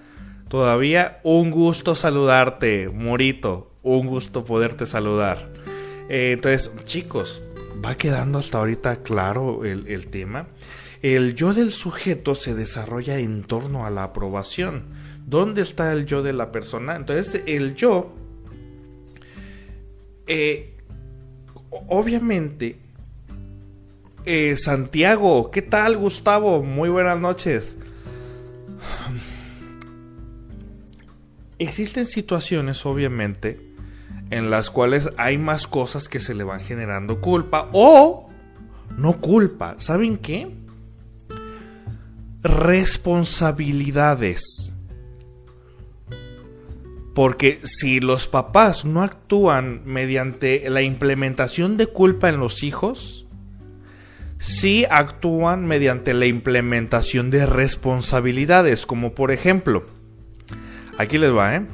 Todavía 0.48 1.20
un 1.22 1.50
gusto 1.50 1.94
saludarte, 1.94 2.88
Morito. 2.88 3.72
Un 3.82 4.06
gusto 4.06 4.44
poderte 4.44 4.86
saludar. 4.86 5.50
Eh, 6.08 6.32
entonces, 6.32 6.70
chicos, 6.84 7.42
va 7.84 7.94
quedando 7.94 8.38
hasta 8.38 8.58
ahorita 8.58 9.02
claro 9.02 9.64
el, 9.64 9.86
el 9.88 10.08
tema. 10.08 10.48
El 11.02 11.34
yo 11.34 11.54
del 11.54 11.72
sujeto 11.72 12.34
se 12.34 12.54
desarrolla 12.54 13.18
en 13.18 13.44
torno 13.44 13.86
a 13.86 13.90
la 13.90 14.04
aprobación. 14.04 14.84
¿Dónde 15.26 15.62
está 15.62 15.92
el 15.92 16.06
yo 16.06 16.22
de 16.22 16.32
la 16.32 16.50
persona? 16.50 16.96
Entonces, 16.96 17.42
el 17.46 17.74
yo 17.74 18.14
eh, 20.28 20.74
obviamente, 21.88 22.76
eh, 24.26 24.56
Santiago, 24.58 25.50
¿qué 25.50 25.62
tal 25.62 25.96
Gustavo? 25.96 26.62
Muy 26.62 26.90
buenas 26.90 27.18
noches. 27.18 27.76
Existen 31.58 32.06
situaciones, 32.06 32.86
obviamente, 32.86 33.68
en 34.30 34.50
las 34.50 34.70
cuales 34.70 35.10
hay 35.16 35.38
más 35.38 35.66
cosas 35.66 36.08
que 36.08 36.20
se 36.20 36.34
le 36.34 36.44
van 36.44 36.60
generando 36.60 37.20
culpa 37.20 37.68
o 37.72 38.30
no 38.96 39.20
culpa. 39.20 39.74
¿Saben 39.78 40.18
qué? 40.18 40.54
Responsabilidades. 42.42 44.72
Porque 47.14 47.60
si 47.64 47.98
los 47.98 48.28
papás 48.28 48.84
no 48.84 49.02
actúan 49.02 49.82
mediante 49.84 50.70
la 50.70 50.82
implementación 50.82 51.76
de 51.76 51.86
culpa 51.86 52.28
en 52.28 52.38
los 52.38 52.62
hijos, 52.62 53.26
sí 54.38 54.86
actúan 54.88 55.66
mediante 55.66 56.14
la 56.14 56.26
implementación 56.26 57.30
de 57.30 57.46
responsabilidades, 57.46 58.86
como 58.86 59.14
por 59.14 59.32
ejemplo, 59.32 59.84
aquí 60.98 61.16
les 61.16 61.34
va, 61.34 61.56
¿eh? 61.56 61.66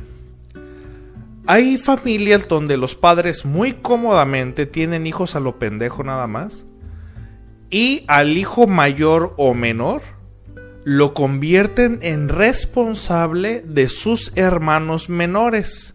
Hay 1.47 1.77
familias 1.77 2.49
donde 2.49 2.77
los 2.77 2.95
padres 2.95 3.45
muy 3.45 3.73
cómodamente 3.73 4.65
tienen 4.65 5.07
hijos 5.07 5.37
a 5.37 5.41
lo 5.41 5.59
pendejo 5.59 6.03
nada 6.03 6.27
más 6.27 6.65
y 7.69 8.05
al 8.07 8.39
hijo 8.39 8.67
mayor 8.67 9.35
o 9.37 9.53
menor 9.53 10.03
lo 10.85 11.13
convierten 11.13 11.99
en 12.03 12.29
responsable 12.29 13.63
de 13.67 13.89
sus 13.89 14.33
hermanos 14.37 15.09
menores, 15.09 15.95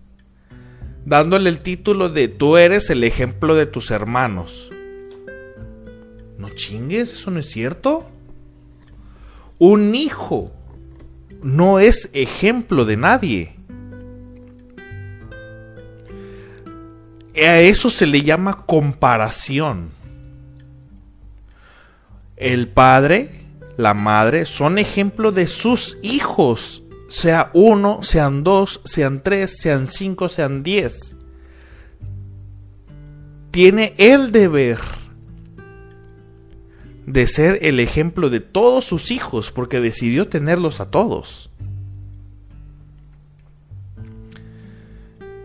dándole 1.05 1.49
el 1.49 1.61
título 1.61 2.09
de 2.09 2.27
tú 2.27 2.57
eres 2.57 2.89
el 2.89 3.03
ejemplo 3.03 3.55
de 3.55 3.65
tus 3.65 3.91
hermanos. 3.91 4.71
No 6.37 6.49
chingues, 6.49 7.13
eso 7.13 7.31
no 7.31 7.39
es 7.39 7.49
cierto. 7.49 8.09
Un 9.57 9.93
hijo 9.95 10.51
no 11.41 11.79
es 11.79 12.09
ejemplo 12.13 12.85
de 12.85 12.97
nadie. 12.97 13.55
A 17.35 17.59
eso 17.59 17.89
se 17.89 18.05
le 18.05 18.21
llama 18.21 18.65
comparación. 18.65 19.91
El 22.35 22.67
padre, 22.67 23.29
la 23.77 23.93
madre, 23.93 24.45
son 24.45 24.77
ejemplo 24.77 25.31
de 25.31 25.47
sus 25.47 25.97
hijos. 26.01 26.83
Sea 27.07 27.49
uno, 27.53 27.99
sean 28.03 28.43
dos, 28.43 28.81
sean 28.83 29.23
tres, 29.23 29.57
sean 29.59 29.87
cinco, 29.87 30.29
sean 30.29 30.63
diez. 30.63 31.15
Tiene 33.51 33.93
el 33.97 34.31
deber 34.31 34.79
de 37.09 37.25
ser 37.25 37.57
el 37.63 37.79
ejemplo 37.79 38.29
de 38.29 38.39
todos 38.39 38.85
sus 38.85 39.09
hijos 39.09 39.51
porque 39.51 39.79
decidió 39.79 40.27
tenerlos 40.27 40.79
a 40.79 40.91
todos. 40.91 41.49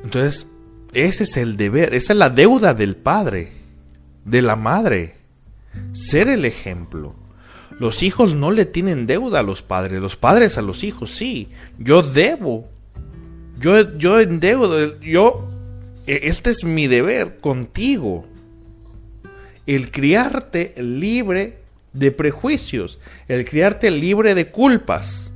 Entonces, 0.05 0.47
ese 0.93 1.25
es 1.25 1.39
el 1.39 1.57
deber, 1.57 1.95
esa 1.95 2.13
es 2.13 2.19
la 2.19 2.29
deuda 2.29 2.75
del 2.75 2.97
padre, 2.97 3.53
de 4.27 4.43
la 4.43 4.57
madre. 4.57 5.17
Ser 5.93 6.29
el 6.29 6.45
ejemplo. 6.45 7.17
Los 7.79 8.03
hijos 8.03 8.35
no 8.35 8.51
le 8.51 8.67
tienen 8.67 9.07
deuda 9.07 9.41
a 9.41 9.43
los 9.43 9.63
padres, 9.63 10.03
los 10.03 10.17
padres 10.17 10.59
a 10.59 10.63
los 10.63 10.85
hijos 10.85 11.13
sí. 11.13 11.49
Yo 11.79 12.03
debo. 12.03 12.69
Yo, 13.59 13.97
yo 13.97 14.21
endeudo, 14.21 15.01
yo... 15.01 15.49
E, 16.07 16.21
este 16.25 16.51
es 16.51 16.63
mi 16.63 16.89
deber 16.89 17.39
contigo. 17.39 18.27
El 19.67 19.91
criarte 19.91 20.75
libre 20.77 21.59
de 21.93 22.11
prejuicios, 22.13 22.99
el 23.29 23.45
criarte 23.45 23.91
libre 23.91 24.35
de 24.35 24.51
culpas. 24.51 25.31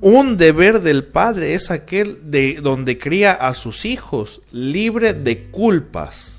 Un 0.00 0.36
deber 0.36 0.82
del 0.82 1.04
padre 1.04 1.54
es 1.54 1.70
aquel 1.70 2.30
de 2.30 2.60
donde 2.62 2.98
cría 2.98 3.32
a 3.32 3.54
sus 3.54 3.84
hijos 3.84 4.42
libre 4.52 5.14
de 5.14 5.46
culpas. 5.50 6.36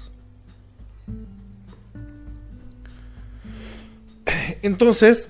Entonces, 4.61 5.30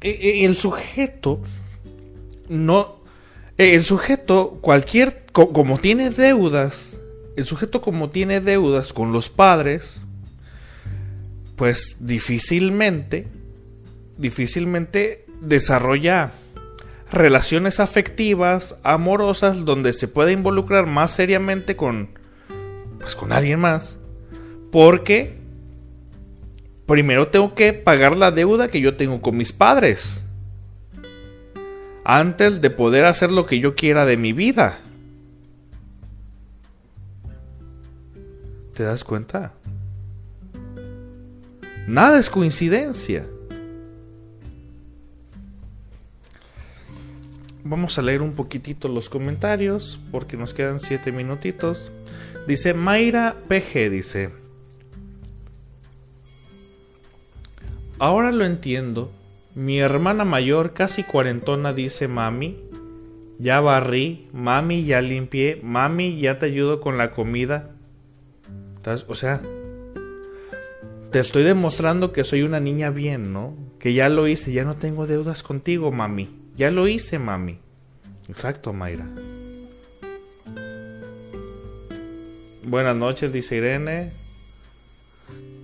e, 0.00 0.10
e, 0.10 0.44
el 0.44 0.54
sujeto 0.54 1.40
no 2.48 3.03
el 3.58 3.84
sujeto 3.84 4.58
cualquier 4.60 5.24
como 5.32 5.78
tiene 5.78 6.10
deudas, 6.10 6.98
el 7.36 7.46
sujeto 7.46 7.80
como 7.80 8.10
tiene 8.10 8.40
deudas 8.40 8.92
con 8.92 9.12
los 9.12 9.30
padres, 9.30 10.00
pues 11.56 11.96
difícilmente 12.00 13.26
difícilmente 14.16 15.26
desarrolla 15.40 16.32
relaciones 17.10 17.80
afectivas, 17.80 18.76
amorosas, 18.82 19.64
donde 19.64 19.92
se 19.92 20.08
puede 20.08 20.32
involucrar 20.32 20.86
más 20.86 21.12
seriamente 21.12 21.76
con, 21.76 22.10
pues, 23.00 23.14
con 23.14 23.32
alguien 23.32 23.60
más. 23.60 23.96
Porque 24.70 25.36
primero 26.86 27.28
tengo 27.28 27.54
que 27.54 27.72
pagar 27.72 28.16
la 28.16 28.30
deuda 28.30 28.68
que 28.68 28.80
yo 28.80 28.96
tengo 28.96 29.20
con 29.20 29.36
mis 29.36 29.52
padres. 29.52 30.23
Antes 32.04 32.60
de 32.60 32.70
poder 32.70 33.06
hacer 33.06 33.32
lo 33.32 33.46
que 33.46 33.60
yo 33.60 33.74
quiera 33.74 34.04
de 34.04 34.18
mi 34.18 34.32
vida. 34.32 34.78
¿Te 38.74 38.82
das 38.82 39.04
cuenta? 39.04 39.54
Nada 41.86 42.18
es 42.18 42.28
coincidencia. 42.28 43.26
Vamos 47.62 47.98
a 47.98 48.02
leer 48.02 48.20
un 48.20 48.32
poquitito 48.32 48.88
los 48.88 49.08
comentarios 49.08 49.98
porque 50.12 50.36
nos 50.36 50.52
quedan 50.52 50.80
7 50.80 51.12
minutitos. 51.12 51.90
Dice 52.46 52.74
Mayra 52.74 53.36
PG, 53.48 53.90
dice. 53.90 54.30
Ahora 57.98 58.32
lo 58.32 58.44
entiendo. 58.44 59.10
Mi 59.54 59.78
hermana 59.78 60.24
mayor, 60.24 60.72
casi 60.72 61.04
cuarentona, 61.04 61.72
dice 61.72 62.08
mami. 62.08 62.56
Ya 63.38 63.60
barrí, 63.60 64.28
mami, 64.32 64.84
ya 64.84 65.00
limpié, 65.00 65.60
mami, 65.62 66.20
ya 66.20 66.38
te 66.38 66.46
ayudo 66.46 66.80
con 66.80 66.98
la 66.98 67.12
comida. 67.12 67.70
O 69.06 69.14
sea, 69.14 69.40
te 71.10 71.20
estoy 71.20 71.44
demostrando 71.44 72.12
que 72.12 72.24
soy 72.24 72.42
una 72.42 72.58
niña 72.58 72.90
bien, 72.90 73.32
¿no? 73.32 73.56
Que 73.78 73.94
ya 73.94 74.08
lo 74.08 74.26
hice, 74.26 74.52
ya 74.52 74.64
no 74.64 74.76
tengo 74.76 75.06
deudas 75.06 75.42
contigo, 75.42 75.92
mami. 75.92 76.30
Ya 76.56 76.70
lo 76.70 76.88
hice, 76.88 77.18
mami. 77.18 77.58
Exacto, 78.28 78.72
Mayra. 78.72 79.06
Buenas 82.64 82.96
noches, 82.96 83.32
dice 83.32 83.56
Irene. 83.56 84.10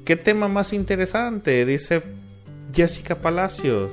¿Qué 0.04 0.16
tema 0.16 0.48
más 0.48 0.72
interesante? 0.72 1.64
Dice 1.64 2.02
Jessica 2.72 3.14
Palacios. 3.14 3.90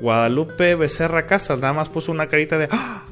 Guadalupe 0.00 0.74
Becerra 0.74 1.26
Casas, 1.26 1.58
nada 1.58 1.72
más 1.72 1.88
puso 1.88 2.12
una 2.12 2.28
carita 2.28 2.58
de... 2.58 2.68
¡Ah! 2.70 3.04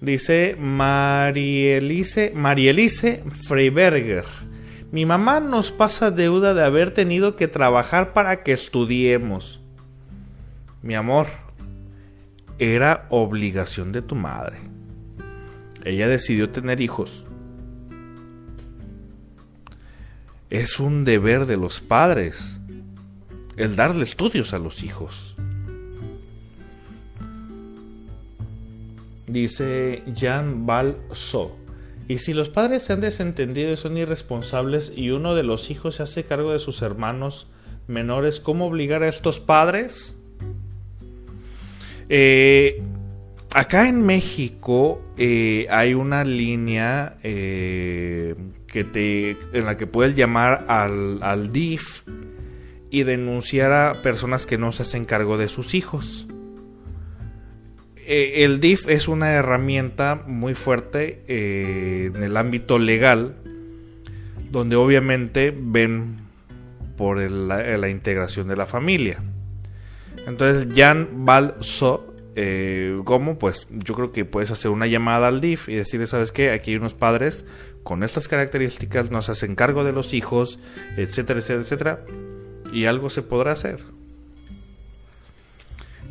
Dice 0.00 0.56
Marielice, 0.58 2.32
Marielice 2.34 3.24
Freiberger. 3.46 4.24
Mi 4.90 5.04
mamá 5.04 5.40
nos 5.40 5.72
pasa 5.72 6.10
deuda 6.10 6.54
de 6.54 6.64
haber 6.64 6.94
tenido 6.94 7.36
que 7.36 7.48
trabajar 7.48 8.12
para 8.12 8.42
que 8.42 8.52
estudiemos. 8.52 9.60
Mi 10.82 10.94
amor, 10.94 11.26
era 12.58 13.06
obligación 13.10 13.92
de 13.92 14.02
tu 14.02 14.14
madre. 14.14 14.58
Ella 15.84 16.08
decidió 16.08 16.50
tener 16.50 16.80
hijos. 16.80 17.24
Es 20.50 20.80
un 20.80 21.04
deber 21.04 21.46
de 21.46 21.56
los 21.56 21.80
padres 21.80 22.57
el 23.58 23.76
darle 23.76 24.04
estudios 24.04 24.54
a 24.54 24.58
los 24.58 24.82
hijos. 24.82 25.34
Dice 29.26 30.02
Jean 30.14 30.64
Balso. 30.64 31.54
Y 32.08 32.18
si 32.18 32.32
los 32.32 32.48
padres 32.48 32.84
se 32.84 32.94
han 32.94 33.00
desentendido 33.00 33.72
y 33.72 33.76
son 33.76 33.98
irresponsables 33.98 34.92
y 34.96 35.10
uno 35.10 35.34
de 35.34 35.42
los 35.42 35.70
hijos 35.70 35.96
se 35.96 36.02
hace 36.02 36.24
cargo 36.24 36.52
de 36.52 36.58
sus 36.58 36.80
hermanos 36.80 37.48
menores, 37.86 38.40
¿cómo 38.40 38.66
obligar 38.66 39.02
a 39.02 39.08
estos 39.08 39.40
padres 39.40 40.16
eh, 42.08 42.82
acá 43.52 43.88
en 43.88 44.04
México 44.06 45.02
eh, 45.18 45.66
hay 45.70 45.92
una 45.92 46.24
línea 46.24 47.18
eh, 47.22 48.34
que 48.66 48.84
te, 48.84 49.36
en 49.52 49.66
la 49.66 49.76
que 49.76 49.86
puedes 49.86 50.14
llamar 50.14 50.64
al, 50.68 51.22
al 51.22 51.52
DIF 51.52 52.02
y 52.90 53.02
denunciar 53.02 53.72
a 53.72 54.02
personas 54.02 54.46
que 54.46 54.58
no 54.58 54.72
se 54.72 54.82
hacen 54.82 55.04
cargo 55.04 55.36
de 55.36 55.48
sus 55.48 55.74
hijos. 55.74 56.26
eh, 58.06 58.44
el 58.44 58.60
DIF 58.60 58.88
es 58.88 59.08
una 59.08 59.32
herramienta 59.32 60.22
muy 60.26 60.54
fuerte 60.54 61.22
eh, 61.28 62.10
en 62.14 62.22
el 62.22 62.36
ámbito 62.36 62.78
legal, 62.78 63.36
donde 64.50 64.76
obviamente 64.76 65.54
ven 65.54 66.16
por 66.96 67.18
la, 67.18 67.88
integración 67.88 68.48
de 68.48 68.56
la 68.56 68.66
familia. 68.66 69.22
Entonces, 70.26 70.66
Jan 70.74 71.24
Balso, 71.24 72.14
eh, 72.34 73.00
¿cómo? 73.04 73.38
Pues 73.38 73.68
yo 73.70 73.94
creo 73.94 74.10
que 74.12 74.24
puedes 74.24 74.50
hacer 74.50 74.70
una 74.70 74.86
llamada 74.86 75.28
al 75.28 75.40
DIF 75.40 75.68
y 75.68 75.74
decirle, 75.74 76.06
¿sabes 76.06 76.32
qué? 76.32 76.50
Aquí 76.50 76.72
hay 76.72 76.76
unos 76.76 76.94
padres 76.94 77.44
con 77.84 78.02
estas 78.02 78.28
características, 78.28 79.10
nos 79.10 79.28
hacen 79.28 79.54
cargo 79.54 79.84
de 79.84 79.92
los 79.92 80.12
hijos, 80.12 80.58
etcétera, 80.96 81.38
etcétera, 81.40 81.62
etcétera, 81.62 82.04
y 82.72 82.86
algo 82.86 83.10
se 83.10 83.22
podrá 83.22 83.52
hacer. 83.52 83.80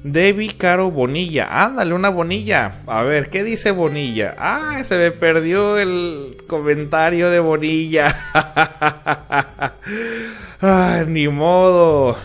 Debbie 0.04 0.56
Caro 0.56 0.92
Bonilla. 0.92 1.48
Ándale, 1.66 1.94
una 1.94 2.10
Bonilla. 2.10 2.82
A 2.88 3.04
ver, 3.04 3.30
¿qué 3.30 3.44
dice 3.44 3.72
Bonilla? 3.72 4.36
Ah, 4.38 4.84
se 4.84 4.98
me 4.98 5.12
perdió 5.12 5.78
el 5.78 6.38
comentario 6.48 7.30
de 7.30 7.40
Bonilla. 7.40 8.16
Ay, 10.62 11.06
ni 11.08 11.28
modo. 11.28 12.18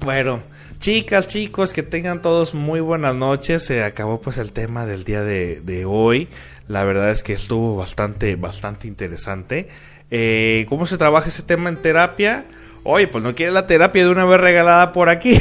Bueno, 0.00 0.40
chicas, 0.78 1.26
chicos, 1.26 1.72
que 1.72 1.82
tengan 1.82 2.22
todos 2.22 2.54
muy 2.54 2.80
buenas 2.80 3.14
noches. 3.14 3.64
Se 3.64 3.84
acabó 3.84 4.20
pues 4.20 4.38
el 4.38 4.52
tema 4.52 4.86
del 4.86 5.04
día 5.04 5.22
de, 5.22 5.84
hoy. 5.86 6.28
La 6.66 6.84
verdad 6.84 7.10
es 7.10 7.22
que 7.22 7.34
estuvo 7.34 7.76
bastante, 7.76 8.36
bastante 8.36 8.88
interesante. 8.88 9.68
Eh, 10.10 10.66
¿Cómo 10.68 10.86
se 10.86 10.96
trabaja 10.96 11.28
ese 11.28 11.42
tema 11.42 11.68
en 11.68 11.76
terapia? 11.76 12.44
Oye, 12.84 13.08
pues 13.08 13.24
no 13.24 13.34
quiere 13.34 13.50
la 13.50 13.66
terapia 13.66 14.04
de 14.04 14.10
una 14.10 14.26
vez 14.26 14.38
regalada 14.38 14.92
por 14.92 15.08
aquí. 15.08 15.40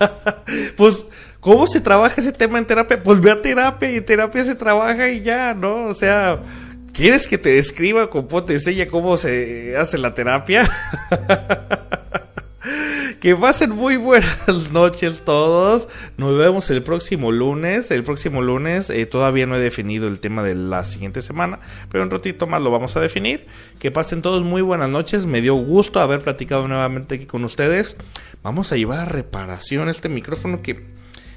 pues, 0.76 1.04
¿cómo 1.38 1.66
se 1.66 1.82
trabaja 1.82 2.20
ese 2.20 2.32
tema 2.32 2.58
en 2.58 2.64
terapia? 2.64 3.02
Pues 3.02 3.20
ve 3.20 3.30
a 3.30 3.42
terapia 3.42 3.92
y 3.92 4.00
terapia 4.00 4.44
se 4.44 4.54
trabaja 4.54 5.10
y 5.10 5.20
ya, 5.20 5.52
¿no? 5.52 5.84
O 5.84 5.94
sea, 5.94 6.40
¿quieres 6.94 7.28
que 7.28 7.36
te 7.36 7.50
describa 7.50 8.08
con 8.08 8.26
te 8.46 8.54
enseña 8.54 8.86
cómo 8.88 9.18
se 9.18 9.76
hace 9.76 9.98
la 9.98 10.14
terapia? 10.14 10.66
Que 13.24 13.34
pasen 13.34 13.70
muy 13.70 13.96
buenas 13.96 14.70
noches 14.72 15.22
todos. 15.24 15.88
Nos 16.18 16.36
vemos 16.36 16.68
el 16.68 16.82
próximo 16.82 17.32
lunes. 17.32 17.90
El 17.90 18.04
próximo 18.04 18.42
lunes 18.42 18.90
eh, 18.90 19.06
todavía 19.06 19.46
no 19.46 19.56
he 19.56 19.60
definido 19.60 20.08
el 20.08 20.20
tema 20.20 20.42
de 20.42 20.54
la 20.54 20.84
siguiente 20.84 21.22
semana, 21.22 21.58
pero 21.90 22.04
un 22.04 22.10
ratito 22.10 22.46
más 22.46 22.60
lo 22.60 22.70
vamos 22.70 22.98
a 22.98 23.00
definir. 23.00 23.46
Que 23.78 23.90
pasen 23.90 24.20
todos 24.20 24.44
muy 24.44 24.60
buenas 24.60 24.90
noches. 24.90 25.24
Me 25.24 25.40
dio 25.40 25.54
gusto 25.54 26.00
haber 26.00 26.20
platicado 26.20 26.68
nuevamente 26.68 27.14
aquí 27.14 27.24
con 27.24 27.46
ustedes. 27.46 27.96
Vamos 28.42 28.72
a 28.72 28.76
llevar 28.76 28.98
a 28.98 29.04
reparación 29.06 29.88
este 29.88 30.10
micrófono 30.10 30.60
que 30.60 30.84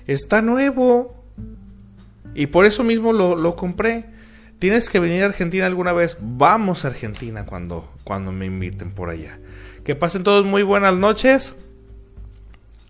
está 0.08 0.42
nuevo. 0.42 1.24
Y 2.36 2.48
por 2.48 2.66
eso 2.66 2.84
mismo 2.84 3.14
lo, 3.14 3.38
lo 3.38 3.56
compré. 3.56 4.08
Tienes 4.60 4.90
que 4.90 5.00
venir 5.00 5.24
a 5.24 5.28
Argentina 5.28 5.66
alguna 5.66 5.94
vez. 5.94 6.18
Vamos 6.20 6.84
a 6.84 6.90
Argentina 6.90 7.46
cuando, 7.46 7.90
cuando 8.04 8.34
me 8.34 8.46
inviten 8.46 8.92
por 8.92 9.10
allá. 9.10 9.40
Que 9.86 9.96
pasen 9.96 10.24
todos 10.24 10.46
muy 10.46 10.64
buenas 10.64 10.94
noches. 10.98 11.56